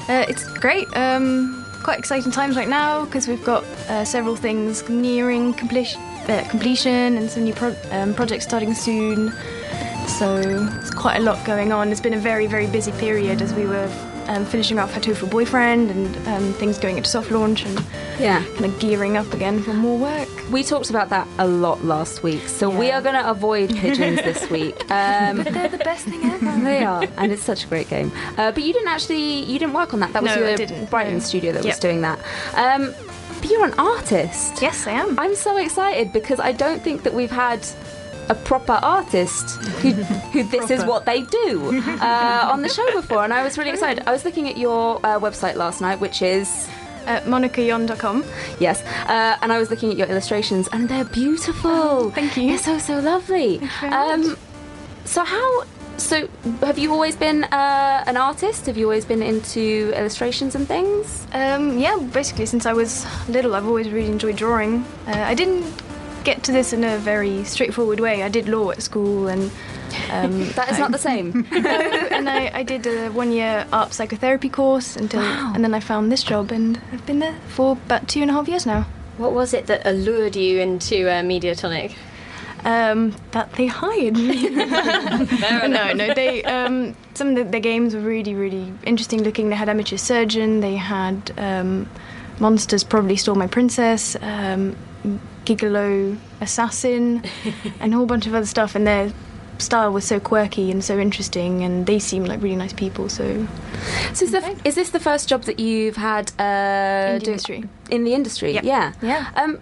Uh, 0.09 0.25
it's 0.29 0.49
great. 0.59 0.87
Um, 0.97 1.63
quite 1.83 1.99
exciting 1.99 2.33
times 2.33 2.57
right 2.57 2.69
now 2.69 3.05
because 3.05 3.29
we've 3.29 3.45
got 3.45 3.63
uh, 3.91 4.05
several 4.05 4.35
things 4.35 4.89
nearing 4.89 5.53
completion, 5.53 6.01
uh, 6.29 6.47
completion 6.49 7.19
and 7.19 7.31
some 7.31 7.45
new 7.45 7.53
pro- 7.53 7.77
um, 7.91 8.15
projects 8.15 8.45
starting 8.45 8.73
soon. 8.73 9.31
So 10.19 10.37
it's 10.81 10.91
quite 10.91 11.19
a 11.19 11.23
lot 11.23 11.45
going 11.45 11.71
on. 11.71 11.93
It's 11.93 12.01
been 12.01 12.15
a 12.15 12.19
very, 12.19 12.47
very 12.47 12.67
busy 12.67 12.93
period 12.93 13.43
as 13.43 13.53
we 13.53 13.67
were 13.67 13.87
um, 14.29 14.45
finishing 14.45 14.79
off 14.79 14.93
Hatoful 14.93 15.31
Boyfriend 15.31 15.91
and 15.91 16.29
um, 16.29 16.53
things 16.55 16.79
going 16.79 16.97
into 16.97 17.09
soft 17.09 17.31
launch 17.31 17.65
and 17.65 17.85
yeah, 18.19 18.45
kind 18.55 18.67
of 18.67 18.79
gearing 18.79 19.17
up 19.17 19.33
again 19.33 19.63
for 19.63 19.73
more 19.73 19.99
work. 19.99 20.29
We 20.51 20.63
talked 20.63 20.91
about 20.91 21.09
that 21.11 21.27
a 21.39 21.47
lot 21.47 21.85
last 21.85 22.23
week, 22.23 22.49
so 22.49 22.71
yeah. 22.71 22.79
we 22.79 22.91
are 22.91 23.01
going 23.01 23.15
to 23.15 23.29
avoid 23.29 23.71
pigeons 23.77 24.23
this 24.23 24.49
week. 24.51 24.79
Um, 24.91 25.39
but 25.39 25.53
they're 25.53 25.69
the 25.69 25.79
best 25.79 26.07
thing 26.07 26.23
ever. 26.25 26.47
They 26.67 26.85
are, 26.85 27.07
and 27.17 27.31
it's 27.31 27.43
such 27.43 27.65
a 27.65 27.67
great 27.69 27.89
game. 27.89 28.11
Uh, 28.37 28.51
but 28.51 28.63
you 28.63 28.73
didn't 28.73 28.89
actually, 28.89 29.45
you 29.45 29.59
didn't 29.59 29.75
work 29.75 29.95
on 29.95 30.01
that. 30.01 30.13
That 30.13 30.23
was 30.23 30.35
no, 30.35 30.49
your 30.49 30.87
Brighton 30.87 31.15
no. 31.15 31.19
studio 31.21 31.53
that 31.53 31.65
yep. 31.65 31.75
was 31.75 31.79
doing 31.79 32.01
that. 32.01 32.19
Um, 32.55 32.93
but 33.41 33.51
you're 33.51 33.65
an 33.65 33.75
artist. 33.75 34.61
Yes, 34.61 34.87
I 34.87 34.93
am. 34.93 35.19
I'm 35.19 35.35
so 35.35 35.57
excited 35.59 36.13
because 36.13 36.41
I 36.41 36.53
don't 36.53 36.83
think 36.83 37.03
that 37.05 37.15
we've 37.15 37.31
had 37.31 37.65
a 38.29 38.35
proper 38.35 38.79
artist 38.83 39.57
who, 39.81 39.93
who 40.33 40.45
this 40.45 40.71
is 40.71 40.85
what 40.85 41.05
they 41.07 41.23
do 41.23 41.83
uh, 42.01 42.49
on 42.53 42.63
the 42.63 42.69
show 42.69 42.91
before, 42.93 43.25
and 43.25 43.33
I 43.33 43.43
was 43.43 43.59
really 43.59 43.71
excited. 43.71 44.05
I 44.07 44.13
was 44.13 44.25
looking 44.25 44.49
at 44.49 44.57
your 44.57 44.97
uh, 44.99 45.19
website 45.19 45.57
last 45.57 45.81
night, 45.81 46.01
which 46.01 46.23
is 46.23 46.69
uh, 47.07 47.21
monicayon.com. 47.21 48.25
Yes, 48.59 48.83
uh, 49.09 49.37
and 49.41 49.53
I 49.53 49.59
was 49.59 49.71
looking 49.71 49.91
at 49.91 49.97
your 49.97 50.09
illustrations, 50.09 50.69
and 50.73 50.89
they're 50.89 51.05
beautiful. 51.05 51.71
Oh, 51.71 52.11
thank 52.11 52.37
you. 52.37 52.49
They're 52.49 52.59
so 52.59 52.79
so 52.79 53.01
lovely. 53.01 53.61
Um, 53.83 54.37
so 55.05 55.25
how? 55.25 55.65
So 55.99 56.29
have 56.61 56.79
you 56.79 56.93
always 56.93 57.17
been 57.17 57.45
uh, 57.45 58.05
an 58.07 58.19
artist? 58.19 58.67
Have 58.67 58.77
you 58.77 58.85
always 58.85 59.07
been 59.07 59.23
into 59.23 59.93
illustrations 59.97 60.55
and 60.55 60.69
things? 60.69 61.27
Um, 61.33 61.79
yeah, 61.79 61.97
basically 62.13 62.45
since 62.45 62.67
I 62.67 62.75
was 62.75 63.07
little, 63.29 63.55
I've 63.55 63.67
always 63.67 63.89
really 63.89 64.11
enjoyed 64.11 64.37
drawing. 64.37 64.85
Uh, 65.07 65.13
I 65.13 65.35
didn't 65.35 65.65
get 66.27 66.43
to 66.43 66.53
this 66.53 66.73
in 66.73 66.83
a 66.83 66.99
very 66.99 67.45
straightforward 67.45 68.01
way. 68.01 68.25
I 68.25 68.29
did 68.29 68.49
law 68.49 68.73
at 68.73 68.83
school 68.83 69.29
and. 69.29 69.51
Um, 70.11 70.51
that 70.57 70.71
is 70.73 70.79
not 70.79 70.91
the 70.91 70.99
same. 70.99 71.47
no, 71.53 71.71
and 71.71 72.29
I, 72.29 72.51
I 72.53 72.63
did 72.65 72.87
a 72.87 73.09
one-year 73.11 73.67
art 73.73 73.95
psychotherapy 73.95 74.49
course 74.49 74.97
until, 74.97 75.21
wow. 75.21 75.53
and 75.55 75.63
then 75.63 75.73
I 75.73 75.81
found 75.81 76.11
this 76.11 76.25
job, 76.25 76.51
and 76.51 76.81
I've 76.93 77.07
been 77.07 77.21
there 77.21 77.39
for 77.49 77.73
about 77.73 78.09
two 78.09 78.21
and 78.21 78.31
a 78.31 78.35
half 78.35 78.49
years 78.49 78.67
now. 78.67 78.87
What 79.17 79.33
was 79.33 79.55
it 79.55 79.69
that 79.69 79.87
allured 79.87 80.35
you 80.35 80.61
into 80.61 81.09
uh, 81.09 81.23
Mediatonic? 81.23 81.95
Um, 82.65 83.15
that 83.31 83.53
they 83.53 83.67
hired 83.69 84.15
me. 84.15 84.49
no, 85.69 85.93
no, 85.93 86.15
they. 86.15 86.43
Um, 86.43 86.97
some 87.15 87.29
of 87.29 87.37
the, 87.37 87.45
the, 87.45 87.61
games 87.61 87.95
were 87.95 88.01
really, 88.01 88.35
really 88.35 88.75
interesting 88.83 89.23
looking. 89.23 89.51
They 89.51 89.55
had 89.55 89.69
Amateur 89.69 89.97
Surgeon. 89.97 90.61
They 90.61 90.75
had 90.75 91.33
um, 91.39 91.89
Monsters 92.41 92.83
Probably 92.83 93.15
Stole 93.17 93.37
My 93.37 93.47
Princess. 93.47 94.17
Gigolo 95.47 96.19
Assassin, 96.41 97.23
and 97.81 97.95
a 97.95 97.97
whole 97.97 98.07
bunch 98.07 98.27
of 98.27 98.35
other 98.35 98.47
stuff. 98.47 98.75
And 98.75 98.87
their 98.87 99.13
style 99.59 99.93
was 99.93 100.05
so 100.05 100.21
quirky 100.21 100.71
and 100.71 100.85
so 100.85 100.99
interesting, 100.99 101.63
and 101.63 101.87
they 101.87 101.99
seemed 101.99 102.29
like 102.29 102.43
really 102.43 102.57
nice 102.57 102.73
people. 102.73 103.09
So, 103.09 103.47
so 104.13 104.25
is, 104.25 104.33
the, 104.33 104.61
is 104.65 104.75
this 104.75 104.91
the 104.91 105.01
first 105.01 105.29
job 105.29 105.45
that 105.45 105.59
you've 105.59 105.97
had 105.97 106.33
uh, 106.39 107.15
in 107.15 107.19
the 107.19 107.27
industry? 107.27 107.65
In 107.91 108.05
the 108.05 108.15
industry, 108.15 108.53
yep. 108.53 108.65
yeah, 108.65 108.93
yeah. 109.01 109.31
Um, 109.37 109.61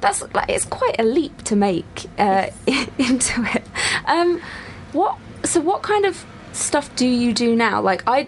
that's 0.00 0.22
like 0.34 0.50
it's 0.50 0.64
quite 0.64 0.96
a 0.98 1.04
leap 1.04 1.42
to 1.44 1.56
make 1.56 2.06
uh, 2.18 2.48
into 2.98 3.42
it. 3.54 3.64
Um, 4.06 4.40
what? 4.92 5.18
So, 5.44 5.60
what 5.60 5.82
kind 5.82 6.04
of 6.04 6.24
stuff 6.52 6.94
do 6.96 7.06
you 7.06 7.32
do 7.32 7.54
now? 7.54 7.80
Like, 7.80 8.02
I 8.06 8.26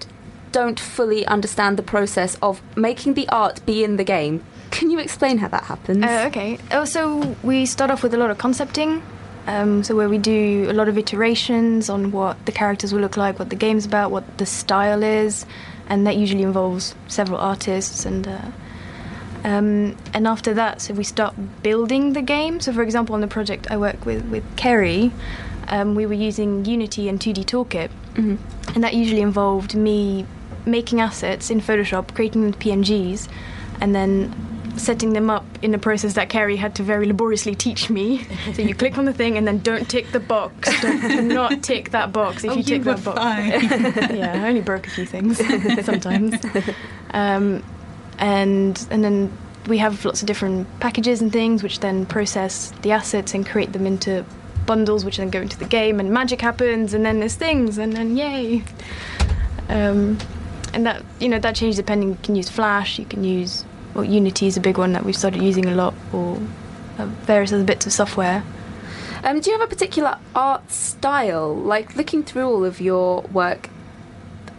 don't 0.52 0.80
fully 0.80 1.26
understand 1.26 1.76
the 1.76 1.82
process 1.82 2.36
of 2.40 2.62
making 2.76 3.14
the 3.14 3.28
art 3.28 3.64
be 3.66 3.84
in 3.84 3.96
the 3.96 4.04
game 4.04 4.44
can 4.70 4.90
you 4.90 4.98
explain 4.98 5.38
how 5.38 5.48
that 5.48 5.64
happens? 5.64 6.04
Uh, 6.04 6.24
okay. 6.28 6.58
Oh, 6.70 6.84
so 6.84 7.36
we 7.42 7.66
start 7.66 7.90
off 7.90 8.02
with 8.02 8.14
a 8.14 8.16
lot 8.16 8.30
of 8.30 8.38
concepting. 8.38 9.02
Um, 9.46 9.82
so 9.82 9.96
where 9.96 10.10
we 10.10 10.18
do 10.18 10.70
a 10.70 10.74
lot 10.74 10.88
of 10.88 10.98
iterations 10.98 11.88
on 11.88 12.12
what 12.12 12.44
the 12.44 12.52
characters 12.52 12.92
will 12.92 13.00
look 13.00 13.16
like, 13.16 13.38
what 13.38 13.48
the 13.48 13.56
game's 13.56 13.86
about, 13.86 14.10
what 14.10 14.36
the 14.36 14.44
style 14.44 15.02
is, 15.02 15.46
and 15.88 16.06
that 16.06 16.16
usually 16.16 16.42
involves 16.42 16.94
several 17.08 17.38
artists 17.38 18.04
and. 18.04 18.28
Uh, 18.28 18.50
um, 19.44 19.96
and 20.12 20.26
after 20.26 20.52
that, 20.54 20.80
so 20.80 20.92
we 20.94 21.04
start 21.04 21.32
building 21.62 22.12
the 22.12 22.22
game. 22.22 22.60
So, 22.60 22.72
for 22.72 22.82
example, 22.82 23.14
on 23.14 23.20
the 23.20 23.28
project 23.28 23.70
I 23.70 23.76
work 23.76 24.04
with 24.04 24.24
with 24.26 24.44
Kerry, 24.56 25.12
um, 25.68 25.94
we 25.94 26.06
were 26.06 26.14
using 26.14 26.64
Unity 26.64 27.08
and 27.08 27.20
2D 27.20 27.44
Toolkit, 27.44 27.90
mm-hmm. 28.14 28.36
and 28.74 28.84
that 28.84 28.94
usually 28.94 29.20
involved 29.20 29.74
me 29.74 30.26
making 30.66 31.00
assets 31.00 31.50
in 31.50 31.60
Photoshop, 31.60 32.14
creating 32.14 32.42
them 32.42 32.52
PNGs, 32.52 33.28
and 33.80 33.94
then 33.94 34.57
setting 34.80 35.12
them 35.12 35.30
up 35.30 35.44
in 35.62 35.74
a 35.74 35.78
process 35.78 36.14
that 36.14 36.28
Kerry 36.28 36.56
had 36.56 36.74
to 36.76 36.82
very 36.82 37.06
laboriously 37.06 37.54
teach 37.54 37.90
me. 37.90 38.24
so 38.54 38.62
you 38.62 38.74
click 38.74 38.98
on 38.98 39.04
the 39.04 39.12
thing 39.12 39.36
and 39.36 39.46
then 39.46 39.58
don't 39.58 39.88
tick 39.88 40.10
the 40.12 40.20
box. 40.20 40.80
Don't, 40.80 41.00
do 41.00 41.22
not 41.22 41.62
tick 41.62 41.90
that 41.90 42.12
box. 42.12 42.44
If 42.44 42.50
oh, 42.50 42.54
you 42.54 42.62
tick 42.62 42.78
you 42.78 42.84
that 42.84 43.04
box, 43.04 43.20
yeah, 44.12 44.42
I 44.44 44.48
only 44.48 44.60
broke 44.60 44.86
a 44.86 44.90
few 44.90 45.06
things 45.06 45.38
sometimes. 45.84 46.34
Um, 47.10 47.62
and 48.18 48.86
and 48.90 49.04
then 49.04 49.36
we 49.66 49.78
have 49.78 50.04
lots 50.04 50.22
of 50.22 50.26
different 50.26 50.66
packages 50.80 51.20
and 51.20 51.32
things 51.32 51.62
which 51.62 51.80
then 51.80 52.06
process 52.06 52.72
the 52.82 52.92
assets 52.92 53.34
and 53.34 53.46
create 53.46 53.72
them 53.72 53.86
into 53.86 54.24
bundles 54.66 55.04
which 55.04 55.18
then 55.18 55.30
go 55.30 55.40
into 55.40 55.58
the 55.58 55.64
game 55.64 56.00
and 56.00 56.10
magic 56.10 56.40
happens 56.40 56.94
and 56.94 57.04
then 57.04 57.20
there's 57.20 57.34
things 57.34 57.78
and 57.78 57.92
then 57.92 58.16
yay 58.16 58.62
um, 59.68 60.18
and 60.74 60.84
that 60.84 61.02
you 61.20 61.28
know 61.28 61.38
that 61.38 61.54
changes 61.54 61.76
depending 61.76 62.10
you 62.10 62.18
can 62.22 62.34
use 62.34 62.48
flash 62.48 62.98
you 62.98 63.04
can 63.04 63.24
use 63.24 63.64
well, 63.98 64.08
Unity 64.08 64.46
is 64.46 64.56
a 64.56 64.60
big 64.60 64.78
one 64.78 64.92
that 64.92 65.04
we've 65.04 65.16
started 65.16 65.42
using 65.42 65.66
a 65.66 65.74
lot, 65.74 65.92
or 66.12 66.40
uh, 66.98 67.06
various 67.26 67.52
other 67.52 67.64
bits 67.64 67.84
of 67.84 67.92
software. 67.92 68.44
Um, 69.24 69.40
do 69.40 69.50
you 69.50 69.58
have 69.58 69.66
a 69.66 69.68
particular 69.68 70.16
art 70.36 70.70
style? 70.70 71.52
Like 71.52 71.96
looking 71.96 72.22
through 72.22 72.46
all 72.46 72.64
of 72.64 72.80
your 72.80 73.22
work, 73.22 73.68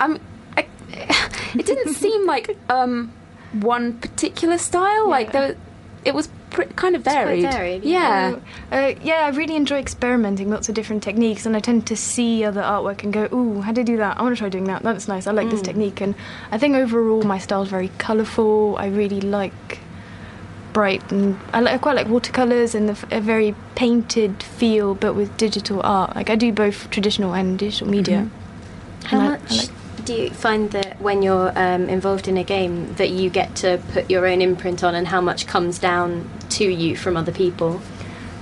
um, 0.02 0.20
I, 0.58 0.68
it 1.56 1.66
didn't 1.66 1.94
seem 1.94 2.26
like 2.26 2.58
um, 2.70 3.14
one 3.54 3.94
particular 4.00 4.58
style. 4.58 5.06
Yeah. 5.06 5.10
Like 5.10 5.32
there, 5.32 5.56
it 6.06 6.14
was 6.14 6.30
kind 6.76 6.96
of 6.96 7.04
varied. 7.04 7.44
varied 7.44 7.84
yeah. 7.84 8.38
Yeah. 8.72 8.78
Uh, 8.78 8.96
yeah, 9.04 9.26
I 9.26 9.30
really 9.30 9.56
enjoy 9.56 9.80
experimenting 9.80 10.50
lots 10.50 10.70
of 10.70 10.76
different 10.76 11.04
techniques, 11.04 11.46
and 11.46 11.56
I 11.56 11.60
tend 11.60 11.88
to 11.88 11.96
see 11.96 12.44
other 12.44 12.62
artwork 12.62 13.04
and 13.04 13.14
go, 13.14 13.28
"Ooh, 13.34 13.62
how 13.62 13.72
do 13.72 13.82
I 13.82 13.84
do 13.84 13.98
that? 13.98 14.18
I 14.18 14.24
want 14.24 14.36
to 14.36 14.40
try 14.40 14.50
doing 14.50 14.66
that. 14.66 14.84
That's 14.84 15.08
nice. 15.08 15.28
I 15.28 15.32
like 15.32 15.48
mm. 15.48 15.52
this 15.52 15.62
technique." 15.62 16.02
And 16.02 16.16
I 16.52 16.58
think 16.58 16.76
overall, 16.76 17.24
my 17.24 17.38
style 17.38 17.64
is 17.64 17.70
very 17.70 17.92
colourful. 17.98 18.78
I 18.78 18.88
really 18.88 19.22
like 19.22 19.80
bright, 20.74 21.12
and 21.12 21.38
I, 21.54 21.60
like, 21.62 21.76
I 21.76 21.78
quite 21.78 21.96
like 21.96 22.08
watercolours 22.08 22.76
and 22.76 22.90
the, 22.90 23.18
a 23.18 23.22
very 23.22 23.56
painted 23.76 24.42
feel, 24.44 24.96
but 24.96 25.14
with 25.14 25.36
digital 25.38 25.82
art. 25.84 26.16
Like 26.16 26.30
I 26.30 26.36
do 26.36 26.52
both 26.52 26.90
traditional 26.90 27.34
and 27.34 27.60
digital 27.60 27.88
media. 27.88 28.20
Mm-hmm. 28.20 29.06
How 29.08 29.20
much? 29.22 29.52
I, 29.52 29.56
like, 29.56 29.70
do 30.06 30.14
you 30.14 30.30
find 30.30 30.72
that 30.72 31.02
when 31.02 31.22
you're 31.22 31.52
um, 31.58 31.90
involved 31.90 32.28
in 32.28 32.38
a 32.38 32.44
game 32.44 32.94
that 32.96 33.10
you 33.10 33.30
get 33.30 33.56
to 33.58 33.82
put 33.92 34.10
your 34.10 34.28
own 34.28 34.42
imprint 34.42 34.84
on 34.84 34.96
and 34.96 35.08
how 35.08 35.22
much 35.22 35.48
comes 35.48 35.80
down 35.80 36.30
to 36.50 36.66
you 36.66 36.96
from 36.96 37.18
other 37.18 37.32
people? 37.32 37.82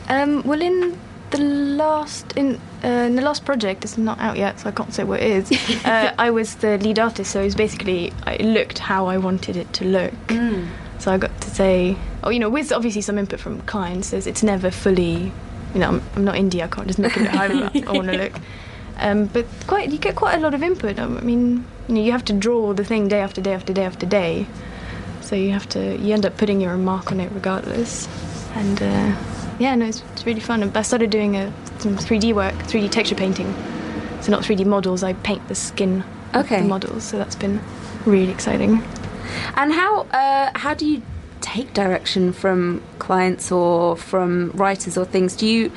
Um, 0.08 0.44
well, 0.44 0.62
in 0.62 0.98
the 1.32 1.40
last 1.40 2.34
in, 2.38 2.60
uh, 2.84 2.88
in 2.88 3.16
the 3.16 3.22
last 3.22 3.46
project, 3.46 3.84
it's 3.84 3.98
not 3.98 4.20
out 4.20 4.38
yet, 4.38 4.60
so 4.60 4.70
I 4.70 4.72
can't 4.72 4.94
say 4.94 5.04
what 5.04 5.22
it 5.22 5.52
is. 5.52 5.86
uh, 5.86 6.14
I 6.18 6.32
was 6.32 6.56
the 6.56 6.78
lead 6.78 7.00
artist, 7.00 7.32
so 7.32 7.42
it 7.42 7.46
was 7.46 7.56
basically 7.56 8.14
I 8.26 8.38
looked 8.38 8.80
how 8.80 9.08
I 9.08 9.18
wanted 9.18 9.58
it 9.58 9.72
to 9.74 9.86
look. 9.86 10.14
Mm. 10.28 10.70
So 11.00 11.12
I 11.12 11.18
got 11.18 11.40
to 11.42 11.50
say, 11.50 11.96
oh, 12.24 12.30
you 12.30 12.40
know, 12.40 12.50
with 12.50 12.72
obviously 12.72 13.02
some 13.02 13.18
input 13.18 13.40
from 13.40 13.62
clients, 13.62 14.14
it's 14.14 14.42
never 14.42 14.72
fully, 14.72 15.32
you 15.74 15.80
know, 15.80 15.90
I'm, 15.90 16.04
I'm 16.16 16.26
not 16.26 16.36
indie, 16.36 16.64
I 16.64 16.68
can't 16.68 16.88
just 16.88 17.00
make 17.00 17.16
it 17.16 17.28
how 17.28 17.44
I 17.44 17.48
want 17.92 18.08
to 18.08 18.18
look. 18.18 18.34
Um, 19.00 19.26
but 19.28 19.46
quite, 19.68 19.92
you 19.92 19.98
get 19.98 20.16
quite 20.16 20.36
a 20.36 20.40
lot 20.40 20.54
of 20.54 20.64
input. 20.64 21.00
I 21.00 21.08
mean, 21.08 21.66
you 21.88 21.96
know, 21.96 22.02
you 22.02 22.12
have 22.12 22.26
to 22.26 22.34
draw 22.34 22.74
the 22.74 22.84
thing 22.84 23.08
day 23.08 23.20
after 23.20 23.42
day 23.42 23.54
after 23.54 23.74
day 23.74 23.86
after 23.86 24.06
day. 24.06 24.48
So 25.22 25.36
you 25.36 25.52
have 25.52 25.68
to, 25.70 25.98
you 25.98 26.14
end 26.14 26.26
up 26.26 26.38
putting 26.38 26.62
your 26.62 26.72
own 26.72 26.86
mark 26.86 27.12
on 27.12 27.20
it 27.20 27.32
regardless. 27.32 28.08
And 28.56 28.82
uh, 28.82 29.16
yeah, 29.60 29.76
no, 29.76 29.86
it's, 29.86 30.04
it's, 30.14 30.26
really 30.26 30.40
fun. 30.40 30.64
I 30.76 30.82
started 30.82 31.10
doing 31.10 31.36
a, 31.36 31.54
some 31.80 31.98
3D 31.98 32.34
work, 32.34 32.56
3D 32.56 32.90
texture 32.90 33.16
painting. 33.16 33.54
So 34.22 34.32
not 34.32 34.44
3D 34.44 34.66
models, 34.66 35.04
I 35.04 35.14
paint 35.14 35.48
the 35.48 35.56
skin 35.56 36.04
okay. 36.34 36.58
of 36.58 36.64
the 36.64 36.68
models. 36.68 37.04
So 37.04 37.18
that's 37.18 37.36
been 37.36 37.62
really 38.06 38.32
exciting. 38.32 38.84
And 39.56 39.74
how 39.74 40.02
uh, 40.04 40.52
how 40.56 40.74
do 40.74 40.86
you 40.86 41.02
take 41.42 41.74
direction 41.74 42.34
from 42.34 42.82
clients 43.00 43.52
or 43.52 43.96
from 43.96 44.52
writers 44.52 44.98
or 44.98 45.06
things? 45.06 45.36
Do 45.36 45.46
you 45.46 45.72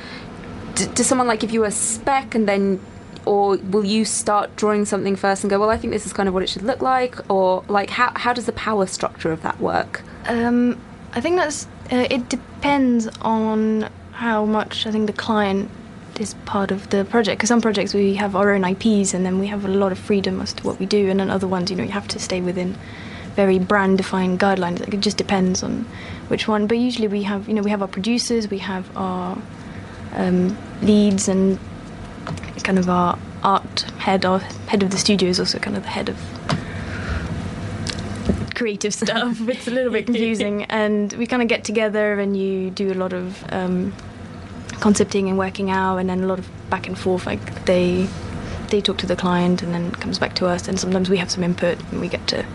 does 0.75 1.05
someone 1.05 1.27
like 1.27 1.39
give 1.39 1.51
you 1.51 1.65
a 1.65 1.71
spec 1.71 2.33
and 2.33 2.47
then 2.47 2.79
or 3.25 3.57
will 3.57 3.85
you 3.85 4.05
start 4.05 4.55
drawing 4.55 4.85
something 4.85 5.15
first 5.15 5.43
and 5.43 5.49
go 5.49 5.59
well 5.59 5.69
i 5.69 5.77
think 5.77 5.93
this 5.93 6.05
is 6.05 6.13
kind 6.13 6.27
of 6.27 6.33
what 6.33 6.43
it 6.43 6.49
should 6.49 6.63
look 6.63 6.81
like 6.81 7.17
or 7.29 7.63
like 7.67 7.89
how, 7.89 8.11
how 8.15 8.33
does 8.33 8.45
the 8.45 8.51
power 8.53 8.85
structure 8.85 9.31
of 9.31 9.41
that 9.41 9.59
work? 9.59 10.01
Um, 10.27 10.79
i 11.13 11.21
think 11.21 11.37
that's 11.37 11.67
uh, 11.91 12.07
it 12.09 12.29
depends 12.29 13.07
on 13.21 13.89
how 14.11 14.45
much 14.45 14.85
i 14.85 14.91
think 14.91 15.07
the 15.07 15.13
client 15.13 15.69
is 16.19 16.33
part 16.45 16.71
of 16.71 16.89
the 16.89 17.05
project 17.05 17.39
because 17.39 17.47
some 17.47 17.61
projects 17.61 17.93
we 17.93 18.15
have 18.15 18.35
our 18.35 18.51
own 18.51 18.63
ips 18.63 19.13
and 19.13 19.25
then 19.25 19.39
we 19.39 19.47
have 19.47 19.65
a 19.65 19.67
lot 19.67 19.91
of 19.91 19.97
freedom 19.97 20.39
as 20.41 20.53
to 20.53 20.63
what 20.63 20.79
we 20.79 20.85
do 20.85 21.09
and 21.09 21.19
then 21.19 21.29
other 21.29 21.47
ones 21.47 21.71
you 21.71 21.75
know 21.75 21.83
you 21.83 21.89
have 21.89 22.07
to 22.07 22.19
stay 22.19 22.41
within 22.41 22.77
very 23.35 23.59
brand 23.59 23.97
defined 23.97 24.39
guidelines. 24.39 24.79
Like 24.79 24.93
it 24.93 24.99
just 24.99 25.17
depends 25.17 25.63
on 25.63 25.85
which 26.27 26.47
one. 26.47 26.67
But 26.67 26.77
usually 26.77 27.07
we 27.07 27.23
have 27.23 27.47
you 27.47 27.53
know 27.53 27.61
we 27.61 27.69
have 27.69 27.81
our 27.81 27.87
producers 27.87 28.49
we 28.49 28.59
have 28.59 28.95
our 28.95 29.37
um, 30.13 30.57
leads 30.81 31.27
and 31.27 31.59
kind 32.63 32.77
of 32.77 32.89
our 32.89 33.17
art 33.43 33.81
head, 33.99 34.25
our 34.25 34.39
head 34.39 34.83
of 34.83 34.91
the 34.91 34.97
studio 34.97 35.29
is 35.29 35.39
also 35.39 35.59
kind 35.59 35.75
of 35.75 35.83
the 35.83 35.89
head 35.89 36.09
of 36.09 36.17
creative 38.55 38.93
stuff. 38.93 39.37
it's 39.49 39.67
a 39.67 39.71
little 39.71 39.91
bit 39.91 40.05
confusing, 40.05 40.65
and 40.65 41.13
we 41.13 41.25
kind 41.25 41.41
of 41.41 41.47
get 41.47 41.63
together 41.63 42.19
and 42.19 42.37
you 42.37 42.69
do 42.69 42.91
a 42.91 42.95
lot 42.95 43.13
of 43.13 43.43
um, 43.51 43.93
concepting 44.79 45.29
and 45.29 45.37
working 45.37 45.71
out, 45.71 45.97
and 45.97 46.09
then 46.09 46.23
a 46.23 46.27
lot 46.27 46.39
of 46.39 46.47
back 46.69 46.87
and 46.87 46.97
forth. 46.97 47.25
Like 47.25 47.65
they 47.65 48.07
they 48.69 48.81
talk 48.81 48.97
to 48.99 49.07
the 49.07 49.15
client, 49.15 49.63
and 49.63 49.73
then 49.73 49.87
it 49.87 49.99
comes 49.99 50.19
back 50.19 50.35
to 50.35 50.45
us, 50.45 50.67
and 50.67 50.79
sometimes 50.79 51.09
we 51.09 51.17
have 51.17 51.31
some 51.31 51.43
input, 51.43 51.79
and 51.91 51.99
we 52.01 52.07
get 52.07 52.25
to 52.27 52.45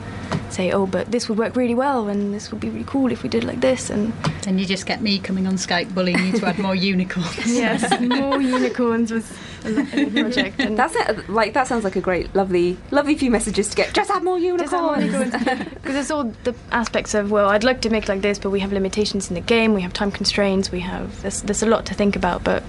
say, 0.51 0.71
oh, 0.73 0.87
but 0.87 1.11
this 1.11 1.29
would 1.29 1.39
work 1.39 1.57
really 1.57 1.75
well, 1.75 2.09
and 2.09 2.33
this 2.33 2.51
would 2.51 2.61
be 2.61 2.71
really 2.71 2.85
cool 2.87 3.11
if 3.13 3.23
we 3.23 3.29
did 3.29 3.45
like 3.45 3.61
this, 3.61 3.91
and 3.91 4.13
and 4.47 4.61
you 4.61 4.67
just 4.67 4.87
get 4.87 5.03
me 5.03 5.19
coming 5.19 5.47
on 5.47 5.55
Skype 5.55 5.93
bullying 5.95 6.25
you 6.25 6.39
to 6.39 6.47
add 6.47 6.59
more 6.59 6.75
unicorns. 6.93 7.47
yes, 7.47 8.01
more 8.01 8.41
unicorns 8.59 9.11
was 9.11 9.31
a 9.31 9.35
project. 10.13 10.61
And 10.61 10.79
That's 10.79 10.95
it. 10.95 11.29
Like 11.29 11.55
that 11.55 11.67
sounds 11.67 11.85
like 11.85 11.97
a 11.97 12.01
great, 12.01 12.35
lovely, 12.35 12.77
lovely 12.91 13.17
few 13.17 13.31
messages 13.31 13.69
to 13.69 13.77
get. 13.77 13.95
Just 13.95 14.11
add 14.11 14.23
more 14.23 14.39
unicorns. 14.39 15.13
because 15.75 15.97
it's 15.97 16.11
all 16.11 16.25
the 16.45 16.55
aspects 16.73 17.15
of 17.15 17.31
well, 17.31 17.49
I'd 17.49 17.65
like 17.65 17.81
to 17.83 17.91
make 17.91 18.09
like 18.09 18.21
this, 18.21 18.39
but 18.39 18.51
we 18.51 18.61
have 18.61 18.73
limitations 18.73 19.29
in 19.29 19.35
the 19.35 19.41
game. 19.41 19.75
We 19.75 19.83
have 19.83 19.93
time 19.93 20.11
constraints. 20.11 20.71
We 20.71 20.81
have 20.81 21.23
there's, 21.23 21.43
there's 21.43 21.63
a 21.63 21.67
lot 21.67 21.87
to 21.87 21.95
think 21.95 22.17
about, 22.17 22.45
but 22.45 22.63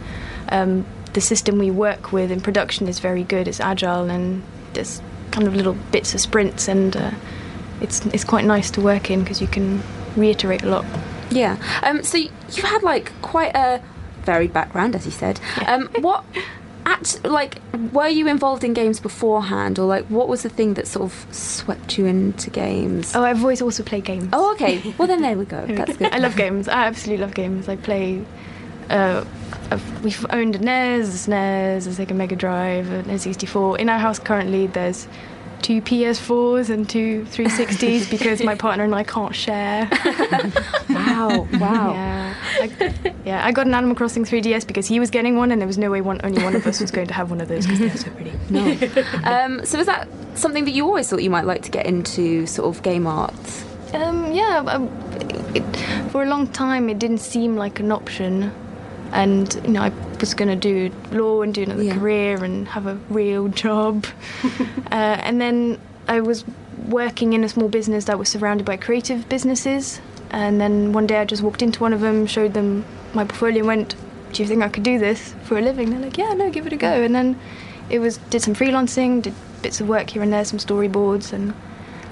um, 0.49 0.85
the 1.13 1.21
system 1.21 1.57
we 1.57 1.71
work 1.71 2.11
with 2.11 2.31
in 2.31 2.41
production 2.41 2.87
is 2.87 2.99
very 2.99 3.23
good. 3.23 3.47
It's 3.47 3.59
agile 3.59 4.09
and 4.09 4.43
there's 4.73 5.01
kind 5.31 5.47
of 5.47 5.55
little 5.55 5.73
bits 5.91 6.13
of 6.13 6.21
sprints, 6.21 6.67
and 6.67 6.95
uh, 6.95 7.11
it's 7.81 8.05
it's 8.07 8.23
quite 8.23 8.45
nice 8.45 8.71
to 8.71 8.81
work 8.81 9.09
in 9.11 9.21
because 9.21 9.41
you 9.41 9.47
can 9.47 9.81
reiterate 10.15 10.63
a 10.63 10.69
lot. 10.69 10.85
Yeah. 11.29 11.57
Um, 11.83 12.03
so 12.03 12.17
you 12.17 12.63
had 12.63 12.83
like 12.83 13.11
quite 13.21 13.55
a 13.55 13.81
varied 14.23 14.53
background, 14.53 14.95
as 14.95 15.05
you 15.05 15.11
said. 15.11 15.39
Um, 15.65 15.87
what 15.99 16.23
at 16.87 17.19
like 17.25 17.61
were 17.91 18.07
you 18.07 18.27
involved 18.27 18.63
in 18.63 18.73
games 18.73 18.99
beforehand, 18.99 19.77
or 19.77 19.85
like 19.85 20.05
what 20.05 20.27
was 20.27 20.43
the 20.43 20.49
thing 20.49 20.73
that 20.75 20.87
sort 20.87 21.03
of 21.11 21.35
swept 21.35 21.97
you 21.97 22.05
into 22.05 22.49
games? 22.49 23.15
Oh, 23.15 23.23
I've 23.23 23.41
always 23.41 23.61
also 23.61 23.83
played 23.83 24.05
games. 24.05 24.29
Oh, 24.31 24.53
okay. 24.53 24.93
Well, 24.97 25.07
then 25.07 25.21
there 25.21 25.37
we 25.37 25.45
go. 25.45 25.65
That's 25.69 25.97
good. 25.97 26.13
I 26.13 26.17
love 26.17 26.35
games. 26.35 26.67
I 26.67 26.85
absolutely 26.85 27.23
love 27.23 27.35
games. 27.35 27.67
I 27.67 27.75
play. 27.75 28.25
Uh, 28.89 29.25
I've, 29.69 30.03
we've 30.03 30.25
owned 30.29 30.55
a 30.55 30.59
NES, 30.59 31.27
a 31.27 31.29
SNES, 31.29 31.87
a 31.87 32.05
Sega 32.05 32.15
Mega 32.15 32.37
Drive, 32.37 32.89
an 32.89 33.03
N64. 33.05 33.79
In 33.79 33.89
our 33.89 33.99
house 33.99 34.17
currently, 34.17 34.67
there's 34.67 35.09
two 35.61 35.81
PS4s 35.81 36.69
and 36.69 36.89
two 36.89 37.23
360s 37.29 38.09
because 38.11 38.43
my 38.43 38.55
partner 38.55 38.83
and 38.83 38.95
I 38.95 39.03
can't 39.03 39.35
share. 39.35 39.89
wow! 40.89 41.47
Wow! 41.57 41.93
Yeah, 41.93 42.35
I, 42.61 43.13
yeah. 43.25 43.45
I 43.45 43.51
got 43.51 43.67
an 43.67 43.73
Animal 43.73 43.95
Crossing 43.95 44.23
3DS 44.23 44.67
because 44.67 44.87
he 44.87 44.99
was 44.99 45.09
getting 45.09 45.35
one, 45.37 45.51
and 45.51 45.59
there 45.59 45.67
was 45.67 45.77
no 45.77 45.89
way 45.89 46.01
one 46.01 46.19
only 46.23 46.43
one 46.43 46.55
of 46.55 46.65
us 46.67 46.79
was 46.79 46.91
going 46.91 47.07
to 47.07 47.13
have 47.13 47.29
one 47.29 47.41
of 47.41 47.47
those 47.47 47.65
because 47.65 47.79
they're 47.79 47.97
so 47.97 48.11
pretty. 48.11 48.33
No. 48.49 48.77
um, 49.23 49.65
so 49.65 49.79
is 49.79 49.85
that 49.87 50.07
something 50.35 50.65
that 50.65 50.71
you 50.71 50.85
always 50.85 51.09
thought 51.09 51.23
you 51.23 51.29
might 51.29 51.45
like 51.45 51.63
to 51.63 51.71
get 51.71 51.85
into, 51.85 52.45
sort 52.45 52.75
of 52.75 52.83
game 52.83 53.07
art? 53.07 53.33
Um, 53.93 54.31
yeah, 54.31 54.63
um, 54.67 54.89
it, 55.55 55.63
for 56.11 56.23
a 56.23 56.27
long 56.27 56.47
time 56.47 56.89
it 56.89 56.99
didn't 56.99 57.19
seem 57.19 57.55
like 57.55 57.79
an 57.79 57.91
option, 57.91 58.51
and 59.13 59.53
you 59.63 59.71
know 59.71 59.81
I 59.83 59.91
was 60.19 60.33
going 60.33 60.49
to 60.49 60.55
do 60.55 60.91
law 61.11 61.41
and 61.41 61.53
do 61.53 61.63
another 61.63 61.83
Yeah. 61.83 61.95
career 61.97 62.43
and 62.43 62.67
have 62.67 62.87
a 62.87 62.95
real 63.09 63.47
job, 63.49 64.05
uh, 64.91 64.95
and 65.27 65.39
then 65.41 65.77
I 66.07 66.21
was 66.21 66.43
working 66.87 67.33
in 67.33 67.43
a 67.43 67.49
small 67.49 67.67
business 67.69 68.05
that 68.05 68.17
was 68.19 68.29
surrounded 68.29 68.65
by 68.65 68.77
creative 68.77 69.27
businesses, 69.29 69.99
and 70.31 70.59
then 70.61 70.93
one 70.93 71.07
day 71.07 71.17
I 71.19 71.25
just 71.25 71.43
walked 71.43 71.61
into 71.61 71.81
one 71.81 71.93
of 71.93 72.01
them, 72.01 72.25
showed 72.27 72.53
them 72.53 72.85
my 73.13 73.23
portfolio, 73.25 73.59
and 73.59 73.67
went, 73.67 73.95
"Do 74.33 74.41
you 74.43 74.47
think 74.47 74.63
I 74.63 74.69
could 74.69 74.83
do 74.83 74.97
this 74.99 75.33
for 75.43 75.57
a 75.57 75.61
living?" 75.61 75.89
They're 75.89 75.99
like, 75.99 76.17
"Yeah, 76.17 76.33
no, 76.33 76.49
give 76.49 76.67
it 76.67 76.73
a 76.73 76.77
go," 76.77 77.03
and 77.03 77.13
then 77.15 77.37
it 77.89 77.99
was 77.99 78.17
did 78.29 78.41
some 78.41 78.53
freelancing, 78.55 79.21
did 79.21 79.33
bits 79.61 79.81
of 79.81 79.87
work 79.89 80.11
here 80.11 80.21
and 80.21 80.31
there, 80.31 80.45
some 80.45 80.59
storyboards, 80.59 81.33
and 81.33 81.53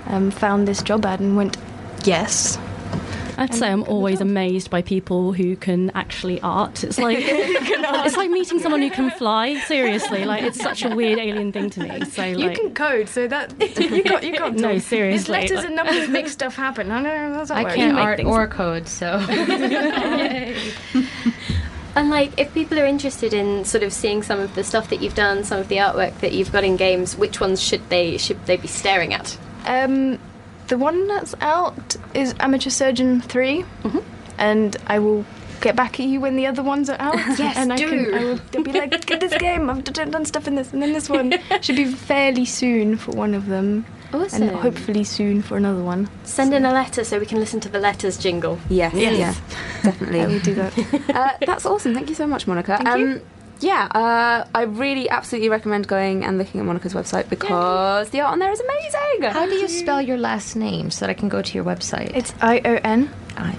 um, 0.07 0.31
found 0.31 0.67
this 0.67 0.81
job 0.81 1.05
ad 1.05 1.19
and 1.19 1.35
went, 1.37 1.57
yes. 2.03 2.57
I'd 3.37 3.53
say 3.53 3.67
I'm 3.69 3.83
always 3.83 4.21
amazed 4.21 4.69
by 4.69 4.81
people 4.81 5.33
who 5.33 5.55
can 5.55 5.91
actually 5.91 6.39
art. 6.41 6.83
It's 6.83 6.97
like 6.97 7.17
it's 7.21 8.17
like 8.17 8.29
meeting 8.29 8.59
someone 8.59 8.81
who 8.81 8.89
can 8.89 9.11
fly. 9.11 9.59
Seriously, 9.61 10.25
like 10.25 10.43
it's 10.43 10.59
such 10.59 10.83
a 10.83 10.95
weird 10.95 11.19
alien 11.19 11.51
thing 11.51 11.69
to 11.71 11.79
me. 11.81 12.05
So 12.05 12.23
You 12.23 12.51
can 12.51 12.73
code, 12.73 13.09
so 13.09 13.27
that 13.27 13.53
you 13.79 14.03
got 14.03 14.23
you 14.23 14.37
got 14.37 14.53
No, 14.65 14.73
to- 14.73 14.79
seriously, 14.79 15.33
Letters 15.33 15.57
like- 15.57 15.65
and 15.65 15.75
numbers 15.75 16.07
make 16.09 16.27
stuff 16.29 16.55
happen. 16.55 16.91
I 16.91 17.01
know 17.01 17.33
that's 17.33 17.49
how 17.49 17.57
I 17.57 17.75
can't 17.75 17.95
Make 17.95 18.03
art 18.03 18.23
or 18.23 18.47
code, 18.47 18.87
so. 18.87 19.19
And 21.97 22.09
like, 22.09 22.37
if 22.37 22.53
people 22.53 22.77
are 22.77 22.85
interested 22.85 23.33
in 23.33 23.63
sort 23.63 23.81
of 23.81 23.93
seeing 23.93 24.21
some 24.21 24.37
of 24.41 24.53
the 24.53 24.65
stuff 24.65 24.89
that 24.89 25.01
you've 25.01 25.15
done, 25.15 25.45
some 25.45 25.59
of 25.61 25.69
the 25.69 25.77
artwork 25.77 26.19
that 26.19 26.33
you've 26.33 26.51
got 26.51 26.65
in 26.65 26.75
games, 26.75 27.15
which 27.15 27.39
ones 27.39 27.61
should 27.63 27.87
they 27.89 28.17
should 28.17 28.45
they 28.47 28.57
be 28.57 28.67
staring 28.67 29.13
at? 29.13 29.37
Um, 29.65 30.19
the 30.67 30.77
one 30.77 31.07
that's 31.07 31.35
out 31.41 31.95
is 32.13 32.33
Amateur 32.39 32.69
Surgeon 32.69 33.21
3 33.21 33.63
Mm-hmm. 33.83 33.99
and 34.37 34.75
I 34.87 34.99
will 34.99 35.25
get 35.61 35.75
back 35.75 35.99
at 35.99 36.05
you 36.05 36.19
when 36.19 36.35
the 36.35 36.45
other 36.47 36.61
ones 36.63 36.89
are 36.89 36.99
out. 36.99 37.15
Yes, 37.39 37.57
and 37.57 37.71
I 37.73 37.77
do. 37.77 37.87
can. 37.89 38.13
I 38.13 38.23
will 38.57 38.63
be 38.63 38.71
like, 38.71 39.05
get 39.05 39.19
this 39.19 39.35
game. 39.39 39.69
I've 39.69 39.83
done 39.83 40.11
done 40.11 40.25
stuff 40.25 40.47
in 40.47 40.55
this, 40.55 40.73
and 40.73 40.81
then 40.81 40.93
this 40.93 41.09
one 41.09 41.33
should 41.61 41.75
be 41.77 41.85
fairly 41.85 42.45
soon 42.45 42.97
for 42.97 43.11
one 43.11 43.33
of 43.33 43.47
them, 43.47 43.85
Awesome. 44.13 44.43
and 44.43 44.51
hopefully 44.57 45.03
soon 45.03 45.41
for 45.41 45.55
another 45.57 45.81
one. 45.83 46.09
Send 46.23 46.53
in 46.53 46.65
a 46.65 46.73
letter 46.73 47.03
so 47.03 47.17
we 47.19 47.25
can 47.25 47.39
listen 47.39 47.59
to 47.61 47.69
the 47.69 47.79
letters 47.79 48.17
jingle. 48.17 48.59
Yes, 48.69 48.93
Yes. 48.93 49.17
yeah, 49.17 49.33
definitely. 49.83 50.21
I 50.21 50.27
will 50.27 50.39
do 50.39 50.53
that. 50.55 50.77
uh, 51.09 51.31
that's 51.45 51.65
awesome. 51.65 51.93
Thank 51.93 52.09
you 52.09 52.15
so 52.15 52.27
much, 52.27 52.45
Monica. 52.47 52.77
Thank 52.83 52.99
you. 52.99 53.21
Yeah, 53.59 53.85
uh, 53.85 54.47
I 54.53 54.63
really 54.63 55.09
absolutely 55.09 55.49
recommend 55.49 55.87
going 55.87 56.23
and 56.25 56.37
looking 56.37 56.59
at 56.59 56.65
Monica's 56.65 56.93
website 56.93 57.29
because 57.29 58.09
the 58.09 58.21
art 58.21 58.33
on 58.33 58.39
there 58.39 58.51
is 58.51 58.59
amazing. 58.59 59.31
How 59.31 59.45
do 59.45 59.53
you 59.53 59.67
spell 59.67 60.01
your 60.01 60.17
last 60.17 60.55
name 60.55 60.91
so 60.91 61.05
that 61.05 61.09
I 61.09 61.13
can 61.13 61.29
go 61.29 61.41
to 61.41 61.53
your 61.53 61.63
website? 61.63 62.15
It's 62.15 62.33
I 62.41 62.61
O 62.65 62.75
N. 62.83 63.09
I 63.37 63.55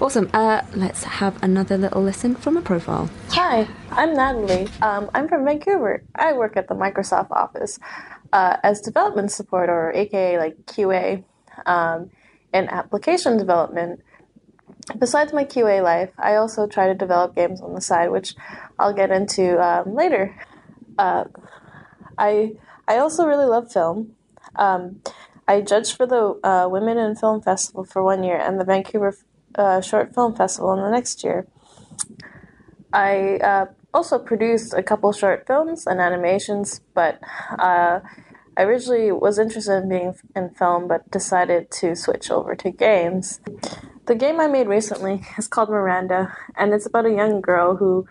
Awesome. 0.00 0.30
Uh, 0.32 0.62
let's 0.74 1.04
have 1.04 1.40
another 1.42 1.76
little 1.76 2.02
listen 2.02 2.34
from 2.34 2.56
a 2.56 2.62
profile. 2.62 3.10
Hi, 3.28 3.68
I'm 3.90 4.14
Natalie. 4.14 4.66
Um, 4.80 5.10
I'm 5.14 5.28
from 5.28 5.44
Vancouver. 5.44 6.02
I 6.14 6.32
work 6.32 6.56
at 6.56 6.68
the 6.68 6.74
Microsoft 6.74 7.30
office 7.30 7.78
uh, 8.32 8.56
as 8.62 8.80
development 8.80 9.30
support, 9.30 9.68
or 9.68 9.92
AKA 9.92 10.38
like 10.38 10.56
QA, 10.64 11.22
um, 11.66 12.10
in 12.54 12.68
application 12.70 13.36
development. 13.36 14.00
Besides 14.98 15.32
my 15.32 15.44
QA 15.44 15.82
life, 15.82 16.10
I 16.18 16.36
also 16.36 16.66
try 16.66 16.86
to 16.86 16.94
develop 16.94 17.34
games 17.34 17.60
on 17.60 17.74
the 17.74 17.80
side, 17.80 18.10
which 18.10 18.34
I'll 18.78 18.92
get 18.92 19.10
into 19.10 19.58
um, 19.62 19.94
later. 19.94 20.34
Uh, 20.98 21.24
I 22.18 22.52
I 22.88 22.98
also 22.98 23.26
really 23.26 23.46
love 23.46 23.72
film. 23.72 24.16
Um, 24.56 25.00
I 25.46 25.60
judged 25.60 25.96
for 25.96 26.06
the 26.06 26.38
uh, 26.46 26.68
Women 26.68 26.98
in 26.98 27.16
Film 27.16 27.40
Festival 27.40 27.84
for 27.84 28.02
one 28.02 28.22
year 28.22 28.36
and 28.36 28.58
the 28.58 28.64
Vancouver 28.64 29.16
uh, 29.54 29.80
Short 29.80 30.14
Film 30.14 30.34
Festival 30.34 30.72
in 30.74 30.80
the 30.82 30.90
next 30.90 31.24
year. 31.24 31.46
I 32.92 33.36
uh, 33.36 33.66
also 33.94 34.18
produced 34.18 34.74
a 34.74 34.82
couple 34.82 35.12
short 35.12 35.46
films 35.46 35.86
and 35.86 36.00
animations, 36.00 36.80
but 36.94 37.20
uh, 37.58 38.00
I 38.56 38.62
originally 38.62 39.12
was 39.12 39.38
interested 39.38 39.82
in 39.82 39.88
being 39.88 40.14
in 40.34 40.50
film, 40.50 40.88
but 40.88 41.10
decided 41.10 41.70
to 41.72 41.94
switch 41.94 42.30
over 42.30 42.54
to 42.56 42.70
games. 42.70 43.40
The 44.10 44.16
game 44.16 44.40
I 44.40 44.48
made 44.48 44.66
recently 44.66 45.22
is 45.38 45.46
called 45.46 45.70
Miranda, 45.70 46.36
and 46.56 46.74
it's 46.74 46.84
about 46.84 47.06
a 47.06 47.12
young 47.12 47.40
girl 47.40 47.76
who 47.76 48.08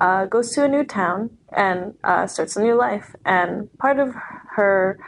uh, 0.00 0.24
goes 0.24 0.50
to 0.52 0.64
a 0.64 0.68
new 0.68 0.82
town 0.82 1.36
and 1.54 1.92
uh, 2.02 2.26
starts 2.26 2.56
a 2.56 2.62
new 2.62 2.74
life. 2.74 3.14
And 3.26 3.68
part 3.76 3.98
of 3.98 4.14
her 4.56 4.98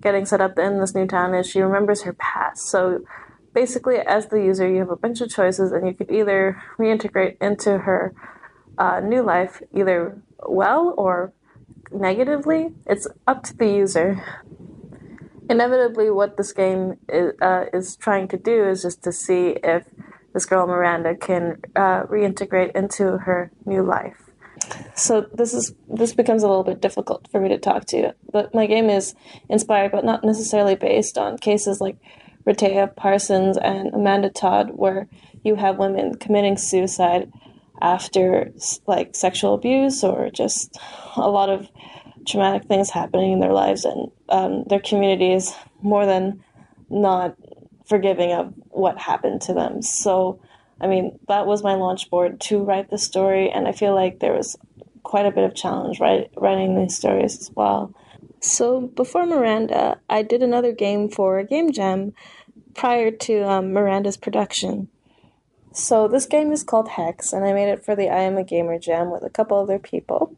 getting 0.00 0.24
set 0.24 0.40
up 0.40 0.56
in 0.56 0.78
this 0.78 0.94
new 0.94 1.08
town 1.08 1.34
is 1.34 1.50
she 1.50 1.60
remembers 1.60 2.02
her 2.02 2.12
past. 2.12 2.68
So 2.68 3.00
basically, 3.52 3.96
as 3.96 4.28
the 4.28 4.36
user, 4.36 4.70
you 4.70 4.78
have 4.78 4.90
a 4.90 4.94
bunch 4.94 5.20
of 5.20 5.30
choices, 5.30 5.72
and 5.72 5.84
you 5.84 5.94
could 5.94 6.12
either 6.12 6.62
reintegrate 6.78 7.36
into 7.40 7.78
her 7.78 8.14
uh, 8.78 9.00
new 9.00 9.22
life 9.22 9.60
either 9.74 10.22
well 10.48 10.94
or 10.96 11.32
negatively. 11.90 12.68
It's 12.86 13.08
up 13.26 13.42
to 13.42 13.56
the 13.56 13.66
user. 13.66 14.22
Inevitably, 15.48 16.10
what 16.10 16.36
this 16.36 16.52
game 16.52 16.98
is, 17.08 17.32
uh, 17.40 17.64
is 17.72 17.96
trying 17.96 18.28
to 18.28 18.36
do 18.36 18.68
is 18.68 18.82
just 18.82 19.02
to 19.04 19.12
see 19.12 19.56
if 19.62 19.84
this 20.34 20.44
girl 20.44 20.66
Miranda 20.66 21.16
can 21.16 21.60
uh, 21.74 22.02
reintegrate 22.04 22.76
into 22.76 23.18
her 23.18 23.50
new 23.64 23.82
life. 23.82 24.28
So 24.94 25.26
this 25.32 25.54
is 25.54 25.72
this 25.88 26.12
becomes 26.12 26.42
a 26.42 26.48
little 26.48 26.64
bit 26.64 26.80
difficult 26.80 27.28
for 27.30 27.40
me 27.40 27.48
to 27.48 27.58
talk 27.58 27.86
to. 27.86 28.14
But 28.30 28.54
my 28.54 28.66
game 28.66 28.90
is 28.90 29.14
inspired, 29.48 29.92
but 29.92 30.04
not 30.04 30.24
necessarily 30.24 30.74
based 30.74 31.16
on 31.16 31.38
cases 31.38 31.80
like 31.80 31.96
Rehtaeh 32.46 32.94
Parsons 32.96 33.56
and 33.56 33.94
Amanda 33.94 34.30
Todd, 34.30 34.70
where 34.74 35.08
you 35.44 35.54
have 35.54 35.78
women 35.78 36.16
committing 36.16 36.58
suicide 36.58 37.32
after 37.80 38.52
like 38.86 39.14
sexual 39.14 39.54
abuse 39.54 40.02
or 40.02 40.30
just 40.30 40.76
a 41.16 41.30
lot 41.30 41.48
of 41.48 41.68
traumatic 42.28 42.68
things 42.68 42.90
happening 42.90 43.32
in 43.32 43.40
their 43.40 43.52
lives, 43.52 43.84
and 43.84 44.10
um, 44.28 44.64
their 44.68 44.80
communities 44.80 45.54
more 45.82 46.06
than 46.06 46.44
not 46.90 47.36
forgiving 47.86 48.32
of 48.32 48.52
what 48.68 48.98
happened 48.98 49.40
to 49.42 49.54
them. 49.54 49.82
So, 49.82 50.40
I 50.80 50.86
mean, 50.86 51.18
that 51.28 51.46
was 51.46 51.62
my 51.62 51.74
launch 51.74 52.10
board 52.10 52.40
to 52.42 52.62
write 52.62 52.90
the 52.90 52.98
story, 52.98 53.50
and 53.50 53.66
I 53.66 53.72
feel 53.72 53.94
like 53.94 54.20
there 54.20 54.34
was 54.34 54.56
quite 55.02 55.26
a 55.26 55.30
bit 55.30 55.44
of 55.44 55.54
challenge 55.54 56.00
write, 56.00 56.30
writing 56.36 56.76
these 56.76 56.96
stories 56.96 57.38
as 57.40 57.50
well. 57.54 57.94
So 58.40 58.82
before 58.82 59.26
Miranda, 59.26 59.98
I 60.08 60.22
did 60.22 60.42
another 60.42 60.72
game 60.72 61.08
for 61.08 61.38
a 61.38 61.44
Game 61.44 61.72
Jam 61.72 62.12
prior 62.74 63.10
to 63.10 63.48
um, 63.48 63.72
Miranda's 63.72 64.16
production. 64.16 64.88
So 65.72 66.08
this 66.08 66.26
game 66.26 66.52
is 66.52 66.62
called 66.62 66.88
Hex, 66.88 67.32
and 67.32 67.44
I 67.44 67.52
made 67.52 67.68
it 67.68 67.84
for 67.84 67.96
the 67.96 68.08
I 68.08 68.20
Am 68.20 68.36
a 68.36 68.44
Gamer 68.44 68.78
Jam 68.78 69.10
with 69.10 69.22
a 69.22 69.30
couple 69.30 69.58
other 69.58 69.78
people. 69.78 70.36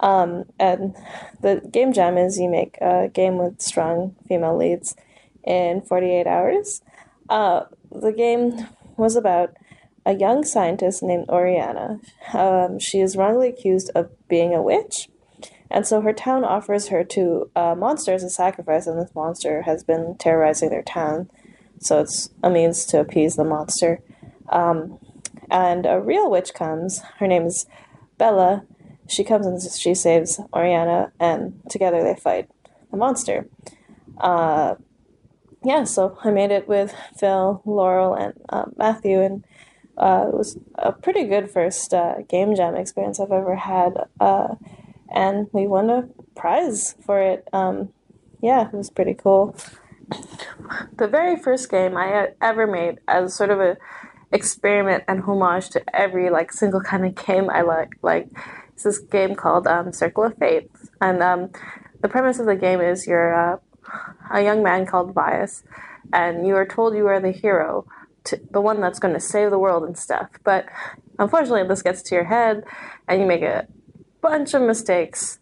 Um, 0.00 0.44
and 0.58 0.94
the 1.40 1.62
game 1.70 1.92
jam 1.92 2.18
is 2.18 2.38
you 2.38 2.48
make 2.48 2.76
a 2.80 3.08
game 3.08 3.38
with 3.38 3.60
strong 3.60 4.16
female 4.28 4.56
leads 4.56 4.96
in 5.44 5.82
48 5.82 6.26
hours. 6.26 6.82
Uh, 7.28 7.64
the 7.90 8.12
game 8.12 8.66
was 8.96 9.16
about 9.16 9.54
a 10.06 10.14
young 10.14 10.44
scientist 10.44 11.02
named 11.02 11.28
Oriana. 11.28 12.00
Um, 12.32 12.78
she 12.78 13.00
is 13.00 13.16
wrongly 13.16 13.48
accused 13.48 13.90
of 13.94 14.10
being 14.28 14.54
a 14.54 14.62
witch, 14.62 15.08
and 15.70 15.86
so 15.86 16.00
her 16.00 16.12
town 16.12 16.44
offers 16.44 16.88
her 16.88 17.04
to 17.04 17.50
a 17.56 17.74
monster 17.74 18.12
as 18.12 18.22
a 18.22 18.30
sacrifice, 18.30 18.86
and 18.86 19.00
this 19.00 19.14
monster 19.14 19.62
has 19.62 19.82
been 19.82 20.16
terrorizing 20.18 20.70
their 20.70 20.82
town. 20.82 21.30
So 21.80 22.00
it's 22.00 22.30
a 22.42 22.50
means 22.50 22.84
to 22.86 23.00
appease 23.00 23.36
the 23.36 23.44
monster. 23.44 24.00
Um, 24.50 24.98
and 25.50 25.86
a 25.86 26.00
real 26.00 26.30
witch 26.30 26.54
comes. 26.54 27.00
Her 27.18 27.26
name 27.26 27.44
is 27.44 27.66
Bella. 28.18 28.64
She 29.06 29.24
comes 29.24 29.46
and 29.46 29.60
she 29.62 29.94
saves 29.94 30.40
Oriana, 30.52 31.12
and 31.20 31.60
together 31.68 32.02
they 32.02 32.14
fight 32.14 32.48
the 32.90 32.96
monster. 32.96 33.48
Uh, 34.18 34.76
yeah, 35.64 35.84
so 35.84 36.18
I 36.22 36.30
made 36.30 36.50
it 36.50 36.68
with 36.68 36.94
Phil, 37.16 37.62
Laurel, 37.64 38.14
and 38.14 38.34
uh, 38.48 38.66
Matthew, 38.76 39.20
and 39.20 39.44
uh, 39.96 40.26
it 40.28 40.34
was 40.34 40.58
a 40.76 40.92
pretty 40.92 41.24
good 41.24 41.50
first 41.50 41.94
uh, 41.94 42.16
game 42.28 42.54
jam 42.54 42.74
experience 42.76 43.20
I've 43.20 43.32
ever 43.32 43.56
had. 43.56 43.94
Uh, 44.20 44.54
and 45.14 45.48
we 45.52 45.66
won 45.66 45.90
a 45.90 46.08
prize 46.34 46.96
for 47.04 47.20
it. 47.20 47.48
Um, 47.52 47.90
yeah, 48.42 48.68
it 48.68 48.74
was 48.74 48.90
pretty 48.90 49.14
cool. 49.14 49.56
The 50.98 51.08
very 51.08 51.36
first 51.36 51.70
game 51.70 51.96
I 51.96 52.28
ever 52.42 52.66
made 52.66 52.98
as 53.08 53.34
sort 53.34 53.50
of 53.50 53.60
a 53.60 53.76
experiment 54.32 55.04
and 55.06 55.22
homage 55.22 55.70
to 55.70 55.96
every 55.96 56.28
like 56.28 56.52
single 56.52 56.80
kind 56.80 57.06
of 57.06 57.14
game 57.14 57.48
I 57.48 57.62
like. 57.62 57.94
Like 58.02 58.28
it's 58.74 58.82
this 58.82 58.98
game 58.98 59.34
called 59.34 59.66
um, 59.66 59.92
Circle 59.92 60.24
of 60.24 60.36
Fate, 60.36 60.70
and 61.00 61.22
um, 61.22 61.50
the 62.00 62.08
premise 62.08 62.38
of 62.38 62.46
the 62.46 62.56
game 62.56 62.80
is 62.80 63.06
you're 63.06 63.34
uh, 63.34 63.58
a 64.30 64.42
young 64.42 64.62
man 64.62 64.84
called 64.84 65.14
Bias, 65.14 65.62
and 66.12 66.46
you 66.46 66.54
are 66.56 66.66
told 66.66 66.94
you 66.94 67.06
are 67.06 67.20
the 67.20 67.30
hero, 67.30 67.86
to, 68.24 68.40
the 68.50 68.60
one 68.60 68.80
that's 68.80 68.98
going 68.98 69.14
to 69.14 69.20
save 69.20 69.50
the 69.50 69.58
world 69.58 69.84
and 69.84 69.96
stuff. 69.96 70.30
But 70.42 70.66
unfortunately, 71.18 71.66
this 71.66 71.82
gets 71.82 72.02
to 72.02 72.14
your 72.14 72.24
head, 72.24 72.64
and 73.08 73.20
you 73.20 73.26
make 73.26 73.42
a 73.42 73.66
bunch 74.20 74.54
of 74.54 74.62
mistakes, 74.62 75.38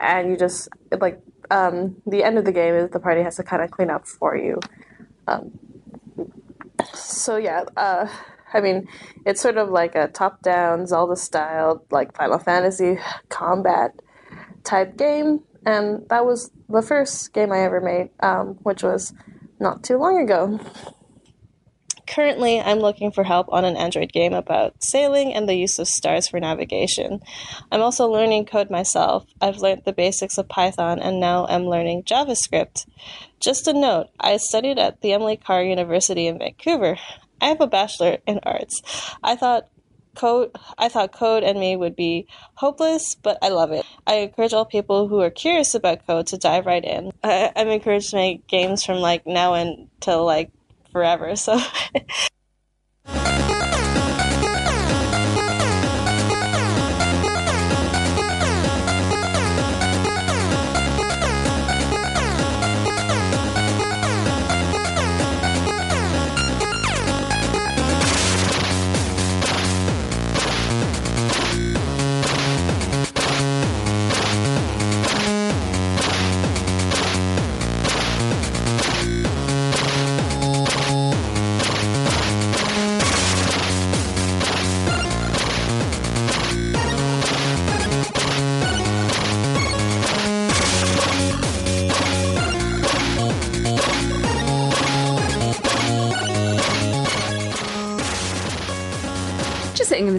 and 0.00 0.30
you 0.30 0.36
just 0.36 0.68
like 1.00 1.20
um, 1.50 1.96
the 2.06 2.22
end 2.22 2.38
of 2.38 2.44
the 2.44 2.52
game 2.52 2.74
is 2.74 2.90
the 2.90 3.00
party 3.00 3.22
has 3.22 3.36
to 3.36 3.42
kind 3.42 3.62
of 3.62 3.70
clean 3.70 3.90
up 3.90 4.06
for 4.06 4.36
you. 4.36 4.60
Um, 5.26 5.58
so 6.94 7.36
yeah, 7.36 7.64
uh, 7.76 8.08
I 8.56 8.60
mean, 8.62 8.88
it's 9.26 9.42
sort 9.42 9.58
of 9.58 9.68
like 9.68 9.94
a 9.94 10.08
top-down 10.08 10.86
Zelda 10.86 11.14
style, 11.14 11.84
like 11.90 12.16
Final 12.16 12.38
Fantasy 12.38 12.98
combat 13.28 13.92
type 14.64 14.96
game, 14.96 15.42
and 15.66 16.08
that 16.08 16.24
was 16.24 16.50
the 16.68 16.80
first 16.80 17.34
game 17.34 17.52
I 17.52 17.60
ever 17.60 17.82
made, 17.82 18.10
um, 18.20 18.58
which 18.62 18.82
was 18.82 19.12
not 19.60 19.84
too 19.84 19.98
long 19.98 20.22
ago. 20.22 20.58
Currently, 22.06 22.60
I'm 22.60 22.78
looking 22.78 23.10
for 23.10 23.24
help 23.24 23.48
on 23.50 23.64
an 23.64 23.76
Android 23.76 24.12
game 24.12 24.32
about 24.32 24.82
sailing 24.82 25.34
and 25.34 25.48
the 25.48 25.56
use 25.56 25.78
of 25.78 25.88
stars 25.88 26.28
for 26.28 26.38
navigation. 26.38 27.20
I'm 27.70 27.82
also 27.82 28.06
learning 28.06 28.46
code 28.46 28.70
myself. 28.70 29.26
I've 29.40 29.58
learned 29.58 29.82
the 29.84 29.92
basics 29.92 30.38
of 30.38 30.48
Python 30.48 31.00
and 31.00 31.20
now 31.20 31.46
I'm 31.46 31.66
learning 31.66 32.04
JavaScript. 32.04 32.86
Just 33.40 33.66
a 33.66 33.72
note 33.72 34.06
I 34.20 34.36
studied 34.36 34.78
at 34.78 35.02
the 35.02 35.12
Emily 35.12 35.36
Carr 35.36 35.62
University 35.62 36.26
in 36.28 36.38
Vancouver. 36.38 36.96
I 37.40 37.46
have 37.46 37.60
a 37.60 37.66
bachelor 37.66 38.18
in 38.26 38.40
arts. 38.42 38.82
I 39.22 39.36
thought 39.36 39.68
code 40.14 40.50
I 40.78 40.88
thought 40.88 41.12
code 41.12 41.44
and 41.44 41.60
me 41.60 41.76
would 41.76 41.94
be 41.94 42.26
hopeless, 42.54 43.14
but 43.14 43.38
I 43.42 43.50
love 43.50 43.70
it. 43.72 43.84
I 44.06 44.14
encourage 44.16 44.52
all 44.52 44.64
people 44.64 45.08
who 45.08 45.20
are 45.20 45.30
curious 45.30 45.74
about 45.74 46.06
code 46.06 46.26
to 46.28 46.38
dive 46.38 46.66
right 46.66 46.84
in. 46.84 47.12
I, 47.22 47.52
I'm 47.54 47.68
encouraged 47.68 48.10
to 48.10 48.16
make 48.16 48.46
games 48.46 48.84
from 48.84 48.98
like 48.98 49.26
now 49.26 49.54
until 49.54 50.24
like 50.24 50.50
forever. 50.90 51.36
So 51.36 51.60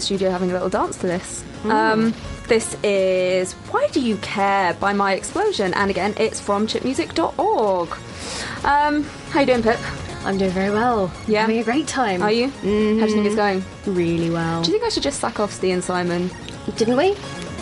studio 0.07 0.31
having 0.31 0.49
a 0.49 0.53
little 0.53 0.69
dance 0.69 0.95
to 0.97 1.05
this. 1.05 1.43
Um, 1.65 2.13
this 2.47 2.77
is 2.81 3.51
Why 3.71 3.89
Do 3.91 3.99
You 3.99 4.15
Care 4.17 4.73
by 4.75 4.93
My 4.93 5.13
Explosion, 5.13 5.73
and 5.73 5.91
again, 5.91 6.13
it's 6.15 6.39
from 6.39 6.65
chipmusic.org. 6.65 7.89
Um, 8.63 9.03
how 9.31 9.41
you 9.41 9.45
doing, 9.45 9.63
Pip? 9.63 9.77
I'm 10.25 10.37
doing 10.37 10.51
very 10.51 10.69
well. 10.69 11.11
Yeah, 11.27 11.41
Having 11.41 11.59
a 11.59 11.63
great 11.65 11.87
time. 11.87 12.23
Are 12.23 12.31
you? 12.31 12.47
How 12.47 12.61
do 12.61 12.69
you 12.69 13.07
think 13.07 13.25
it's 13.25 13.35
going? 13.35 13.65
Really 13.85 14.29
well. 14.29 14.61
Do 14.61 14.71
you 14.71 14.77
think 14.77 14.85
I 14.85 14.89
should 14.89 15.03
just 15.03 15.19
sack 15.19 15.41
off 15.41 15.51
Steve 15.51 15.73
and 15.73 15.83
Simon? 15.83 16.31
Didn't 16.77 16.95
we? 16.95 17.13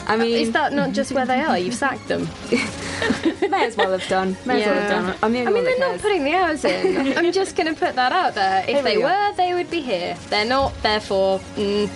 I 0.08 0.16
mean, 0.16 0.38
Is 0.38 0.52
that 0.52 0.72
not 0.72 0.92
just 0.92 1.12
where 1.14 1.26
they 1.26 1.42
are? 1.42 1.58
You've 1.58 1.74
sacked 1.74 2.08
them. 2.08 2.30
may 3.50 3.66
as 3.66 3.76
well 3.76 3.92
have 3.92 4.08
done. 4.08 4.38
May 4.46 4.62
as 4.62 4.68
well 4.68 4.80
have 4.82 4.90
done. 4.90 5.18
I'm 5.24 5.34
the 5.34 5.42
I 5.48 5.52
mean, 5.52 5.64
they're 5.64 5.80
not 5.80 6.00
putting 6.00 6.24
the 6.24 6.34
hours 6.36 6.64
in. 6.64 7.18
I'm 7.18 7.32
just 7.32 7.56
going 7.56 7.74
to 7.74 7.80
put 7.80 7.96
that 7.96 8.12
out 8.12 8.36
there. 8.36 8.64
If 8.68 8.84
they 8.84 8.98
go. 8.98 9.02
were, 9.02 9.36
they 9.36 9.56
would 9.56 9.72
be 9.72 9.82
here. 9.82 10.16
They're 10.30 10.46
not, 10.46 10.80
therefore, 10.84 11.40
mm, 11.56 11.90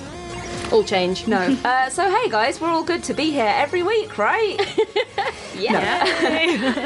all 0.72 0.84
change. 0.84 1.28
No. 1.30 1.56
Uh, 1.64 1.90
so 1.90 2.10
hey 2.10 2.30
guys, 2.30 2.60
we're 2.60 2.70
all 2.70 2.84
good 2.84 3.04
to 3.04 3.14
be 3.14 3.32
here 3.32 3.52
every 3.56 3.84
week, 3.84 4.18
right? 4.18 4.58
Yeah. 5.58 6.06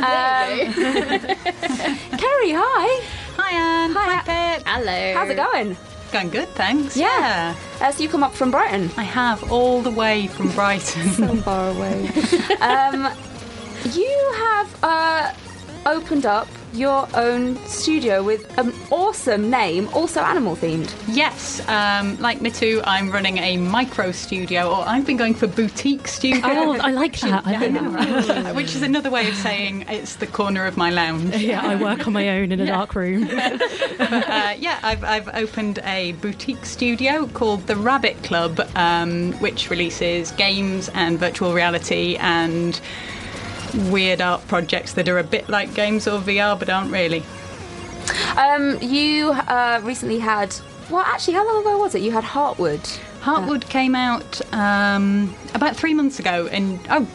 Um, 0.02 0.74
Kerry, 2.18 2.52
hi. 2.58 3.04
Hi, 3.38 3.52
Anne. 3.54 3.92
Hi, 3.94 4.56
Pip. 4.58 4.64
Hello. 4.68 5.14
How's 5.14 5.30
it 5.30 5.36
going? 5.36 5.78
Going 6.12 6.30
good, 6.30 6.50
thanks. 6.50 6.98
Yeah. 6.98 7.56
Uh, 7.80 7.92
so 7.92 8.02
you 8.02 8.10
come 8.10 8.24
up 8.24 8.34
from 8.34 8.50
Brighton. 8.50 8.90
I 8.98 9.04
have 9.04 9.52
all 9.52 9.84
the 9.84 9.92
way 9.92 10.26
from 10.26 10.50
Brighton. 10.54 11.08
so 11.12 11.36
far 11.38 11.70
away. 11.70 12.08
um, 12.62 13.14
you 13.92 14.34
have 14.38 14.84
uh, 14.84 15.34
opened 15.86 16.26
up 16.26 16.48
your 16.74 17.08
own 17.14 17.56
studio 17.68 18.24
with 18.24 18.58
an 18.58 18.74
awesome 18.90 19.50
name, 19.50 19.88
also 19.94 20.22
animal 20.22 20.56
themed. 20.56 20.94
yes, 21.08 21.68
um, 21.70 22.18
like 22.20 22.40
Mitu, 22.40 22.82
I'm 22.86 23.12
running 23.12 23.38
a 23.38 23.58
micro 23.58 24.12
studio, 24.12 24.70
or 24.70 24.88
I've 24.88 25.06
been 25.06 25.18
going 25.18 25.36
for 25.36 25.48
boutique 25.48 26.08
studio. 26.08 26.42
Oh, 26.44 26.78
I 26.80 26.92
like 26.92 27.20
that. 27.20 27.46
I 27.46 27.58
like 27.58 28.28
that. 28.28 28.56
Which 28.56 28.76
is 28.76 28.82
another 28.82 29.12
way 29.12 29.28
of 29.28 29.36
saying 29.36 29.86
it's 29.88 30.16
the 30.16 30.28
corner 30.28 30.66
of 30.66 30.78
my 30.78 30.90
lounge. 30.90 31.36
Yeah, 31.36 31.62
I 31.62 31.76
work 31.76 32.08
on 32.08 32.14
my 32.14 32.30
own 32.30 32.52
in 32.52 32.60
a 32.60 32.66
dark 32.66 32.96
room. 32.96 33.24
uh, 33.30 34.56
yeah, 34.58 34.80
I've, 34.84 35.04
I've 35.04 35.30
opened 35.36 35.80
a 35.84 36.14
boutique 36.14 36.66
studio 36.66 37.28
called 37.28 37.68
the 37.68 37.76
Rabbit 37.76 38.24
Club, 38.24 38.60
um, 38.76 39.34
which 39.34 39.70
releases 39.70 40.32
games 40.32 40.90
and 40.94 41.20
virtual 41.20 41.54
reality 41.54 42.16
and 42.18 42.80
weird 43.74 44.22
art 44.22 44.46
projects 44.48 44.94
that 44.94 45.10
are 45.10 45.20
a 45.20 45.24
bit 45.24 45.50
like 45.50 45.74
games 45.74 46.08
or 46.08 46.20
VR 46.20 46.58
but 46.58 46.70
aren't 46.70 46.92
really. 46.92 47.24
Um, 48.38 48.78
you 48.82 49.32
uh, 49.32 49.82
recently 49.84 50.20
had. 50.20 50.56
Well, 50.90 51.04
actually, 51.06 51.36
how 51.36 51.48
long 51.48 51.62
ago 51.62 51.78
was 51.78 51.96
it? 51.96 52.02
You 52.02 52.12
had 52.12 52.24
Heartwood. 52.24 53.00
Heartwood 53.22 53.68
came 53.70 53.96
out 53.96 54.42
um, 54.54 55.34
about 55.54 55.76
three 55.78 55.94
months 55.94 56.20
ago, 56.20 56.48
and 56.48 56.80
oh, 56.90 57.08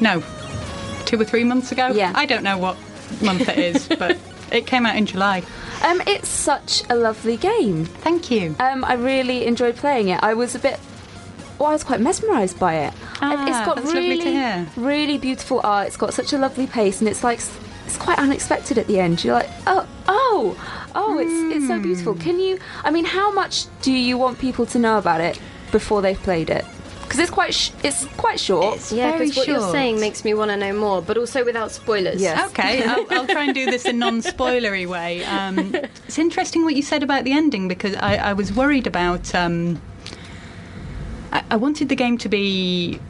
no, 0.00 0.22
two 1.04 1.20
or 1.20 1.24
three 1.24 1.44
months 1.44 1.70
ago. 1.70 1.88
Yeah. 1.88 2.12
I 2.14 2.26
don't 2.26 2.42
know 2.42 2.58
what 2.58 2.76
month 3.22 3.48
it 3.48 3.58
is, 3.58 3.88
but 3.98 4.18
it 4.50 4.66
came 4.66 4.84
out 4.84 4.96
in 4.96 5.06
July. 5.06 5.42
Um, 5.84 6.02
it's 6.06 6.28
such 6.28 6.82
a 6.90 6.96
lovely 6.96 7.36
game. 7.36 7.84
Thank 7.84 8.30
you. 8.30 8.56
Um, 8.58 8.84
I 8.84 8.94
really 8.94 9.46
enjoyed 9.46 9.76
playing 9.76 10.08
it. 10.08 10.22
I 10.22 10.34
was 10.34 10.54
a 10.54 10.58
bit. 10.58 10.80
Well, 11.58 11.68
I 11.68 11.72
was 11.72 11.84
quite 11.84 12.00
mesmerised 12.00 12.58
by 12.58 12.74
it. 12.76 12.94
Ah, 13.20 13.46
it's 13.48 13.66
got 13.66 13.76
that's 13.76 13.92
really, 13.92 14.18
to 14.18 14.30
hear. 14.30 14.66
really 14.76 15.18
beautiful 15.18 15.60
art. 15.64 15.86
It's 15.86 15.96
got 15.96 16.12
such 16.14 16.32
a 16.32 16.38
lovely 16.38 16.66
pace, 16.66 17.00
and 17.00 17.08
it's 17.08 17.22
like 17.24 17.40
it's 17.86 17.96
quite 17.96 18.18
unexpected 18.18 18.78
at 18.78 18.86
the 18.86 18.98
end. 19.00 19.22
You're 19.24 19.34
like, 19.34 19.50
oh, 19.66 19.86
oh, 20.08 20.56
oh, 20.94 21.18
it's 21.18 21.56
it's 21.56 21.66
so 21.68 21.76
Hmm. 21.76 21.82
beautiful. 21.82 22.14
Can 22.14 22.38
you? 22.40 22.58
I 22.82 22.90
mean, 22.90 23.04
how 23.04 23.32
much 23.32 23.66
do 23.82 23.92
you 23.92 24.18
want 24.18 24.38
people 24.38 24.66
to 24.66 24.78
know 24.78 24.98
about 24.98 25.20
it 25.20 25.38
before 25.72 26.02
they've 26.02 26.20
played 26.22 26.50
it? 26.50 26.64
Because 27.02 27.18
it's 27.20 27.30
quite 27.30 27.54
sh- 27.54 27.70
it's 27.84 28.06
quite 28.16 28.40
short. 28.40 28.76
It's 28.76 28.90
Yeah, 28.90 29.12
because 29.12 29.36
what 29.36 29.46
you're 29.46 29.70
saying 29.70 30.00
makes 30.00 30.24
me 30.24 30.32
want 30.34 30.50
to 30.50 30.56
know 30.56 30.72
more, 30.72 31.00
but 31.02 31.16
also 31.18 31.44
without 31.44 31.70
spoilers. 31.70 32.20
Yes. 32.20 32.48
Okay, 32.50 32.82
I'll, 32.86 33.06
I'll 33.10 33.26
try 33.26 33.44
and 33.44 33.54
do 33.54 33.66
this 33.66 33.84
in 33.84 33.98
non-spoilery 33.98 34.86
way. 34.88 35.22
Um, 35.24 35.74
it's 36.08 36.18
interesting 36.18 36.64
what 36.64 36.74
you 36.74 36.82
said 36.82 37.02
about 37.02 37.24
the 37.24 37.32
ending 37.32 37.68
because 37.68 37.94
I, 37.96 38.16
I 38.16 38.32
was 38.32 38.52
worried 38.52 38.86
about. 38.86 39.32
Um, 39.34 39.80
I, 41.34 41.56
wanted 41.56 41.88
the 41.88 41.96
game 41.96 42.16
to 42.18 42.28
be 42.28 43.00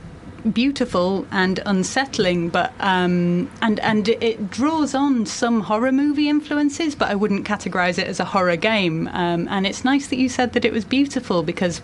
beautiful 0.53 1.27
and 1.31 1.61
unsettling, 1.67 2.49
but 2.49 2.73
um, 2.81 3.51
and 3.61 3.81
and 3.81 4.09
it 4.09 4.51
draws 4.51 4.95
on 4.95 5.27
some 5.27 5.61
horror 5.61 5.93
movie 5.93 6.29
influences, 6.29 6.95
but 6.95 7.09
I 7.09 7.15
wouldn't 7.15 7.47
categorize 7.47 7.99
it 7.99 8.07
as 8.07 8.21
a 8.21 8.25
horror 8.25 8.57
game. 8.57 9.09
Um, 9.09 9.47
and 9.49 9.67
it's 9.67 9.85
nice 9.85 10.07
that 10.09 10.17
you 10.17 10.29
said 10.29 10.53
that 10.55 10.65
it 10.65 10.73
was 10.73 10.85
beautiful 10.85 11.43
because 11.43 11.83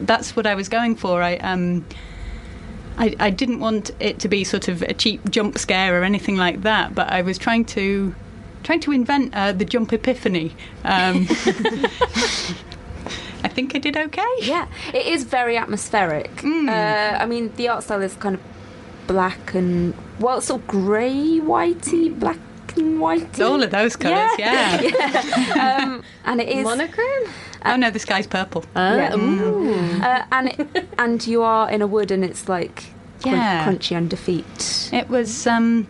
that's 0.00 0.34
what 0.34 0.46
I 0.46 0.54
was 0.54 0.68
going 0.68 0.96
for. 0.96 1.22
I 1.22 1.36
um. 1.36 1.84
I, 2.98 3.16
I 3.18 3.30
didn't 3.30 3.58
want 3.58 3.90
it 4.00 4.18
to 4.18 4.28
be 4.28 4.44
sort 4.44 4.68
of 4.68 4.82
a 4.82 4.92
cheap 4.92 5.30
jump 5.30 5.56
scare 5.56 5.98
or 5.98 6.04
anything 6.04 6.36
like 6.36 6.60
that, 6.60 6.94
but 6.94 7.08
I 7.10 7.22
was 7.22 7.38
trying 7.38 7.64
to 7.66 8.14
trying 8.62 8.80
to 8.80 8.92
invent 8.92 9.34
uh, 9.34 9.52
the 9.52 9.64
jump 9.64 9.94
epiphany. 9.94 10.54
Um, 10.84 11.26
I 13.44 13.48
think 13.48 13.74
I 13.74 13.78
did 13.78 13.96
okay. 13.96 14.34
Yeah, 14.40 14.66
it 14.94 15.06
is 15.06 15.24
very 15.24 15.56
atmospheric. 15.56 16.30
Hmm. 16.40 16.68
Uh, 16.68 16.72
I 16.72 17.26
mean, 17.26 17.52
the 17.56 17.68
art 17.68 17.82
style 17.84 18.02
is 18.02 18.14
kind 18.16 18.34
of 18.36 18.40
black 19.06 19.54
and 19.54 19.94
well, 20.20 20.40
sort 20.40 20.60
of 20.62 20.66
grey, 20.68 21.40
whitey, 21.40 22.16
black 22.18 22.38
and 22.76 22.98
whitey. 23.00 23.22
It's 23.30 23.40
all 23.40 23.62
of 23.62 23.70
those 23.70 23.96
colours, 23.96 24.30
yeah. 24.38 24.80
yeah. 24.80 25.78
um, 25.82 26.02
and 26.24 26.40
it 26.40 26.48
is 26.48 26.64
monochrome. 26.64 27.28
oh 27.64 27.76
no, 27.76 27.90
the 27.90 27.98
sky's 27.98 28.26
purple. 28.26 28.64
Yeah. 28.74 29.12
Uh, 29.14 30.24
and 30.32 30.48
it, 30.48 30.88
and 30.98 31.26
you 31.26 31.42
are 31.42 31.70
in 31.70 31.82
a 31.82 31.86
wood, 31.86 32.10
and 32.10 32.24
it's 32.24 32.48
like 32.48 32.84
crun- 33.22 33.34
Yeah. 33.34 33.66
crunchy 33.66 33.96
under 33.96 34.16
feet. 34.16 34.90
It 34.92 35.08
was 35.08 35.46
um, 35.46 35.86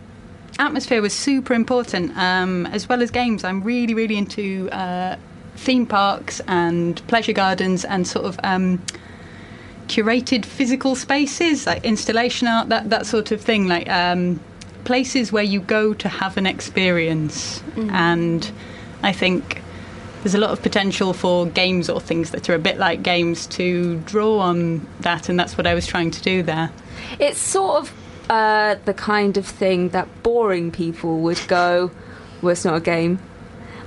atmosphere 0.59 1.01
was 1.01 1.13
super 1.13 1.53
important, 1.53 2.17
um, 2.17 2.65
as 2.67 2.89
well 2.89 3.01
as 3.01 3.11
games. 3.11 3.43
I'm 3.43 3.61
really, 3.63 3.93
really 3.93 4.17
into 4.17 4.69
uh, 4.71 5.15
theme 5.63 5.85
parks 5.85 6.41
and 6.47 7.05
pleasure 7.07 7.33
gardens 7.33 7.85
and 7.85 8.05
sort 8.05 8.25
of 8.25 8.39
um, 8.43 8.83
curated 9.87 10.45
physical 10.45 10.95
spaces, 10.95 11.65
like 11.65 11.83
installation 11.83 12.47
art, 12.47 12.69
that 12.69 12.89
that 12.89 13.05
sort 13.05 13.31
of 13.31 13.41
thing. 13.41 13.67
Like 13.67 13.89
um, 13.89 14.39
places 14.83 15.31
where 15.31 15.43
you 15.43 15.61
go 15.61 15.93
to 15.93 16.09
have 16.09 16.37
an 16.37 16.45
experience, 16.45 17.63
and 17.75 18.51
I 19.01 19.13
think. 19.13 19.61
There's 20.23 20.35
a 20.35 20.39
lot 20.39 20.51
of 20.51 20.61
potential 20.61 21.11
for 21.11 21.47
games 21.47 21.89
or 21.89 21.99
things 21.99 22.31
that 22.31 22.49
are 22.49 22.55
a 22.55 22.59
bit 22.59 22.77
like 22.77 23.03
games 23.03 23.45
to 23.47 23.99
draw 24.05 24.39
on 24.39 24.87
that, 25.01 25.27
and 25.27 25.37
that's 25.37 25.57
what 25.57 25.67
I 25.67 25.73
was 25.73 25.85
trying 25.85 26.11
to 26.11 26.21
do 26.21 26.41
there. 26.41 26.71
It's 27.19 27.37
sort 27.37 27.81
of 27.81 27.93
uh, 28.29 28.75
the 28.85 28.93
kind 28.93 29.35
of 29.35 29.45
thing 29.45 29.89
that 29.89 30.07
boring 30.23 30.71
people 30.71 31.19
would 31.19 31.41
go, 31.49 31.91
"Well, 32.41 32.53
it's 32.53 32.63
not 32.63 32.75
a 32.75 32.79
game." 32.79 33.19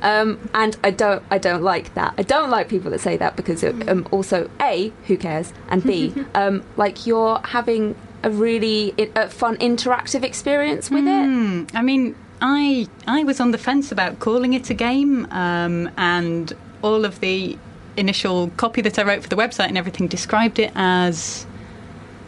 Um, 0.02 0.48
and 0.54 0.76
I 0.84 0.90
don't, 0.90 1.22
I 1.30 1.38
don't 1.38 1.62
like 1.62 1.94
that. 1.94 2.14
I 2.18 2.22
don't 2.22 2.50
like 2.50 2.68
people 2.68 2.90
that 2.90 3.00
say 3.00 3.16
that 3.16 3.36
because 3.36 3.62
it, 3.62 3.88
um, 3.88 4.06
also 4.10 4.50
a 4.60 4.92
who 5.06 5.16
cares, 5.16 5.52
and 5.68 5.82
b 5.82 6.14
um, 6.34 6.62
like 6.76 7.06
you're 7.06 7.40
having 7.44 7.94
a 8.22 8.30
really 8.30 8.94
a 9.14 9.28
fun 9.28 9.56
interactive 9.58 10.22
experience 10.22 10.90
with 10.90 11.06
it. 11.06 11.24
Hmm, 11.24 11.64
I 11.74 11.82
mean, 11.82 12.14
I 12.40 12.88
I 13.06 13.24
was 13.24 13.40
on 13.40 13.50
the 13.50 13.58
fence 13.58 13.92
about 13.92 14.18
calling 14.18 14.52
it 14.52 14.70
a 14.70 14.74
game, 14.74 15.26
um, 15.30 15.90
and 15.96 16.52
all 16.82 17.04
of 17.04 17.20
the 17.20 17.58
initial 17.96 18.50
copy 18.50 18.80
that 18.82 18.98
I 18.98 19.02
wrote 19.02 19.22
for 19.22 19.28
the 19.28 19.36
website 19.36 19.68
and 19.68 19.78
everything 19.78 20.06
described 20.06 20.58
it 20.58 20.70
as, 20.74 21.46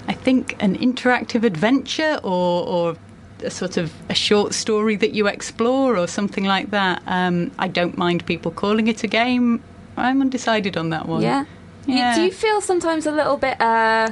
I 0.07 0.15
think, 0.15 0.57
an 0.63 0.77
interactive 0.79 1.45
adventure 1.45 2.19
or, 2.23 2.67
or 2.67 2.97
a 3.43 3.51
sort 3.51 3.77
of 3.77 3.93
a 4.09 4.15
short 4.15 4.55
story 4.55 4.97
that 4.97 5.13
you 5.13 5.27
explore 5.27 5.97
or 5.97 6.07
something 6.07 6.45
like 6.45 6.71
that. 6.71 7.03
Um, 7.07 7.51
I 7.59 7.69
don't 7.69 7.97
mind 7.97 8.27
people 8.27 8.51
calling 8.51 8.89
it 8.89 9.05
a 9.05 9.07
game. 9.07 9.63
I'm 9.97 10.21
undecided 10.21 10.77
on 10.77 10.91
that 10.91 11.07
one. 11.07 11.23
Yeah. 11.23 11.45
Yeah. 11.87 12.15
do 12.15 12.23
you 12.23 12.31
feel 12.31 12.61
sometimes 12.61 13.07
a 13.07 13.11
little 13.11 13.39
bit 13.39 13.59
uh, 13.61 14.11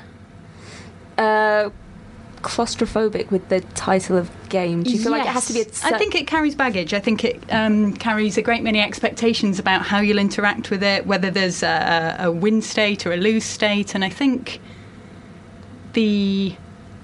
uh, 1.18 1.70
claustrophobic 2.40 3.30
with 3.30 3.48
the 3.48 3.60
title 3.60 4.16
of 4.16 4.30
game? 4.48 4.82
Do 4.82 4.90
you 4.90 4.98
feel 4.98 5.12
like 5.12 5.22
it 5.22 5.28
has 5.28 5.46
to 5.48 5.52
be? 5.52 5.60
A 5.60 5.64
Yes. 5.64 5.84
I 5.84 5.98
think 5.98 6.14
it 6.14 6.26
carries 6.26 6.54
baggage. 6.54 6.94
I 6.94 7.00
think 7.00 7.24
it 7.24 7.42
um, 7.50 7.92
carries 7.92 8.38
a 8.38 8.42
great 8.42 8.62
many 8.62 8.80
expectations 8.80 9.58
about 9.58 9.82
how 9.82 10.00
you'll 10.00 10.18
interact 10.18 10.70
with 10.70 10.82
it, 10.82 11.06
whether 11.06 11.30
there's 11.30 11.62
a, 11.62 12.16
a 12.20 12.32
win 12.32 12.62
state 12.62 13.06
or 13.06 13.12
a 13.12 13.16
lose 13.16 13.44
state, 13.44 13.94
and 13.94 14.04
I 14.04 14.10
think 14.10 14.60
the 15.92 16.56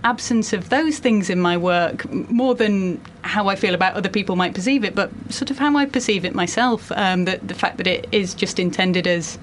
absence 0.04 0.52
of 0.52 0.68
those 0.68 0.98
things 0.98 1.30
in 1.30 1.40
my 1.40 1.56
work, 1.56 2.10
more 2.30 2.54
than 2.54 3.00
how 3.22 3.48
I 3.48 3.56
feel 3.56 3.74
about 3.74 3.94
other 3.94 4.08
people 4.08 4.36
might 4.36 4.54
perceive 4.54 4.84
it, 4.84 4.94
but 4.94 5.10
sort 5.30 5.50
of 5.50 5.58
how 5.58 5.76
I 5.76 5.86
perceive 5.86 6.24
it 6.24 6.34
myself. 6.34 6.90
Um, 6.92 7.24
that 7.24 7.46
the 7.46 7.54
fact 7.54 7.76
that 7.78 7.86
it 7.86 8.08
is 8.12 8.34
just 8.34 8.58
intended 8.58 9.06
as 9.06 9.38